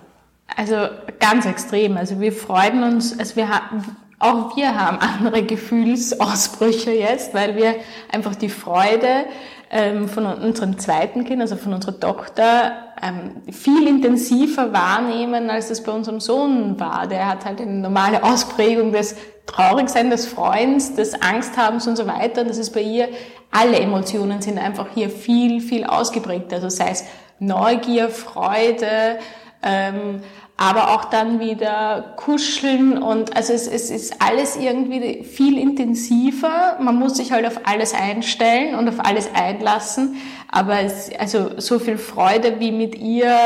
Also 0.56 0.76
ganz 1.20 1.46
extrem. 1.46 1.96
Also 1.96 2.20
wir 2.20 2.32
freuen 2.32 2.82
uns, 2.82 3.18
also 3.18 3.36
wir 3.36 3.48
haben 3.48 3.96
auch 4.18 4.56
wir 4.56 4.78
haben 4.78 4.98
andere 4.98 5.42
Gefühlsausbrüche 5.42 6.92
jetzt, 6.92 7.34
weil 7.34 7.56
wir 7.56 7.74
einfach 8.10 8.34
die 8.36 8.48
Freude 8.48 9.26
ähm, 9.70 10.08
von 10.08 10.26
unserem 10.26 10.78
zweiten 10.78 11.24
Kind, 11.24 11.40
also 11.40 11.56
von 11.56 11.74
unserer 11.74 11.98
Tochter, 11.98 12.91
ähm, 13.02 13.42
viel 13.52 13.88
intensiver 13.88 14.72
wahrnehmen, 14.72 15.50
als 15.50 15.70
es 15.70 15.82
bei 15.82 15.92
unserem 15.92 16.20
Sohn 16.20 16.78
war. 16.78 17.06
Der 17.08 17.28
hat 17.28 17.44
halt 17.44 17.60
eine 17.60 17.72
normale 17.72 18.22
Ausprägung 18.22 18.92
des 18.92 19.16
Traurigseins, 19.46 20.10
des 20.10 20.26
Freuens, 20.26 20.94
des 20.94 21.20
Angsthabens 21.20 21.86
und 21.88 21.96
so 21.96 22.06
weiter. 22.06 22.44
Das 22.44 22.58
ist 22.58 22.70
bei 22.70 22.82
ihr, 22.82 23.08
alle 23.50 23.78
Emotionen 23.78 24.40
sind 24.40 24.58
einfach 24.58 24.86
hier 24.94 25.10
viel, 25.10 25.60
viel 25.60 25.84
ausgeprägter. 25.84 26.56
Also 26.56 26.68
sei 26.68 26.90
es 26.90 27.04
Neugier, 27.40 28.08
Freude, 28.08 29.18
ähm, 29.64 30.20
aber 30.56 30.94
auch 30.94 31.06
dann 31.06 31.40
wieder 31.40 32.14
kuscheln 32.16 33.02
und 33.02 33.34
also 33.36 33.52
es, 33.52 33.66
es 33.66 33.90
ist 33.90 34.22
alles 34.22 34.56
irgendwie 34.56 35.24
viel 35.24 35.58
intensiver. 35.58 36.78
Man 36.80 36.96
muss 36.96 37.16
sich 37.16 37.32
halt 37.32 37.46
auf 37.46 37.60
alles 37.64 37.94
einstellen 37.94 38.76
und 38.76 38.88
auf 38.88 39.04
alles 39.04 39.30
einlassen. 39.34 40.16
Aber 40.48 40.80
es, 40.80 41.10
also 41.18 41.58
so 41.58 41.78
viel 41.78 41.98
Freude 41.98 42.60
wie 42.60 42.70
mit 42.70 42.96
ihr, 42.96 43.36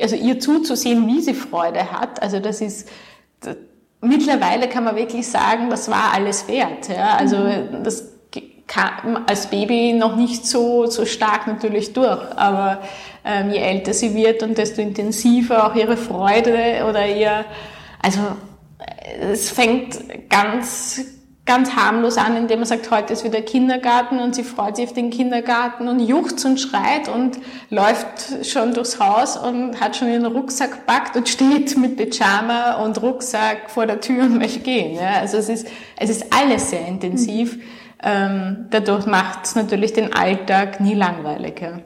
also 0.00 0.16
ihr 0.16 0.40
zuzusehen, 0.40 1.06
wie 1.06 1.20
sie 1.20 1.34
Freude 1.34 1.92
hat. 1.92 2.20
Also 2.20 2.40
das 2.40 2.60
ist 2.60 2.88
mittlerweile 4.02 4.68
kann 4.68 4.84
man 4.84 4.96
wirklich 4.96 5.26
sagen, 5.28 5.70
das 5.70 5.90
war 5.90 6.12
alles 6.12 6.48
wert. 6.48 6.88
Ja? 6.88 7.16
Also 7.16 7.36
mhm. 7.36 7.84
das 7.84 8.08
kam 8.66 9.24
als 9.26 9.48
Baby 9.48 9.92
noch 9.92 10.16
nicht 10.16 10.46
so 10.46 10.86
so 10.86 11.04
stark 11.04 11.46
natürlich 11.46 11.92
durch, 11.92 12.20
aber 12.36 12.82
je 13.24 13.58
älter 13.58 13.94
sie 13.94 14.14
wird 14.14 14.42
und 14.42 14.58
desto 14.58 14.82
intensiver 14.82 15.66
auch 15.66 15.74
ihre 15.74 15.96
Freude 15.96 16.84
oder 16.88 17.06
ihr, 17.06 17.44
also 18.02 18.20
es 19.20 19.50
fängt 19.50 20.28
ganz 20.28 21.00
ganz 21.44 21.74
harmlos 21.74 22.18
an, 22.18 22.36
indem 22.36 22.60
man 22.60 22.66
sagt, 22.66 22.90
heute 22.90 23.12
ist 23.12 23.24
wieder 23.24 23.42
Kindergarten 23.42 24.20
und 24.20 24.34
sie 24.34 24.44
freut 24.44 24.76
sich 24.76 24.86
auf 24.86 24.92
den 24.92 25.10
Kindergarten 25.10 25.88
und 25.88 25.98
juchzt 25.98 26.44
und 26.44 26.60
schreit 26.60 27.08
und 27.08 27.38
läuft 27.68 28.46
schon 28.46 28.74
durchs 28.74 29.00
Haus 29.00 29.36
und 29.36 29.80
hat 29.80 29.96
schon 29.96 30.08
ihren 30.08 30.26
Rucksack 30.26 30.86
packt 30.86 31.16
und 31.16 31.28
steht 31.28 31.76
mit 31.76 31.96
Pyjama 31.96 32.74
und 32.84 33.02
Rucksack 33.02 33.70
vor 33.70 33.86
der 33.86 34.00
Tür 34.00 34.22
und 34.24 34.38
möchte 34.38 34.60
gehen. 34.60 34.94
Ja, 34.94 35.20
also 35.20 35.36
es 35.38 35.48
ist, 35.48 35.66
es 35.96 36.10
ist 36.10 36.26
alles 36.32 36.70
sehr 36.70 36.86
intensiv. 36.86 37.58
Ähm, 38.04 38.66
dadurch 38.70 39.06
macht 39.06 39.44
es 39.44 39.54
natürlich 39.56 39.92
den 39.92 40.12
Alltag 40.12 40.80
nie 40.80 40.94
langweiliger. 40.94 41.80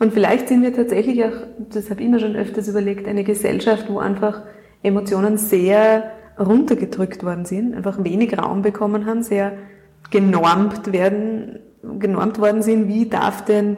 Und 0.00 0.14
vielleicht 0.14 0.48
sind 0.48 0.62
wir 0.62 0.74
tatsächlich 0.74 1.22
auch, 1.24 1.46
das 1.58 1.90
habe 1.90 2.02
ich 2.02 2.08
mir 2.08 2.18
schon 2.18 2.34
öfters 2.34 2.66
überlegt, 2.68 3.06
eine 3.06 3.22
Gesellschaft, 3.22 3.84
wo 3.90 3.98
einfach 3.98 4.42
Emotionen 4.82 5.36
sehr 5.36 6.10
runtergedrückt 6.38 7.22
worden 7.22 7.44
sind, 7.44 7.74
einfach 7.74 8.02
wenig 8.02 8.36
Raum 8.38 8.62
bekommen 8.62 9.04
haben, 9.04 9.22
sehr 9.22 9.52
genormt 10.10 10.90
werden, 10.94 11.58
genormt 11.98 12.38
worden 12.38 12.62
sind, 12.62 12.88
wie 12.88 13.10
darf 13.10 13.44
denn 13.44 13.76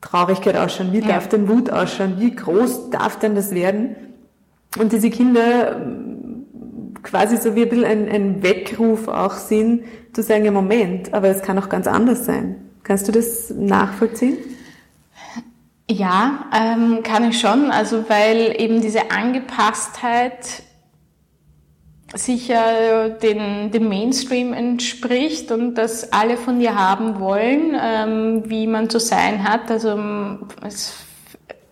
Traurigkeit 0.00 0.56
ausschauen, 0.56 0.92
wie 0.92 1.00
ja. 1.00 1.08
darf 1.08 1.28
denn 1.28 1.48
Wut 1.48 1.70
ausschauen, 1.70 2.14
wie 2.18 2.34
groß 2.34 2.90
darf 2.90 3.18
denn 3.18 3.34
das 3.34 3.52
werden? 3.52 3.96
Und 4.78 4.92
diese 4.92 5.10
Kinder 5.10 5.80
quasi 7.02 7.36
so 7.36 7.56
wie 7.56 7.62
ein 7.62 7.68
bisschen 7.68 7.84
ein, 7.84 8.08
ein 8.08 8.42
Weckruf 8.44 9.08
auch 9.08 9.34
sind, 9.34 9.82
zu 10.12 10.22
sagen, 10.22 10.44
ja 10.44 10.52
Moment, 10.52 11.12
aber 11.12 11.28
es 11.28 11.42
kann 11.42 11.58
auch 11.58 11.68
ganz 11.68 11.88
anders 11.88 12.26
sein. 12.26 12.56
Kannst 12.84 13.08
du 13.08 13.12
das 13.12 13.50
nachvollziehen? 13.50 14.36
Ja, 15.88 16.46
ähm, 16.52 17.02
kann 17.02 17.30
ich 17.30 17.40
schon. 17.40 17.70
Also 17.70 18.08
weil 18.08 18.60
eben 18.60 18.80
diese 18.80 19.10
Angepasstheit 19.10 20.62
sicher 22.14 23.10
den, 23.10 23.70
dem 23.70 23.88
Mainstream 23.88 24.52
entspricht 24.52 25.50
und 25.50 25.74
das 25.74 26.12
alle 26.12 26.36
von 26.36 26.58
dir 26.58 26.74
haben 26.74 27.20
wollen, 27.20 27.76
ähm, 27.80 28.42
wie 28.46 28.66
man 28.66 28.90
zu 28.90 28.98
sein 28.98 29.44
hat. 29.44 29.70
Also 29.70 29.98
es, 30.66 30.94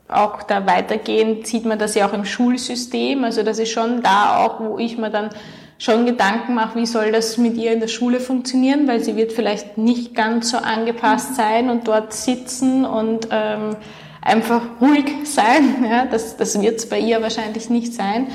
auch 0.09 0.43
da 0.43 0.67
weitergehend 0.67 1.47
sieht 1.47 1.65
man 1.65 1.79
das 1.79 1.95
ja 1.95 2.09
auch 2.09 2.13
im 2.13 2.25
Schulsystem. 2.25 3.25
Also 3.25 3.43
das 3.43 3.59
ist 3.59 3.71
schon 3.71 4.03
da 4.03 4.45
auch, 4.45 4.61
wo 4.61 4.79
ich 4.79 4.97
mir 4.97 5.11
dann 5.11 5.31
schon 5.79 6.07
Gedanken 6.07 6.55
mache, 6.55 6.79
wie 6.79 6.87
soll 6.87 7.11
das 7.11 7.37
mit 7.37 7.57
ihr 7.57 7.73
in 7.73 7.81
der 7.81 7.89
Schule 7.89 8.21
funktionieren, 8.21 8.87
weil 8.87 9.01
sie 9.01 9.17
wird 9.17 9.33
vielleicht 9.33 9.77
nicht 9.77 10.15
ganz 10.15 10.51
so 10.51 10.59
angepasst 10.59 11.35
sein 11.35 11.69
und 11.69 11.89
dort 11.89 12.13
sitzen 12.13 12.85
und 12.85 13.29
ähm, 13.31 13.77
einfach 14.25 14.63
ruhig 14.81 15.05
sein. 15.25 15.85
Ja, 15.89 16.07
das 16.07 16.37
das 16.37 16.61
wird 16.61 16.79
es 16.79 16.89
bei 16.89 16.99
ihr 16.99 17.23
wahrscheinlich 17.23 17.71
nicht 17.71 17.95
sein. 17.95 18.29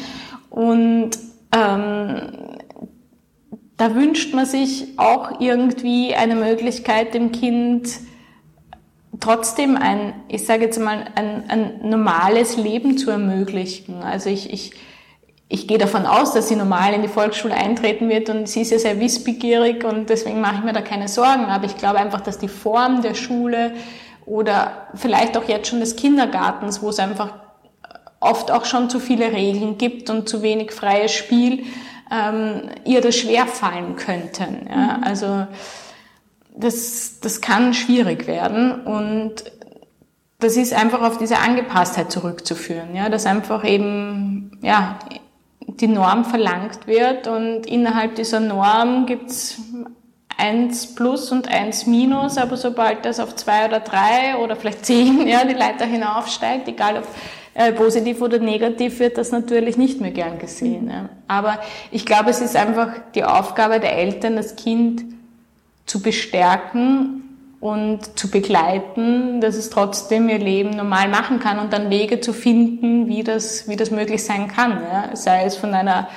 Und 0.49 1.11
ähm, 1.51 2.21
da 3.75 3.95
wünscht 3.95 4.33
man 4.33 4.45
sich 4.45 4.87
auch 4.97 5.39
irgendwie 5.39 6.13
eine 6.13 6.35
Möglichkeit, 6.35 7.13
dem 7.13 7.31
Kind 7.31 7.89
trotzdem 9.19 9.77
ein, 9.77 10.13
ich 10.27 10.45
sage 10.45 10.65
jetzt 10.65 10.79
mal, 10.79 11.05
ein, 11.15 11.49
ein 11.49 11.89
normales 11.89 12.57
Leben 12.57 12.97
zu 12.97 13.09
ermöglichen. 13.09 14.03
Also 14.03 14.29
ich, 14.29 14.51
ich, 14.51 14.73
ich 15.47 15.67
gehe 15.67 15.77
davon 15.77 16.05
aus, 16.05 16.33
dass 16.33 16.49
sie 16.49 16.55
normal 16.55 16.93
in 16.93 17.01
die 17.01 17.07
Volksschule 17.07 17.53
eintreten 17.53 18.09
wird 18.09 18.29
und 18.29 18.47
sie 18.47 18.61
ist 18.61 18.71
ja 18.71 18.79
sehr 18.79 18.99
wissbegierig 18.99 19.83
und 19.83 20.09
deswegen 20.09 20.41
mache 20.41 20.57
ich 20.59 20.63
mir 20.63 20.73
da 20.73 20.81
keine 20.81 21.07
Sorgen. 21.07 21.45
Aber 21.45 21.65
ich 21.65 21.77
glaube 21.77 21.99
einfach, 21.99 22.21
dass 22.21 22.37
die 22.37 22.47
Form 22.47 23.01
der 23.01 23.15
Schule 23.15 23.73
oder 24.29 24.87
vielleicht 24.93 25.35
auch 25.35 25.45
jetzt 25.45 25.67
schon 25.67 25.79
des 25.79 25.95
Kindergartens, 25.95 26.81
wo 26.81 26.89
es 26.89 26.99
einfach 26.99 27.33
oft 28.19 28.51
auch 28.51 28.65
schon 28.65 28.89
zu 28.89 28.99
viele 28.99 29.31
Regeln 29.31 29.77
gibt 29.77 30.09
und 30.09 30.29
zu 30.29 30.43
wenig 30.43 30.71
freies 30.71 31.11
Spiel, 31.11 31.63
ähm, 32.11 32.69
ihr 32.85 33.01
das 33.01 33.15
schwer 33.15 33.47
fallen 33.47 33.95
könnten. 33.95 34.67
Ja? 34.69 34.97
Mhm. 34.97 35.03
Also 35.03 35.47
das, 36.55 37.19
das 37.21 37.41
kann 37.41 37.73
schwierig 37.73 38.27
werden 38.27 38.85
und 38.85 39.45
das 40.39 40.57
ist 40.57 40.73
einfach 40.73 41.01
auf 41.01 41.17
diese 41.17 41.39
Angepasstheit 41.39 42.11
zurückzuführen, 42.11 42.95
ja, 42.95 43.09
dass 43.09 43.25
einfach 43.25 43.65
eben 43.65 44.57
ja 44.61 44.99
die 45.67 45.87
Norm 45.87 46.23
verlangt 46.23 46.87
wird 46.87 47.27
und 47.27 47.65
innerhalb 47.65 48.15
dieser 48.15 48.39
Norm 48.39 49.05
gibt's 49.05 49.59
eins 50.39 50.95
plus 50.95 51.31
und 51.31 51.49
eins 51.49 51.85
minus, 51.85 52.37
aber 52.37 52.57
sobald 52.57 53.05
das 53.05 53.19
auf 53.19 53.35
zwei 53.35 53.65
oder 53.65 53.81
drei 53.81 54.37
oder 54.37 54.55
vielleicht 54.55 54.85
zehn 54.85 55.27
ja, 55.27 55.43
die 55.43 55.53
Leiter 55.53 55.85
hinaufsteigt, 55.85 56.67
egal 56.67 56.97
ob 56.97 57.07
äh, 57.53 57.73
positiv 57.73 58.21
oder 58.21 58.39
negativ, 58.39 58.99
wird 58.99 59.17
das 59.17 59.31
natürlich 59.31 59.77
nicht 59.77 59.99
mehr 59.99 60.11
gern 60.11 60.39
gesehen. 60.39 60.89
Ja. 60.89 61.09
Aber 61.27 61.59
ich 61.91 62.05
glaube, 62.05 62.29
es 62.29 62.41
ist 62.41 62.55
einfach 62.55 62.89
die 63.15 63.25
Aufgabe 63.25 63.79
der 63.79 63.97
Eltern, 63.97 64.37
das 64.37 64.55
Kind 64.55 65.03
zu 65.85 66.01
bestärken 66.01 67.23
und 67.59 68.17
zu 68.17 68.31
begleiten, 68.31 69.41
dass 69.41 69.55
es 69.55 69.69
trotzdem 69.69 70.29
ihr 70.29 70.37
Leben 70.37 70.69
normal 70.69 71.09
machen 71.09 71.39
kann 71.39 71.59
und 71.59 71.73
dann 71.73 71.89
Wege 71.89 72.21
zu 72.21 72.31
finden, 72.31 73.07
wie 73.07 73.23
das, 73.23 73.67
wie 73.67 73.75
das 73.75 73.91
möglich 73.91 74.23
sein 74.23 74.47
kann. 74.47 74.81
Ja? 74.81 75.15
Sei 75.15 75.43
es 75.43 75.57
von 75.57 75.73
einer 75.73 76.07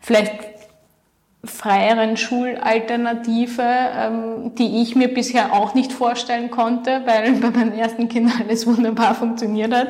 vielleicht 0.00 0.57
freieren 1.44 2.16
Schulalternative, 2.16 3.62
ähm, 3.62 4.54
die 4.56 4.82
ich 4.82 4.96
mir 4.96 5.12
bisher 5.12 5.52
auch 5.52 5.74
nicht 5.74 5.92
vorstellen 5.92 6.50
konnte, 6.50 7.02
weil 7.06 7.32
bei 7.40 7.50
meinem 7.50 7.72
ersten 7.72 8.08
Kind 8.08 8.30
alles 8.40 8.66
wunderbar 8.66 9.14
funktioniert 9.14 9.72
hat. 9.72 9.88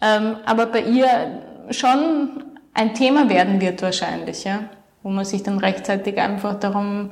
Ähm, 0.00 0.36
aber 0.46 0.66
bei 0.66 0.82
ihr 0.82 1.42
schon 1.70 2.44
ein 2.74 2.94
Thema 2.94 3.28
werden 3.28 3.60
wird 3.60 3.82
wahrscheinlich, 3.82 4.44
ja? 4.44 4.60
wo 5.02 5.10
man 5.10 5.24
sich 5.24 5.42
dann 5.42 5.58
rechtzeitig 5.58 6.18
einfach 6.18 6.58
darum 6.58 7.10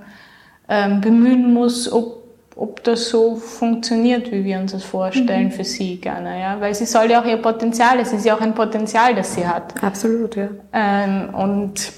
ähm, 0.69 1.01
bemühen 1.01 1.53
muss, 1.53 1.91
ob, 1.93 2.25
ob 2.57 2.83
das 2.85 3.11
so 3.11 3.37
funktioniert, 3.37 4.33
wie 4.33 4.45
wir 4.45 4.59
uns 4.59 4.73
das 4.73 4.85
vorstellen 4.85 5.47
mhm. 5.47 5.53
für 5.53 5.65
sie 5.65 5.97
gerne, 6.01 6.41
ja, 6.41 6.61
weil 6.61 6.75
sie 6.75 6.87
soll 6.87 7.11
ja 7.11 7.21
auch 7.21 7.27
ihr 7.27 7.37
Potenzial, 7.37 7.99
es 8.01 8.13
ist 8.13 8.25
ja 8.25 8.37
auch 8.37 8.41
ein 8.41 8.55
Potenzial, 8.55 9.15
das 9.15 9.35
sie 9.35 9.47
hat. 9.47 9.83
Absolut, 9.83 10.37
ja. 10.37 10.49
Ähm, 10.73 11.35
und 11.35 11.93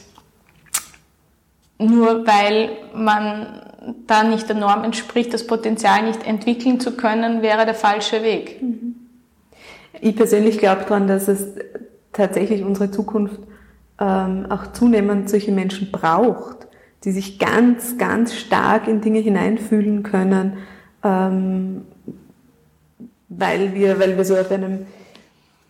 nur 1.79 2.27
weil 2.27 2.71
man 2.95 3.63
da 4.07 4.25
nicht 4.25 4.49
der 4.49 4.57
Norm 4.57 4.85
entspricht, 4.85 5.33
das 5.33 5.47
Potenzial 5.47 6.05
nicht 6.05 6.27
entwickeln 6.27 6.81
zu 6.81 6.97
können, 6.97 7.43
wäre 7.43 7.65
der 7.65 7.75
falsche 7.75 8.23
Weg. 8.23 8.61
Mhm. 8.63 8.95
Ich 10.01 10.17
persönlich 10.17 10.59
glaube 10.59 10.83
daran, 10.83 11.09
dass 11.09 11.29
es 11.29 11.55
tatsächlich 12.13 12.63
unsere 12.63 12.91
Zukunft 12.91 13.41
ähm, 14.01 14.47
auch 14.49 14.73
zunehmend 14.73 15.31
solche 15.31 15.53
Menschen 15.53 15.91
braucht 15.91 16.69
die 17.05 17.13
sich 17.13 17.39
ganz, 17.39 17.97
ganz 17.97 18.35
stark 18.35 18.89
in 18.89 19.01
Dinge 19.01 19.21
hineinfühlen 19.21 20.03
können, 20.03 20.59
ähm, 21.05 21.83
weil 23.29 23.75
wir, 23.75 24.01
weil 24.01 24.17
wir 24.17 24.25
so 24.25 24.37
auf 24.37 24.51
einem, 24.51 24.87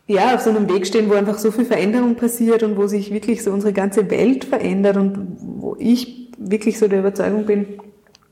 ja, 0.08 0.34
auf 0.34 0.40
so 0.40 0.50
einem 0.50 0.68
Weg 0.70 0.86
stehen, 0.86 1.10
wo 1.10 1.14
einfach 1.14 1.38
so 1.38 1.50
viel 1.50 1.66
Veränderung 1.66 2.16
passiert 2.16 2.62
und 2.62 2.78
wo 2.78 2.86
sich 2.86 3.12
wirklich 3.12 3.44
so 3.44 3.52
unsere 3.52 3.74
ganze 3.74 4.10
Welt 4.10 4.46
verändert 4.46 4.96
und 4.96 5.36
wo 5.38 5.76
ich 5.78 6.32
wirklich 6.38 6.78
so 6.78 6.88
der 6.88 7.00
Überzeugung 7.00 7.44
bin, 7.44 7.66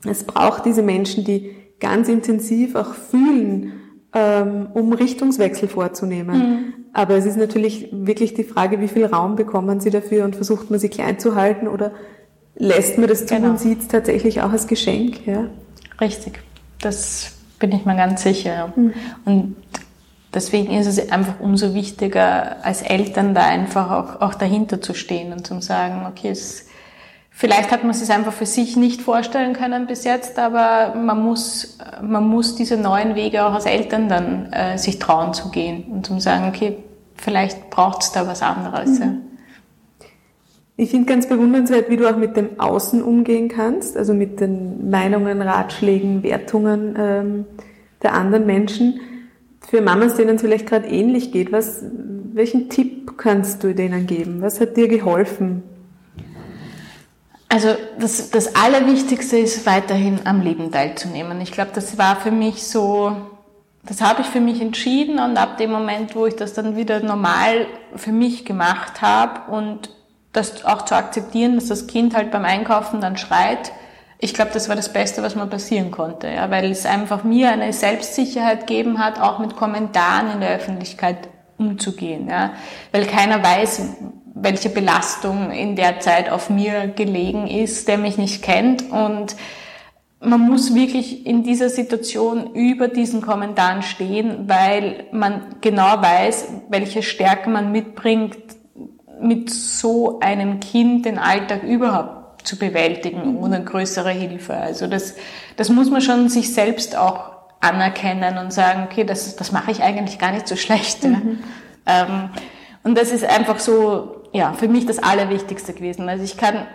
es 0.03 0.23
braucht 0.23 0.65
diese 0.65 0.81
Menschen, 0.81 1.23
die 1.23 1.51
ganz 1.79 2.09
intensiv 2.09 2.75
auch 2.75 2.95
fühlen, 2.95 3.73
ähm, 4.13 4.69
um 4.73 4.91
Richtungswechsel 4.91 5.67
vorzunehmen. 5.67 6.37
Mhm. 6.37 6.73
Aber 6.93 7.15
es 7.15 7.27
ist 7.27 7.37
natürlich 7.37 7.89
wirklich 7.91 8.33
die 8.33 8.43
Frage, 8.43 8.81
wie 8.81 8.87
viel 8.87 9.05
Raum 9.05 9.35
bekommen 9.35 9.79
sie 9.79 9.91
dafür 9.91 10.25
und 10.25 10.35
versucht 10.35 10.71
man 10.71 10.79
sie 10.79 10.89
klein 10.89 11.19
zu 11.19 11.35
halten 11.35 11.67
oder 11.67 11.91
lässt 12.55 12.97
man 12.97 13.07
das 13.07 13.27
zu 13.27 13.35
genau. 13.35 13.51
und 13.51 13.59
sieht 13.59 13.81
es 13.81 13.87
tatsächlich 13.87 14.41
auch 14.41 14.51
als 14.51 14.65
Geschenk. 14.65 15.27
Ja. 15.27 15.47
Richtig, 16.01 16.39
das 16.81 17.33
bin 17.59 17.71
ich 17.71 17.85
mir 17.85 17.95
ganz 17.95 18.23
sicher. 18.23 18.73
Mhm. 18.75 18.93
Und 19.25 19.55
deswegen 20.37 20.71
ist 20.73 20.85
es 20.85 21.11
einfach 21.11 21.39
umso 21.39 21.73
wichtiger, 21.73 22.63
als 22.63 22.83
Eltern 22.83 23.33
da 23.33 23.41
einfach 23.41 23.89
auch, 23.89 24.21
auch 24.21 24.35
dahinter 24.35 24.79
zu 24.79 24.93
stehen 24.93 25.33
und 25.33 25.47
zu 25.47 25.59
sagen, 25.61 26.05
okay, 26.07 26.29
es, 26.29 26.67
vielleicht 27.31 27.71
hat 27.71 27.81
man 27.81 27.89
es 27.89 28.07
einfach 28.11 28.33
für 28.33 28.45
sich 28.45 28.77
nicht 28.77 29.01
vorstellen 29.01 29.53
können 29.53 29.87
bis 29.87 30.03
jetzt, 30.03 30.37
aber 30.37 30.93
man 30.95 31.23
muss, 31.23 31.79
man 32.03 32.27
muss 32.27 32.53
diese 32.53 32.77
neuen 32.77 33.15
Wege 33.15 33.45
auch 33.45 33.53
als 33.53 33.65
Eltern 33.65 34.09
dann 34.09 34.53
äh, 34.53 34.77
sich 34.77 34.99
trauen 34.99 35.33
zu 35.33 35.49
gehen 35.49 35.85
und 35.85 36.05
zu 36.05 36.19
sagen, 36.19 36.49
okay, 36.49 36.77
vielleicht 37.15 37.71
braucht 37.71 38.03
es 38.03 38.11
da 38.11 38.27
was 38.27 38.43
anderes. 38.43 38.99
Mhm. 38.99 39.23
Ich 40.79 40.91
finde 40.91 41.07
ganz 41.07 41.27
bewundernswert, 41.27 41.89
wie 41.89 41.97
du 41.97 42.07
auch 42.07 42.17
mit 42.17 42.37
dem 42.37 42.59
Außen 42.59 43.01
umgehen 43.01 43.49
kannst, 43.49 43.97
also 43.97 44.13
mit 44.13 44.39
den 44.39 44.91
Meinungen, 44.91 45.41
Ratschlägen, 45.41 46.21
Wertungen 46.21 46.95
ähm, 46.95 47.45
der 48.03 48.13
anderen 48.13 48.45
Menschen. 48.45 48.99
Für 49.69 49.81
Mamas, 49.81 50.15
denen 50.15 50.37
es 50.37 50.41
vielleicht 50.41 50.65
gerade 50.65 50.87
ähnlich 50.87 51.33
geht, 51.33 51.51
was, 51.51 51.83
welchen 52.31 52.69
Tipp 52.69 53.17
kannst 53.17 53.65
du 53.65 53.75
denen 53.75 54.07
geben? 54.07 54.41
Was 54.41 54.61
hat 54.61 54.77
dir 54.77 54.87
geholfen? 54.87 55.61
Also 57.49 57.75
das, 57.99 58.29
das 58.29 58.55
Allerwichtigste 58.55 59.37
ist 59.37 59.65
weiterhin 59.65 60.21
am 60.23 60.39
Leben 60.39 60.71
teilzunehmen. 60.71 61.41
Ich 61.41 61.51
glaube, 61.51 61.71
das 61.73 61.97
war 61.97 62.15
für 62.15 62.31
mich 62.31 62.63
so, 62.63 63.17
das 63.83 63.99
habe 63.99 64.21
ich 64.21 64.27
für 64.27 64.39
mich 64.39 64.61
entschieden 64.61 65.19
und 65.19 65.35
ab 65.35 65.57
dem 65.57 65.71
Moment, 65.71 66.15
wo 66.15 66.25
ich 66.25 66.37
das 66.37 66.53
dann 66.53 66.77
wieder 66.77 67.01
normal 67.01 67.67
für 67.93 68.13
mich 68.13 68.45
gemacht 68.45 69.01
habe 69.01 69.51
und 69.51 69.89
das 70.31 70.63
auch 70.63 70.85
zu 70.85 70.95
akzeptieren, 70.95 71.55
dass 71.55 71.67
das 71.67 71.87
Kind 71.87 72.15
halt 72.15 72.31
beim 72.31 72.45
Einkaufen 72.45 73.01
dann 73.01 73.17
schreit. 73.17 73.73
Ich 74.19 74.33
glaube, 74.33 74.51
das 74.53 74.67
war 74.67 74.75
das 74.75 74.91
Beste, 74.91 75.21
was 75.21 75.35
mir 75.35 75.45
passieren 75.45 75.91
konnte, 75.91 76.27
ja, 76.27 76.49
weil 76.49 76.71
es 76.71 76.85
einfach 76.85 77.23
mir 77.23 77.51
eine 77.51 77.71
Selbstsicherheit 77.71 78.65
gegeben 78.65 78.97
hat, 78.97 79.21
auch 79.21 79.37
mit 79.37 79.55
Kommentaren 79.55 80.31
in 80.31 80.41
der 80.41 80.55
Öffentlichkeit 80.55 81.29
umzugehen, 81.57 82.27
ja, 82.27 82.53
weil 82.91 83.05
keiner 83.05 83.43
weiß, 83.43 83.81
welche 84.33 84.69
Belastung 84.69 85.51
in 85.51 85.75
der 85.75 85.99
Zeit 85.99 86.29
auf 86.29 86.49
mir 86.49 86.87
gelegen 86.87 87.47
ist, 87.47 87.87
der 87.87 87.97
mich 87.97 88.17
nicht 88.17 88.43
kennt. 88.43 88.91
Und 88.91 89.35
man 90.19 90.41
muss 90.41 90.73
wirklich 90.73 91.25
in 91.25 91.43
dieser 91.43 91.69
Situation 91.69 92.53
über 92.53 92.87
diesen 92.87 93.21
Kommentaren 93.21 93.81
stehen, 93.81 94.47
weil 94.47 95.05
man 95.11 95.55
genau 95.61 96.01
weiß, 96.01 96.47
welche 96.69 97.03
Stärke 97.03 97.49
man 97.49 97.71
mitbringt, 97.71 98.37
mit 99.19 99.49
so 99.49 100.19
einem 100.19 100.59
Kind 100.59 101.05
den 101.05 101.17
Alltag 101.17 101.63
überhaupt 101.63 102.16
zu 102.47 102.57
bewältigen 102.57 103.37
ohne 103.37 103.63
größere 103.63 104.09
Hilfe. 104.09 104.55
Also 104.55 104.87
das, 104.87 105.15
das 105.57 105.69
muss 105.69 105.89
man 105.89 106.01
schon 106.01 106.29
sich 106.29 106.53
selbst 106.53 106.95
auch 106.95 107.31
anerkennen 107.59 108.37
und 108.37 108.53
sagen, 108.53 108.87
okay, 108.89 109.03
das, 109.03 109.35
das 109.35 109.51
mache 109.51 109.71
ich 109.71 109.83
eigentlich 109.83 110.17
gar 110.17 110.31
nicht 110.31 110.47
so 110.47 110.55
schlecht. 110.55 111.03
Mhm. 111.03 111.39
Ähm, 111.85 112.29
und 112.83 112.97
das 112.97 113.11
ist 113.11 113.25
einfach 113.25 113.59
so, 113.59 114.23
ja, 114.31 114.53
für 114.53 114.69
mich 114.69 114.85
das 114.85 114.99
Allerwichtigste 114.99 115.73
gewesen. 115.73 116.07
Also 116.07 116.23
ich 116.23 116.37
kann 116.37 116.67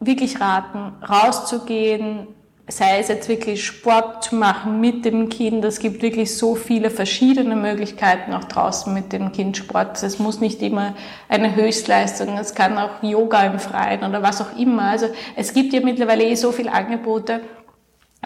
wirklich 0.00 0.40
raten, 0.40 0.94
rauszugehen, 1.04 2.28
sei 2.68 2.98
es 2.98 3.08
jetzt 3.08 3.28
wirklich 3.28 3.64
Sport 3.64 4.24
zu 4.24 4.36
machen 4.36 4.80
mit 4.80 5.04
dem 5.06 5.30
Kind. 5.30 5.64
Es 5.64 5.78
gibt 5.78 6.02
wirklich 6.02 6.36
so 6.36 6.54
viele 6.54 6.90
verschiedene 6.90 7.56
Möglichkeiten 7.56 8.34
auch 8.34 8.44
draußen 8.44 8.92
mit 8.92 9.12
dem 9.12 9.32
Kind 9.32 9.56
Sport. 9.56 10.02
Es 10.02 10.18
muss 10.18 10.40
nicht 10.40 10.60
immer 10.60 10.94
eine 11.28 11.56
Höchstleistung, 11.56 12.36
es 12.36 12.54
kann 12.54 12.76
auch 12.76 13.02
Yoga 13.02 13.42
im 13.44 13.58
Freien 13.58 14.04
oder 14.04 14.22
was 14.22 14.42
auch 14.42 14.54
immer. 14.56 14.82
Also 14.82 15.06
es 15.34 15.54
gibt 15.54 15.72
ja 15.72 15.80
mittlerweile 15.80 16.24
eh 16.24 16.34
so 16.34 16.52
viele 16.52 16.72
Angebote. 16.72 17.40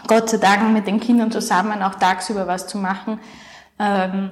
Gott 0.08 0.28
sei 0.28 0.38
Dank 0.38 0.72
mit 0.72 0.88
den 0.88 0.98
Kindern 0.98 1.30
zusammen 1.30 1.80
auch 1.82 1.94
tagsüber 1.94 2.48
was 2.48 2.66
zu 2.66 2.78
machen. 2.78 3.20
Ähm, 3.78 4.30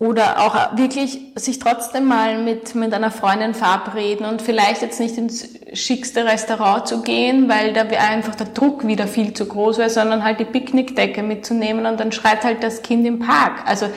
oder 0.00 0.40
auch 0.40 0.78
wirklich 0.78 1.20
sich 1.34 1.58
trotzdem 1.58 2.06
mal 2.06 2.42
mit, 2.42 2.74
mit 2.74 2.94
einer 2.94 3.10
Freundin 3.10 3.52
verabreden 3.52 4.24
und 4.24 4.40
vielleicht 4.40 4.80
jetzt 4.80 4.98
nicht 4.98 5.18
ins 5.18 5.46
schickste 5.74 6.24
Restaurant 6.24 6.88
zu 6.88 7.02
gehen, 7.02 7.50
weil 7.50 7.74
da 7.74 7.82
einfach 7.82 8.34
der 8.34 8.46
Druck 8.46 8.86
wieder 8.86 9.06
viel 9.06 9.34
zu 9.34 9.44
groß 9.44 9.76
wäre, 9.76 9.90
sondern 9.90 10.24
halt 10.24 10.40
die 10.40 10.46
Picknickdecke 10.46 11.22
mitzunehmen 11.22 11.84
und 11.84 12.00
dann 12.00 12.12
schreit 12.12 12.44
halt 12.44 12.62
das 12.62 12.80
Kind 12.80 13.06
im 13.06 13.18
Park. 13.18 13.62
Also 13.66 13.84
äh, 13.84 13.90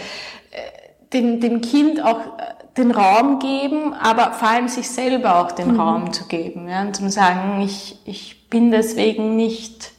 dem, 1.14 1.40
dem 1.40 1.62
Kind 1.62 2.04
auch 2.04 2.20
äh, 2.20 2.54
den 2.76 2.92
Raum 2.92 3.40
geben, 3.40 3.94
aber 3.94 4.34
vor 4.34 4.50
allem 4.50 4.68
sich 4.68 4.90
selber 4.90 5.40
auch 5.40 5.54
den 5.54 5.72
mhm. 5.72 5.80
Raum 5.80 6.12
zu 6.12 6.28
geben. 6.28 6.68
Ja, 6.68 6.82
und 6.82 6.98
zu 6.98 7.10
sagen, 7.10 7.62
ich, 7.62 7.98
ich 8.04 8.50
bin 8.50 8.72
deswegen 8.72 9.38
nicht 9.38 9.93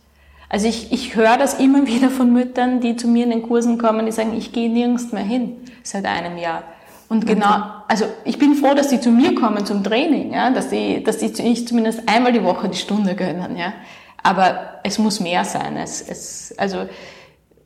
also 0.48 0.68
ich, 0.68 0.92
ich 0.92 1.16
höre 1.16 1.36
das 1.36 1.54
immer 1.54 1.86
wieder 1.86 2.10
von 2.10 2.32
Müttern, 2.32 2.80
die 2.80 2.96
zu 2.96 3.08
mir 3.08 3.24
in 3.24 3.30
den 3.30 3.42
Kursen 3.42 3.78
kommen, 3.78 4.06
die 4.06 4.12
sagen, 4.12 4.36
ich 4.36 4.52
gehe 4.52 4.70
nirgends 4.70 5.12
mehr 5.12 5.24
hin 5.24 5.56
seit 5.82 6.04
einem 6.04 6.36
Jahr. 6.36 6.64
Und 7.08 7.26
genau, 7.26 7.62
also 7.86 8.06
ich 8.24 8.38
bin 8.38 8.54
froh, 8.54 8.74
dass 8.74 8.90
sie 8.90 9.00
zu 9.00 9.10
mir 9.10 9.34
kommen 9.34 9.66
zum 9.66 9.84
Training, 9.84 10.32
ja, 10.32 10.50
dass 10.50 10.70
sie, 10.70 11.02
dass 11.04 11.20
sie 11.20 11.26
ich 11.26 11.68
zumindest 11.68 12.08
einmal 12.08 12.32
die 12.32 12.42
Woche 12.42 12.68
die 12.68 12.78
Stunde 12.78 13.14
gönnen, 13.14 13.56
ja. 13.56 13.74
Aber 14.22 14.80
es 14.82 14.98
muss 14.98 15.20
mehr 15.20 15.44
sein. 15.44 15.76
Es, 15.76 16.00
es, 16.00 16.54
also 16.56 16.86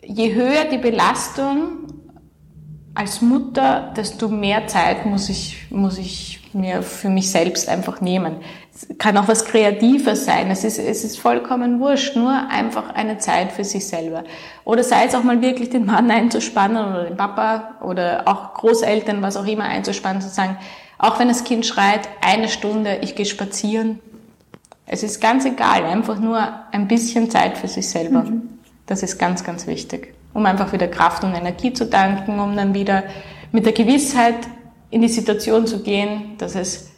je 0.04 0.34
höher 0.34 0.64
die 0.64 0.78
Belastung 0.78 1.86
als 2.94 3.22
Mutter, 3.22 3.92
desto 3.96 4.28
mehr 4.28 4.66
Zeit 4.66 5.06
muss 5.06 5.28
ich, 5.28 5.70
muss 5.70 5.98
ich 5.98 6.40
mir 6.52 6.82
für 6.82 7.08
mich 7.08 7.30
selbst 7.30 7.68
einfach 7.68 8.00
nehmen. 8.00 8.36
Es 8.80 8.86
kann 8.98 9.16
auch 9.16 9.26
was 9.26 9.44
Kreatives 9.44 10.24
sein. 10.24 10.50
Es 10.50 10.62
ist, 10.62 10.78
es 10.78 11.02
ist 11.02 11.18
vollkommen 11.18 11.80
wurscht. 11.80 12.14
Nur 12.14 12.48
einfach 12.48 12.94
eine 12.94 13.18
Zeit 13.18 13.50
für 13.50 13.64
sich 13.64 13.88
selber. 13.88 14.22
Oder 14.64 14.84
sei 14.84 15.06
es 15.06 15.14
auch 15.16 15.24
mal 15.24 15.40
wirklich 15.42 15.70
den 15.70 15.86
Mann 15.86 16.10
einzuspannen 16.10 16.76
oder 16.76 17.04
den 17.04 17.16
Papa 17.16 17.76
oder 17.82 18.22
auch 18.26 18.54
Großeltern, 18.54 19.20
was 19.20 19.36
auch 19.36 19.46
immer 19.46 19.64
einzuspannen, 19.64 20.22
zu 20.22 20.28
sagen, 20.28 20.58
auch 20.98 21.18
wenn 21.18 21.28
das 21.28 21.44
Kind 21.44 21.66
schreit, 21.66 22.08
eine 22.20 22.48
Stunde, 22.48 22.98
ich 23.02 23.14
gehe 23.16 23.26
spazieren. 23.26 23.98
Es 24.86 25.02
ist 25.02 25.20
ganz 25.20 25.44
egal, 25.44 25.84
einfach 25.84 26.18
nur 26.18 26.40
ein 26.72 26.88
bisschen 26.88 27.30
Zeit 27.30 27.58
für 27.58 27.68
sich 27.68 27.88
selber. 27.88 28.22
Mhm. 28.22 28.58
Das 28.86 29.02
ist 29.02 29.18
ganz, 29.18 29.44
ganz 29.44 29.66
wichtig. 29.66 30.14
Um 30.34 30.46
einfach 30.46 30.72
wieder 30.72 30.88
Kraft 30.88 31.24
und 31.24 31.34
Energie 31.34 31.72
zu 31.72 31.86
danken, 31.86 32.38
um 32.38 32.56
dann 32.56 32.74
wieder 32.74 33.04
mit 33.50 33.66
der 33.66 33.72
Gewissheit 33.72 34.36
in 34.90 35.02
die 35.02 35.08
Situation 35.08 35.66
zu 35.66 35.82
gehen, 35.82 36.36
dass 36.38 36.54
es 36.54 36.90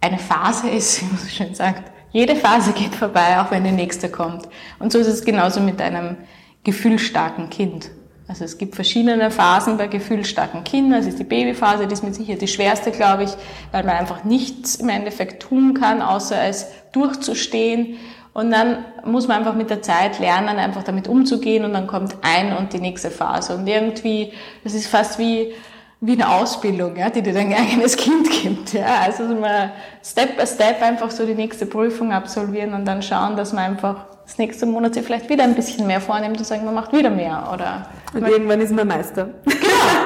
eine 0.00 0.18
Phase 0.18 0.68
ist, 0.68 1.00
wie 1.02 1.06
man 1.06 1.18
so 1.18 1.28
schön 1.28 1.54
sagt. 1.54 1.90
Jede 2.12 2.34
Phase 2.34 2.72
geht 2.72 2.94
vorbei, 2.94 3.40
auch 3.40 3.50
wenn 3.50 3.64
die 3.64 3.70
nächste 3.70 4.08
kommt. 4.08 4.48
Und 4.78 4.92
so 4.92 4.98
ist 4.98 5.06
es 5.06 5.24
genauso 5.24 5.60
mit 5.60 5.80
einem 5.80 6.16
gefühlsstarken 6.64 7.50
Kind. 7.50 7.90
Also 8.26 8.44
es 8.44 8.58
gibt 8.58 8.76
verschiedene 8.76 9.30
Phasen 9.30 9.76
bei 9.76 9.88
gefühlsstarken 9.88 10.62
Kindern. 10.62 11.00
Es 11.00 11.06
ist 11.06 11.18
die 11.18 11.24
Babyphase, 11.24 11.86
die 11.86 11.94
ist 11.94 12.04
mit 12.04 12.14
Sicherheit 12.14 12.40
die 12.40 12.48
schwerste, 12.48 12.92
glaube 12.92 13.24
ich, 13.24 13.30
weil 13.72 13.84
man 13.84 13.96
einfach 13.96 14.22
nichts 14.22 14.76
im 14.76 14.88
Endeffekt 14.88 15.42
tun 15.42 15.74
kann, 15.74 16.00
außer 16.00 16.40
es 16.44 16.68
durchzustehen. 16.92 17.96
Und 18.32 18.52
dann 18.52 18.84
muss 19.04 19.26
man 19.26 19.38
einfach 19.38 19.56
mit 19.56 19.70
der 19.70 19.82
Zeit 19.82 20.20
lernen, 20.20 20.58
einfach 20.58 20.84
damit 20.84 21.08
umzugehen 21.08 21.64
und 21.64 21.72
dann 21.72 21.88
kommt 21.88 22.16
ein 22.22 22.56
und 22.56 22.72
die 22.72 22.78
nächste 22.78 23.10
Phase. 23.10 23.56
Und 23.56 23.66
irgendwie, 23.66 24.32
das 24.62 24.74
ist 24.74 24.86
fast 24.86 25.18
wie, 25.18 25.52
wie 26.00 26.12
eine 26.12 26.28
Ausbildung, 26.28 26.96
ja, 26.96 27.10
die 27.10 27.22
dir 27.22 27.34
dein 27.34 27.52
eigenes 27.52 27.96
Kind 27.96 28.28
gibt. 28.30 28.72
Ja. 28.72 29.00
Also 29.04 29.24
mal 29.24 29.72
Step 30.02 30.36
by 30.36 30.46
Step 30.46 30.82
einfach 30.82 31.10
so 31.10 31.26
die 31.26 31.34
nächste 31.34 31.66
Prüfung 31.66 32.12
absolvieren 32.12 32.74
und 32.74 32.84
dann 32.86 33.02
schauen, 33.02 33.36
dass 33.36 33.52
man 33.52 33.64
einfach 33.64 34.06
das 34.24 34.38
nächste 34.38 34.64
Monat 34.64 34.94
sich 34.94 35.04
vielleicht 35.04 35.28
wieder 35.28 35.44
ein 35.44 35.54
bisschen 35.54 35.86
mehr 35.86 36.00
vornimmt 36.00 36.38
und 36.38 36.44
sagen, 36.44 36.64
man 36.64 36.74
macht 36.74 36.92
wieder 36.92 37.10
mehr. 37.10 37.50
Oder 37.52 37.86
und 38.14 38.26
irgendwann 38.26 38.60
ist 38.60 38.72
man 38.72 38.86
Meister. 38.86 39.30
Genau, 39.44 39.60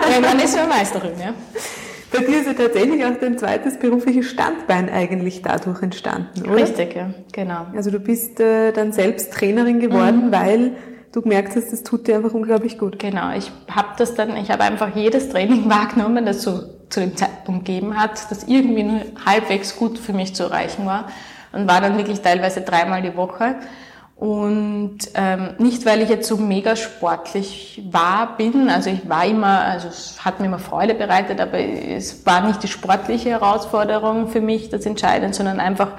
irgendwann 0.15 0.41
ist 0.41 0.57
man 0.57 0.69
Meisterin. 0.69 1.13
Ja. 1.21 1.35
Bei 2.11 2.21
dir 2.21 2.41
ist 2.41 2.47
ja 2.47 2.53
tatsächlich 2.55 3.05
auch 3.05 3.17
dein 3.21 3.37
zweites 3.39 3.79
berufliches 3.79 4.27
Standbein 4.31 4.89
eigentlich 4.89 5.43
dadurch 5.43 5.83
entstanden, 5.83 6.43
oder? 6.45 6.63
Richtig, 6.63 6.95
ja, 6.95 7.11
genau. 7.33 7.67
Also 7.75 7.91
du 7.91 7.99
bist 7.99 8.39
äh, 8.39 8.73
dann 8.73 8.93
selbst 8.93 9.33
Trainerin 9.33 9.81
geworden, 9.81 10.27
mhm. 10.27 10.33
weil 10.33 10.73
du 11.15 11.23
gemerkt 11.23 11.55
hast, 11.55 11.73
das 11.73 11.85
tut 11.85 12.09
dir 12.09 12.17
einfach 12.17 12.35
unglaublich 12.35 12.77
gut. 12.77 12.99
Genau, 12.99 13.33
ich 13.37 13.51
habe 13.71 13.89
das 13.97 14.15
dann, 14.15 14.37
ich 14.37 14.51
habe 14.51 14.65
einfach 14.65 14.95
jedes 14.97 15.29
Training 15.29 15.71
wahrgenommen, 15.71 16.27
das 16.27 16.43
so 16.43 16.61
zu 16.91 17.01
dem 17.01 17.17
Zeitpunkt 17.17 17.67
gegeben 17.67 17.99
hat, 17.99 18.31
das 18.31 18.45
irgendwie 18.45 18.83
nur 18.83 19.01
halbwegs 19.25 19.77
gut 19.77 19.99
für 19.99 20.13
mich 20.13 20.35
zu 20.35 20.45
erreichen 20.45 20.87
war 20.87 21.09
und 21.53 21.69
war 21.69 21.81
dann 21.81 21.97
wirklich 21.97 22.21
teilweise 22.21 22.63
dreimal 22.63 23.03
die 23.03 23.17
Woche. 23.17 23.57
Und 24.17 24.99
ähm, 25.15 25.51
nicht, 25.59 25.87
weil 25.87 26.01
ich 26.01 26.09
jetzt 26.09 26.29
so 26.29 26.37
mega 26.37 26.77
sportlich 26.77 27.83
war, 27.91 28.37
bin, 28.37 28.69
also 28.71 28.89
ich 28.91 29.09
war 29.09 29.25
immer, 29.25 29.61
also 29.63 29.89
es 29.89 30.25
hat 30.25 30.39
mir 30.39 30.47
immer 30.47 30.61
Freude 30.61 30.95
bereitet, 30.95 31.41
aber 31.41 31.59
es 31.59 32.25
war 32.25 32.47
nicht 32.47 32.63
die 32.63 32.69
sportliche 32.69 33.31
Herausforderung 33.31 34.29
für 34.29 34.41
mich 34.41 34.69
das 34.69 34.87
Entscheidende, 34.87 35.35
sondern 35.35 35.59
einfach 35.59 35.93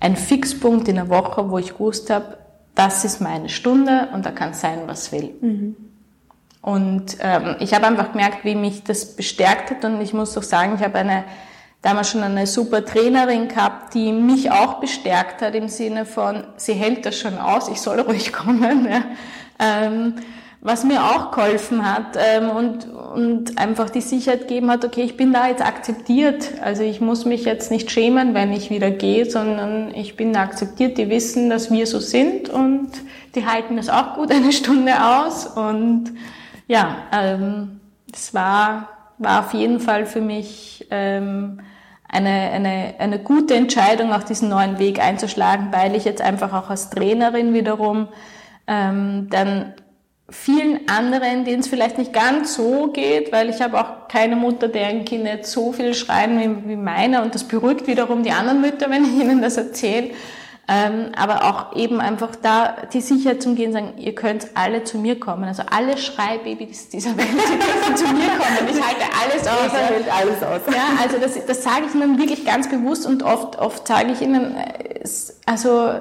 ein 0.00 0.16
Fixpunkt 0.16 0.88
in 0.88 0.96
der 0.96 1.08
Woche, 1.08 1.50
wo 1.50 1.56
ich 1.58 1.72
gewusst 1.72 2.10
habe, 2.10 2.36
das 2.76 3.04
ist 3.04 3.20
meine 3.20 3.48
Stunde 3.48 4.08
und 4.12 4.24
da 4.24 4.30
kann 4.30 4.54
sein, 4.54 4.82
was 4.86 5.10
will. 5.10 5.34
Mhm. 5.40 5.76
Und 6.62 7.16
ähm, 7.20 7.56
ich 7.58 7.74
habe 7.74 7.86
einfach 7.86 8.12
gemerkt, 8.12 8.44
wie 8.44 8.54
mich 8.54 8.84
das 8.84 9.16
bestärkt 9.16 9.70
hat 9.70 9.84
und 9.84 10.00
ich 10.00 10.12
muss 10.12 10.36
auch 10.36 10.42
sagen, 10.42 10.76
ich 10.76 10.84
habe 10.84 10.98
eine 10.98 11.24
damals 11.82 12.10
schon 12.10 12.22
eine 12.22 12.46
super 12.46 12.84
Trainerin 12.84 13.48
gehabt, 13.48 13.94
die 13.94 14.12
mich 14.12 14.50
auch 14.50 14.80
bestärkt 14.80 15.42
hat 15.42 15.54
im 15.54 15.68
Sinne 15.68 16.04
von, 16.04 16.44
sie 16.56 16.74
hält 16.74 17.06
das 17.06 17.16
schon 17.18 17.38
aus, 17.38 17.68
ich 17.68 17.80
soll 17.80 18.00
ruhig 18.08 18.32
kommen. 18.32 18.88
Ja. 18.90 19.04
Ähm, 19.58 20.14
was 20.60 20.84
mir 20.84 21.04
auch 21.04 21.30
geholfen 21.30 21.84
hat 21.84 22.16
ähm, 22.16 22.50
und, 22.50 22.88
und 22.92 23.58
einfach 23.58 23.90
die 23.90 24.00
Sicherheit 24.00 24.42
gegeben 24.42 24.70
hat, 24.70 24.84
okay, 24.84 25.02
ich 25.02 25.16
bin 25.16 25.32
da 25.32 25.48
jetzt 25.48 25.64
akzeptiert. 25.64 26.54
Also 26.62 26.82
ich 26.82 27.00
muss 27.00 27.24
mich 27.24 27.44
jetzt 27.44 27.70
nicht 27.70 27.90
schämen, 27.90 28.34
wenn 28.34 28.52
ich 28.52 28.70
wieder 28.70 28.90
gehe, 28.90 29.30
sondern 29.30 29.94
ich 29.94 30.16
bin 30.16 30.32
da 30.32 30.42
akzeptiert. 30.42 30.98
Die 30.98 31.08
wissen, 31.08 31.50
dass 31.50 31.70
wir 31.70 31.86
so 31.86 32.00
sind 32.00 32.48
und 32.48 32.90
die 33.34 33.46
halten 33.46 33.76
das 33.76 33.88
auch 33.88 34.14
gut 34.14 34.32
eine 34.32 34.52
Stunde 34.52 34.92
aus. 35.04 35.46
Und 35.46 36.12
ja, 36.66 36.96
ähm, 37.12 37.80
es 38.12 38.34
war, 38.34 38.88
war 39.18 39.40
auf 39.40 39.54
jeden 39.54 39.78
Fall 39.78 40.06
für 40.06 40.20
mich 40.20 40.86
ähm, 40.90 41.60
eine, 42.08 42.30
eine, 42.30 42.94
eine 42.98 43.18
gute 43.18 43.54
Entscheidung, 43.54 44.12
auch 44.12 44.22
diesen 44.22 44.48
neuen 44.48 44.78
Weg 44.78 45.00
einzuschlagen, 45.00 45.68
weil 45.70 45.94
ich 45.94 46.04
jetzt 46.04 46.22
einfach 46.22 46.52
auch 46.52 46.70
als 46.70 46.90
Trainerin 46.90 47.52
wiederum 47.52 48.08
ähm, 48.66 49.28
dann 49.30 49.74
vielen 50.28 50.88
anderen, 50.88 51.44
denen 51.44 51.60
es 51.60 51.68
vielleicht 51.68 51.98
nicht 51.98 52.12
ganz 52.12 52.54
so 52.54 52.88
geht, 52.88 53.30
weil 53.30 53.48
ich 53.48 53.60
habe 53.60 53.80
auch 53.80 54.08
keine 54.08 54.34
Mutter, 54.34 54.68
deren 54.68 55.04
Kinder 55.04 55.32
jetzt 55.32 55.52
so 55.52 55.72
viel 55.72 55.94
schreien 55.94 56.40
wie, 56.40 56.68
wie 56.70 56.76
meine 56.76 57.22
und 57.22 57.34
das 57.34 57.44
beruhigt 57.44 57.86
wiederum 57.86 58.22
die 58.22 58.32
anderen 58.32 58.60
Mütter, 58.60 58.90
wenn 58.90 59.04
ich 59.04 59.12
ihnen 59.12 59.42
das 59.42 59.56
erzähle. 59.56 60.10
Ähm, 60.68 61.12
aber 61.16 61.44
auch 61.44 61.76
eben 61.76 62.00
einfach 62.00 62.34
da 62.42 62.74
die 62.92 63.00
Sicherheit 63.00 63.40
zum 63.40 63.54
Gehen 63.54 63.72
sagen, 63.72 63.98
ihr 63.98 64.16
könnt 64.16 64.48
alle 64.54 64.82
zu 64.82 64.98
mir 64.98 65.20
kommen. 65.20 65.44
Also 65.44 65.62
alle 65.70 65.96
Schreibabys 65.96 66.88
dieser 66.88 67.16
Welt, 67.16 67.28
die 67.28 67.58
dürfen 67.58 67.96
zu 67.96 68.04
mir 68.06 68.30
kommen. 68.30 68.68
Ich 68.68 68.82
halte 68.82 69.04
alles 69.22 69.46
aus. 69.46 69.66
Ich 69.68 69.72
halte 69.72 70.12
alles 70.12 70.42
aus. 70.42 70.74
Ja, 70.74 71.00
also 71.00 71.18
das, 71.18 71.46
das 71.46 71.62
sage 71.62 71.84
ich 71.88 71.94
ihnen 71.94 72.18
wirklich 72.18 72.44
ganz 72.44 72.68
bewusst 72.68 73.06
und 73.06 73.22
oft, 73.22 73.60
oft 73.60 73.86
sage 73.86 74.10
ich 74.10 74.20
ihnen, 74.20 74.56
äh, 74.56 75.04
also 75.46 76.00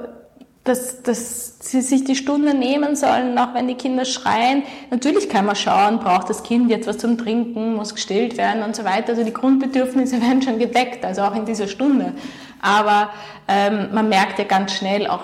dass, 0.65 1.03
dass 1.03 1.59
sie 1.59 1.81
sich 1.81 2.03
die 2.03 2.15
Stunde 2.15 2.55
nehmen 2.55 2.95
sollen, 2.95 3.37
auch 3.37 3.53
wenn 3.53 3.67
die 3.67 3.75
Kinder 3.75 4.03
schreien. 4.03 4.63
Natürlich 4.89 5.29
kann 5.29 5.45
man 5.45 5.55
schauen, 5.55 5.99
braucht 5.99 6.29
das 6.29 6.41
Kind 6.43 6.69
jetzt 6.69 6.87
was 6.87 6.97
zum 6.97 7.17
Trinken, 7.19 7.75
muss 7.75 7.93
gestillt 7.93 8.35
werden 8.37 8.63
und 8.63 8.75
so 8.75 8.83
weiter. 8.83 9.09
Also 9.09 9.23
die 9.23 9.33
Grundbedürfnisse 9.33 10.21
werden 10.21 10.41
schon 10.41 10.57
gedeckt, 10.57 11.05
also 11.05 11.21
auch 11.21 11.35
in 11.35 11.45
dieser 11.45 11.67
Stunde. 11.67 12.13
Aber 12.61 13.09
ähm, 13.47 13.89
man 13.93 14.09
merkt 14.09 14.39
ja 14.39 14.45
ganz 14.45 14.73
schnell 14.73 15.07
auch, 15.07 15.21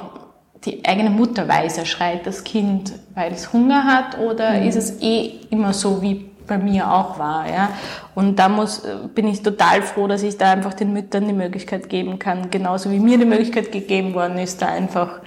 die 0.64 0.86
eigene 0.86 1.10
Mutter 1.10 1.48
weiß, 1.48 1.80
er 1.80 1.86
schreit 1.86 2.28
das 2.28 2.44
Kind, 2.44 2.94
weil 3.16 3.34
es 3.34 3.52
Hunger 3.52 3.84
hat 3.86 4.20
oder 4.20 4.52
mhm. 4.52 4.68
ist 4.68 4.76
es 4.76 5.02
eh 5.02 5.40
immer 5.50 5.74
so 5.74 6.04
wie 6.04 6.31
bei 6.52 6.58
mir 6.58 6.92
auch 6.92 7.18
war. 7.18 7.50
Ja? 7.50 7.70
Und 8.14 8.38
da 8.38 8.50
muss, 8.50 8.84
bin 9.16 9.28
ich 9.28 9.42
total 9.42 9.82
froh, 9.82 10.08
dass 10.08 10.22
ich 10.22 10.38
da 10.38 10.52
einfach 10.52 10.74
den 10.74 10.92
Müttern 10.92 11.28
die 11.28 11.34
Möglichkeit 11.34 11.88
geben 11.88 12.20
kann, 12.20 12.52
genauso 12.52 12.92
wie 12.92 13.00
mir 13.00 13.18
die 13.18 13.26
Möglichkeit 13.26 13.72
gegeben 13.72 14.14
worden 14.14 14.38
ist, 14.38 14.62
da 14.62 14.68
einfach 14.68 15.22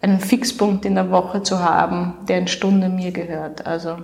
einen 0.00 0.18
Fixpunkt 0.18 0.86
in 0.86 0.94
der 0.94 1.10
Woche 1.10 1.42
zu 1.42 1.60
haben, 1.60 2.14
der 2.26 2.38
in 2.38 2.48
Stunde 2.48 2.88
mir 2.88 3.12
gehört. 3.12 3.66
Also 3.66 3.98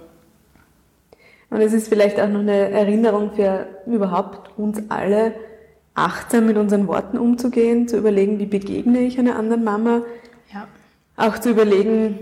und 1.50 1.62
es 1.62 1.72
ist 1.72 1.88
vielleicht 1.88 2.20
auch 2.20 2.28
noch 2.28 2.40
eine 2.40 2.70
Erinnerung 2.70 3.30
für 3.34 3.66
überhaupt 3.86 4.50
uns 4.58 4.82
alle, 4.90 5.32
achtsam 5.94 6.46
mit 6.46 6.58
unseren 6.58 6.86
Worten 6.86 7.16
umzugehen, 7.16 7.88
zu 7.88 7.96
überlegen, 7.96 8.38
wie 8.38 8.46
begegne 8.46 9.00
ich 9.00 9.18
einer 9.18 9.36
anderen 9.36 9.64
Mama. 9.64 10.02
Ja. 10.52 10.68
Auch 11.16 11.38
zu 11.38 11.50
überlegen, 11.50 12.18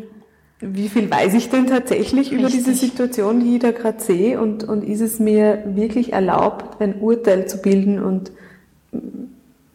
wie 0.60 0.88
viel 0.88 1.10
weiß 1.10 1.34
ich 1.34 1.50
denn 1.50 1.66
tatsächlich 1.66 2.30
Richtig. 2.30 2.38
über 2.38 2.48
diese 2.48 2.74
Situation, 2.74 3.40
die 3.40 3.56
ich 3.56 3.60
da 3.60 3.72
gerade 3.72 4.00
sehe 4.00 4.40
und, 4.40 4.64
und 4.64 4.82
ist 4.82 5.00
es 5.00 5.18
mir 5.18 5.62
wirklich 5.66 6.14
erlaubt, 6.14 6.80
ein 6.80 7.00
Urteil 7.00 7.46
zu 7.46 7.60
bilden 7.60 8.02
und 8.02 8.32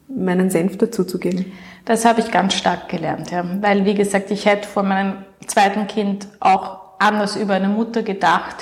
meinen 0.07 0.49
Senf 0.49 0.77
dazuzugeben? 0.77 1.45
Das 1.85 2.05
habe 2.05 2.21
ich 2.21 2.31
ganz 2.31 2.55
stark 2.55 2.89
gelernt, 2.89 3.31
ja. 3.31 3.43
weil 3.61 3.85
wie 3.85 3.93
gesagt, 3.93 4.31
ich 4.31 4.45
hätte 4.45 4.67
vor 4.67 4.83
meinem 4.83 5.17
zweiten 5.45 5.87
Kind 5.87 6.27
auch 6.39 6.79
anders 6.99 7.35
über 7.35 7.53
eine 7.53 7.67
Mutter 7.67 8.01
gedacht, 8.01 8.55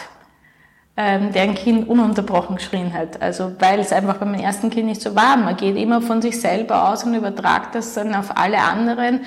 ähm, 0.97 1.31
deren 1.31 1.55
Kind 1.55 1.87
ununterbrochen 1.87 2.57
geschrien 2.57 2.93
hat. 2.93 3.21
Also 3.21 3.53
weil 3.59 3.79
es 3.79 3.93
einfach 3.93 4.17
bei 4.17 4.25
meinem 4.25 4.41
ersten 4.41 4.69
Kind 4.69 4.87
nicht 4.87 5.01
so 5.01 5.15
war. 5.15 5.37
Man 5.37 5.55
geht 5.55 5.77
immer 5.77 6.01
von 6.01 6.21
sich 6.21 6.39
selber 6.41 6.89
aus 6.89 7.05
und 7.05 7.13
übertragt 7.13 7.75
das 7.75 7.93
dann 7.93 8.13
auf 8.13 8.37
alle 8.37 8.59
anderen. 8.59 9.21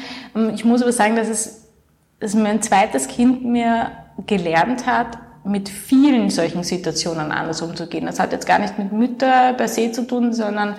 Ich 0.54 0.66
muss 0.66 0.82
aber 0.82 0.92
sagen, 0.92 1.16
dass 1.16 1.28
es 1.28 1.61
dass 2.22 2.34
mein 2.34 2.62
zweites 2.62 3.08
Kind 3.08 3.44
mir 3.44 3.90
gelernt 4.26 4.86
hat, 4.86 5.18
mit 5.44 5.68
vielen 5.68 6.30
solchen 6.30 6.62
Situationen 6.62 7.32
anders 7.32 7.60
umzugehen. 7.62 8.06
Das 8.06 8.20
hat 8.20 8.32
jetzt 8.32 8.46
gar 8.46 8.60
nicht 8.60 8.78
mit 8.78 8.92
Mütter 8.92 9.54
per 9.54 9.66
se 9.66 9.90
zu 9.90 10.06
tun, 10.06 10.32
sondern 10.32 10.76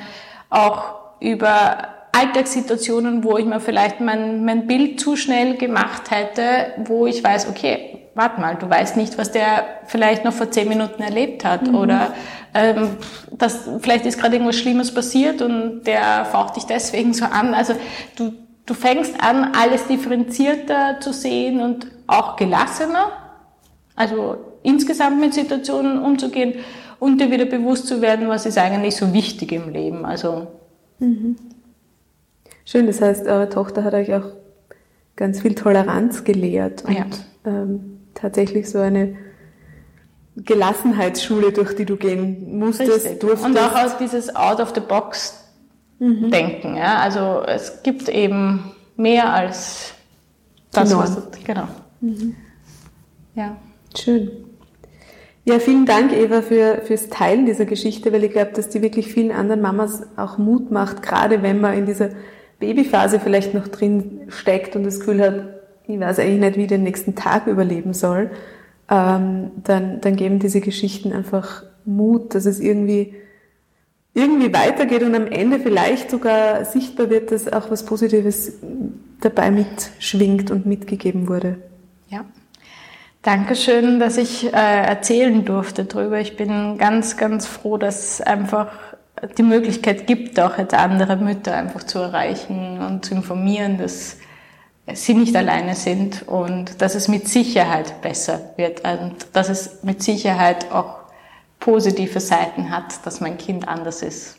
auch 0.49 0.95
über 1.19 1.89
Alltagssituationen, 2.13 3.25
wo 3.25 3.37
ich 3.37 3.45
mir 3.45 3.59
vielleicht 3.59 3.99
mein, 3.99 4.45
mein 4.45 4.67
Bild 4.67 5.01
zu 5.01 5.17
schnell 5.17 5.57
gemacht 5.57 6.11
hätte, 6.11 6.73
wo 6.85 7.07
ich 7.07 7.21
weiß, 7.21 7.49
okay, 7.49 8.07
warte 8.15 8.39
mal, 8.39 8.55
du 8.55 8.69
weißt 8.69 8.95
nicht, 8.95 9.17
was 9.17 9.31
der 9.31 9.65
vielleicht 9.85 10.23
noch 10.23 10.33
vor 10.33 10.49
zehn 10.49 10.69
Minuten 10.69 11.03
erlebt 11.03 11.43
hat 11.43 11.67
mhm. 11.67 11.75
oder 11.75 12.13
ähm, 12.53 12.91
dass 13.31 13.67
vielleicht 13.81 14.05
ist 14.05 14.17
gerade 14.17 14.35
irgendwas 14.35 14.55
Schlimmes 14.55 14.93
passiert 14.93 15.41
und 15.41 15.83
der 15.83 16.23
faucht 16.23 16.55
dich 16.55 16.65
deswegen 16.65 17.13
so 17.13 17.25
an. 17.25 17.53
Also 17.53 17.73
du, 18.15 18.31
du 18.65 18.73
fängst 18.73 19.21
an, 19.21 19.51
alles 19.55 19.87
differenzierter 19.87 20.99
zu 20.99 21.13
sehen 21.13 21.61
und 21.61 21.87
auch 22.07 22.35
gelassener, 22.35 23.11
also 23.95 24.37
insgesamt 24.63 25.19
mit 25.19 25.33
Situationen 25.33 26.01
umzugehen 26.01 26.55
und 26.99 27.19
dir 27.19 27.31
wieder 27.31 27.45
bewusst 27.45 27.87
zu 27.87 28.01
werden, 28.01 28.27
was 28.29 28.45
ist 28.45 28.57
eigentlich 28.57 28.95
so 28.95 29.13
wichtig 29.13 29.51
im 29.51 29.69
Leben. 29.69 30.05
Also 30.05 30.47
mhm. 30.99 31.35
Schön, 32.65 32.87
das 32.87 33.01
heißt, 33.01 33.27
eure 33.27 33.49
Tochter 33.49 33.83
hat 33.83 33.93
euch 33.93 34.13
auch 34.13 34.25
ganz 35.15 35.41
viel 35.41 35.53
Toleranz 35.53 36.23
gelehrt 36.23 36.85
und 36.85 36.95
ja. 36.95 37.05
ähm, 37.45 37.99
tatsächlich 38.13 38.69
so 38.69 38.79
eine 38.79 39.17
Gelassenheitsschule, 40.37 41.51
durch 41.51 41.75
die 41.75 41.85
du 41.85 41.97
gehen 41.97 42.57
musstest, 42.57 43.05
Richtig. 43.05 43.19
durftest. 43.19 43.45
Und 43.45 43.57
auch 43.59 43.75
aus 43.75 43.97
dieses 43.97 44.35
Out 44.35 44.59
of 44.59 44.73
the 44.73 44.81
Box 44.81 45.42
mhm. 45.99 46.31
denken. 46.31 46.75
Ja? 46.75 46.99
Also 46.99 47.43
es 47.45 47.83
gibt 47.83 48.09
eben 48.09 48.71
mehr 48.95 49.33
als 49.33 49.93
das, 50.71 50.89
genau. 50.89 51.01
was 51.01 51.15
du, 51.15 51.21
genau. 51.43 51.67
Mhm. 52.01 52.35
Ja. 53.35 53.55
Schön. 53.97 54.31
Ja, 55.45 55.59
vielen 55.59 55.85
Dank, 55.85 56.13
Eva, 56.13 56.41
für, 56.41 56.81
fürs 56.83 57.09
Teilen 57.09 57.45
dieser 57.45 57.65
Geschichte, 57.65 58.13
weil 58.13 58.23
ich 58.23 58.31
glaube, 58.31 58.51
dass 58.53 58.69
die 58.69 58.81
wirklich 58.81 59.11
vielen 59.11 59.31
anderen 59.31 59.61
Mamas 59.61 60.03
auch 60.15 60.37
Mut 60.37 60.71
macht, 60.71 61.03
gerade 61.03 61.43
wenn 61.43 61.59
man 61.59 61.77
in 61.77 61.85
dieser 61.85 62.11
Babyphase 62.59 63.19
vielleicht 63.19 63.53
noch 63.53 63.67
drin 63.67 64.21
steckt 64.29 64.77
und 64.77 64.85
das 64.85 64.99
Gefühl 64.99 65.21
hat, 65.21 65.43
ich 65.85 65.99
weiß 65.99 66.19
eigentlich 66.19 66.39
nicht, 66.39 66.57
wie 66.57 66.61
ich 66.61 66.67
den 66.69 66.83
nächsten 66.83 67.15
Tag 67.15 67.47
überleben 67.47 67.93
soll, 67.93 68.31
ähm, 68.89 69.51
dann, 69.63 69.99
dann 69.99 70.15
geben 70.15 70.39
diese 70.39 70.61
Geschichten 70.61 71.11
einfach 71.11 71.63
Mut, 71.83 72.35
dass 72.35 72.45
es 72.45 72.61
irgendwie, 72.61 73.13
irgendwie 74.13 74.53
weitergeht 74.53 75.03
und 75.03 75.15
am 75.15 75.27
Ende 75.27 75.59
vielleicht 75.59 76.11
sogar 76.11 76.65
sichtbar 76.65 77.09
wird, 77.09 77.31
dass 77.31 77.51
auch 77.51 77.71
was 77.71 77.85
Positives 77.85 78.53
dabei 79.21 79.49
mitschwingt 79.49 80.51
und 80.51 80.65
mitgegeben 80.65 81.27
wurde. 81.27 81.57
Ja. 82.09 82.25
Dankeschön, 83.23 83.99
dass 83.99 84.17
ich 84.17 84.53
äh, 84.53 84.57
erzählen 84.57 85.45
durfte 85.45 85.85
darüber. 85.85 86.19
Ich 86.19 86.35
bin 86.35 86.77
ganz, 86.77 87.17
ganz 87.17 87.47
froh, 87.47 87.77
dass 87.77 88.21
einfach 88.21 88.67
die 89.37 89.43
Möglichkeit 89.43 90.05
gibt, 90.07 90.39
auch 90.39 90.57
jetzt 90.57 90.73
andere 90.73 91.15
Mütter 91.15 91.55
einfach 91.55 91.83
zu 91.83 91.99
erreichen 91.99 92.79
und 92.79 93.05
zu 93.05 93.15
informieren, 93.15 93.77
dass 93.77 94.17
sie 94.93 95.13
nicht 95.13 95.35
alleine 95.35 95.75
sind 95.75 96.27
und 96.27 96.81
dass 96.81 96.95
es 96.95 97.07
mit 97.07 97.29
Sicherheit 97.29 98.01
besser 98.01 98.53
wird 98.57 98.81
und 98.81 99.15
dass 99.31 99.49
es 99.49 99.83
mit 99.83 100.03
Sicherheit 100.03 100.71
auch 100.71 101.02
positive 101.63 102.19
Seiten 102.19 102.69
hat, 102.69 103.05
dass 103.05 103.21
mein 103.21 103.37
Kind 103.37 103.67
anders 103.67 104.01
ist. 104.01 104.35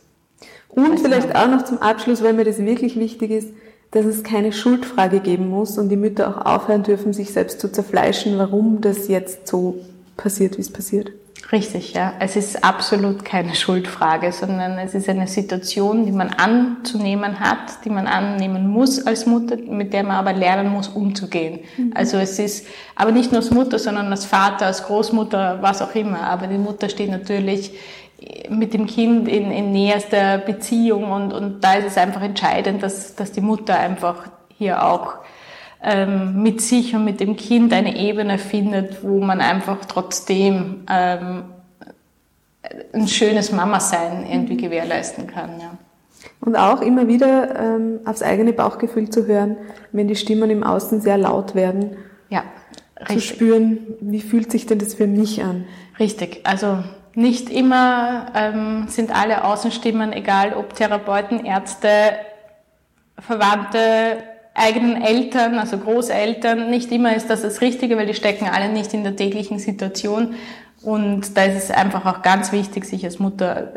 Und 0.69 1.01
vielleicht 1.01 1.35
auch 1.35 1.49
noch 1.49 1.65
zum 1.65 1.79
Abschluss, 1.79 2.23
weil 2.23 2.35
mir 2.35 2.45
das 2.45 2.59
wirklich 2.59 2.97
wichtig 2.97 3.31
ist, 3.31 3.49
dass 3.93 4.05
es 4.05 4.25
keine 4.25 4.53
Schuldfrage 4.53 5.21
geben 5.21 5.49
muss 5.49 5.79
und 5.79 5.89
die 5.89 5.97
Mütter 5.97 6.29
auch 6.29 6.45
aufhören 6.45 6.83
dürfen, 6.83 7.13
sich 7.13 7.33
selbst 7.33 7.61
zu 7.61 7.71
zerfleischen, 7.71 8.39
warum 8.39 8.81
das 8.81 9.09
jetzt 9.09 9.47
so 9.47 9.77
passiert, 10.17 10.59
wie 10.59 10.63
es 10.63 10.73
passiert. 10.73 11.13
Richtig, 11.53 11.93
ja. 11.93 12.15
Es 12.21 12.37
ist 12.37 12.65
absolut 12.65 13.25
keine 13.25 13.55
Schuldfrage, 13.55 14.33
sondern 14.33 14.79
es 14.79 14.95
ist 14.95 15.09
eine 15.09 15.27
Situation, 15.27 16.07
die 16.07 16.13
man 16.13 16.31
anzunehmen 16.31 17.39
hat, 17.41 17.85
die 17.85 17.91
man 17.91 18.07
annehmen 18.07 18.69
muss 18.69 19.07
als 19.07 19.27
Mutter, 19.27 19.57
mit 19.57 19.93
der 19.93 20.05
man 20.05 20.17
aber 20.17 20.33
lernen 20.33 20.69
muss, 20.69 20.89
umzugehen. 20.89 21.61
Mhm. 21.77 21.93
Also 21.95 22.17
es 22.17 22.39
ist, 22.39 22.67
aber 22.97 23.13
nicht 23.13 23.31
nur 23.31 23.41
als 23.41 23.51
Mutter, 23.51 23.79
sondern 23.79 24.11
als 24.11 24.25
Vater, 24.25 24.67
als 24.67 24.85
Großmutter, 24.85 25.59
was 25.61 25.83
auch 25.83 25.95
immer. 25.95 26.23
Aber 26.23 26.47
die 26.47 26.59
Mutter 26.59 26.89
steht 26.89 27.11
natürlich 27.11 27.73
mit 28.49 28.73
dem 28.73 28.87
Kind 28.87 29.29
in, 29.29 29.51
in 29.51 29.73
näherster 29.73 30.39
Beziehung 30.39 31.11
und, 31.11 31.33
und 31.33 31.63
da 31.63 31.75
ist 31.75 31.87
es 31.87 31.99
einfach 31.99 32.23
entscheidend, 32.23 32.83
dass, 32.83 33.15
dass 33.17 33.33
die 33.33 33.41
Mutter 33.41 33.79
einfach 33.79 34.29
hier 34.57 34.83
auch 34.83 35.17
ähm, 35.85 36.43
mit 36.43 36.61
sich 36.61 36.95
und 36.95 37.05
mit 37.05 37.21
dem 37.21 37.37
Kind 37.37 37.73
eine 37.73 37.97
Ebene 37.97 38.39
findet, 38.39 39.05
wo 39.05 39.21
man 39.21 39.41
einfach 39.41 39.85
trotzdem 39.85 40.85
ähm, 40.91 41.45
ein 42.93 43.09
schönes 43.09 43.53
Mama-Sein 43.53 44.27
irgendwie 44.31 44.57
gewährleisten 44.57 45.27
kann. 45.27 45.61
Ja. 45.61 45.79
Und 46.41 46.57
auch 46.57 46.81
immer 46.81 47.07
wieder 47.07 47.59
ähm, 47.59 48.01
aufs 48.05 48.23
eigene 48.23 48.53
Bauchgefühl 48.53 49.11
zu 49.11 49.27
hören, 49.27 49.57
wenn 49.93 50.09
die 50.09 50.17
Stimmen 50.17 50.51
im 50.51 50.63
Außen 50.63 51.01
sehr 51.01 51.19
laut 51.19 51.55
werden. 51.55 51.97
Ja, 52.31 52.45
richtig. 53.01 53.17
Zu 53.17 53.35
spüren, 53.35 53.79
wie 54.01 54.21
fühlt 54.21 54.51
sich 54.51 54.67
denn 54.67 54.79
das 54.79 54.95
für 54.95 55.07
mich 55.07 55.43
an? 55.45 55.67
Richtig. 55.99 56.41
Also 56.45 56.83
nicht 57.15 57.51
immer 57.51 58.27
ähm, 58.35 58.87
sind 58.89 59.15
alle 59.15 59.45
Außenstimmen, 59.45 60.13
egal 60.13 60.55
ob 60.55 60.75
Therapeuten, 60.75 61.45
Ärzte, 61.45 61.89
Verwandte, 63.19 64.25
eigenen 64.55 65.03
Eltern, 65.03 65.59
also 65.59 65.79
Großeltern, 65.79 66.71
nicht 66.71 66.93
immer 66.93 67.15
ist 67.17 67.29
das 67.29 67.43
das 67.43 67.61
Richtige, 67.61 67.97
weil 67.97 68.07
die 68.07 68.15
stecken 68.15 68.49
alle 68.49 68.69
nicht 68.69 68.95
in 68.95 69.03
der 69.03 69.17
täglichen 69.17 69.59
Situation. 69.59 70.35
Und 70.83 71.37
da 71.37 71.45
ist 71.45 71.65
es 71.65 71.71
einfach 71.71 72.07
auch 72.07 72.23
ganz 72.23 72.53
wichtig, 72.53 72.85
sich 72.85 73.05
als 73.05 73.19
Mutter, 73.19 73.73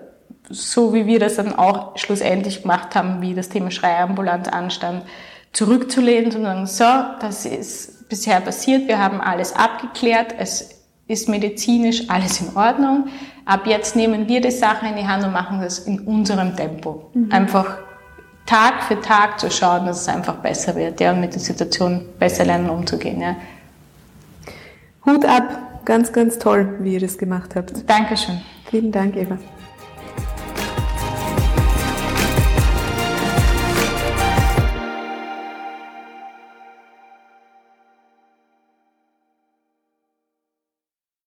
so 0.49 0.93
wie 0.93 1.07
wir 1.07 1.19
das 1.19 1.35
dann 1.35 1.57
auch 1.57 1.97
schlussendlich 1.97 2.61
gemacht 2.61 2.95
haben, 2.95 3.21
wie 3.21 3.33
das 3.33 3.49
Thema 3.49 3.71
Schreiambulant 3.71 4.53
anstand, 4.53 5.03
zurückzulehnen 5.51 6.27
und 6.35 6.43
sagen, 6.43 6.65
so, 6.67 7.25
das 7.25 7.45
ist 7.45 8.09
bisher 8.09 8.39
passiert, 8.39 8.87
wir 8.87 8.99
haben 8.99 9.19
alles 9.19 9.55
abgeklärt, 9.55 10.35
es 10.37 10.69
ist 11.07 11.29
medizinisch 11.29 12.09
alles 12.09 12.41
in 12.41 12.55
Ordnung. 12.55 13.07
Ab 13.45 13.65
jetzt 13.65 13.95
nehmen 13.95 14.27
wir 14.27 14.41
die 14.41 14.51
Sache 14.51 14.87
in 14.87 14.97
die 14.97 15.07
Hand 15.07 15.23
und 15.23 15.31
machen 15.31 15.61
das 15.61 15.79
in 15.79 16.01
unserem 16.01 16.55
Tempo. 16.55 17.09
Mhm. 17.13 17.31
Einfach 17.31 17.77
Tag 18.47 18.83
für 18.83 18.99
Tag 18.99 19.39
zu 19.39 19.51
schauen, 19.51 19.85
dass 19.85 20.01
es 20.01 20.07
einfach 20.07 20.35
besser 20.35 20.75
wird 20.75 20.99
ja, 20.99 21.11
und 21.11 21.19
mit 21.19 21.33
der 21.33 21.41
Situation 21.41 22.05
besser 22.17 22.45
lernen 22.45 22.69
umzugehen. 22.69 23.21
Ja. 23.21 23.35
Hut 25.05 25.25
ab, 25.25 25.83
ganz, 25.85 26.11
ganz 26.11 26.39
toll, 26.39 26.77
wie 26.79 26.93
ihr 26.93 26.99
das 26.99 27.17
gemacht 27.17 27.55
habt. 27.55 27.87
Dankeschön. 27.87 28.41
Vielen 28.69 28.91
Dank, 28.91 29.15
Eva. 29.15 29.37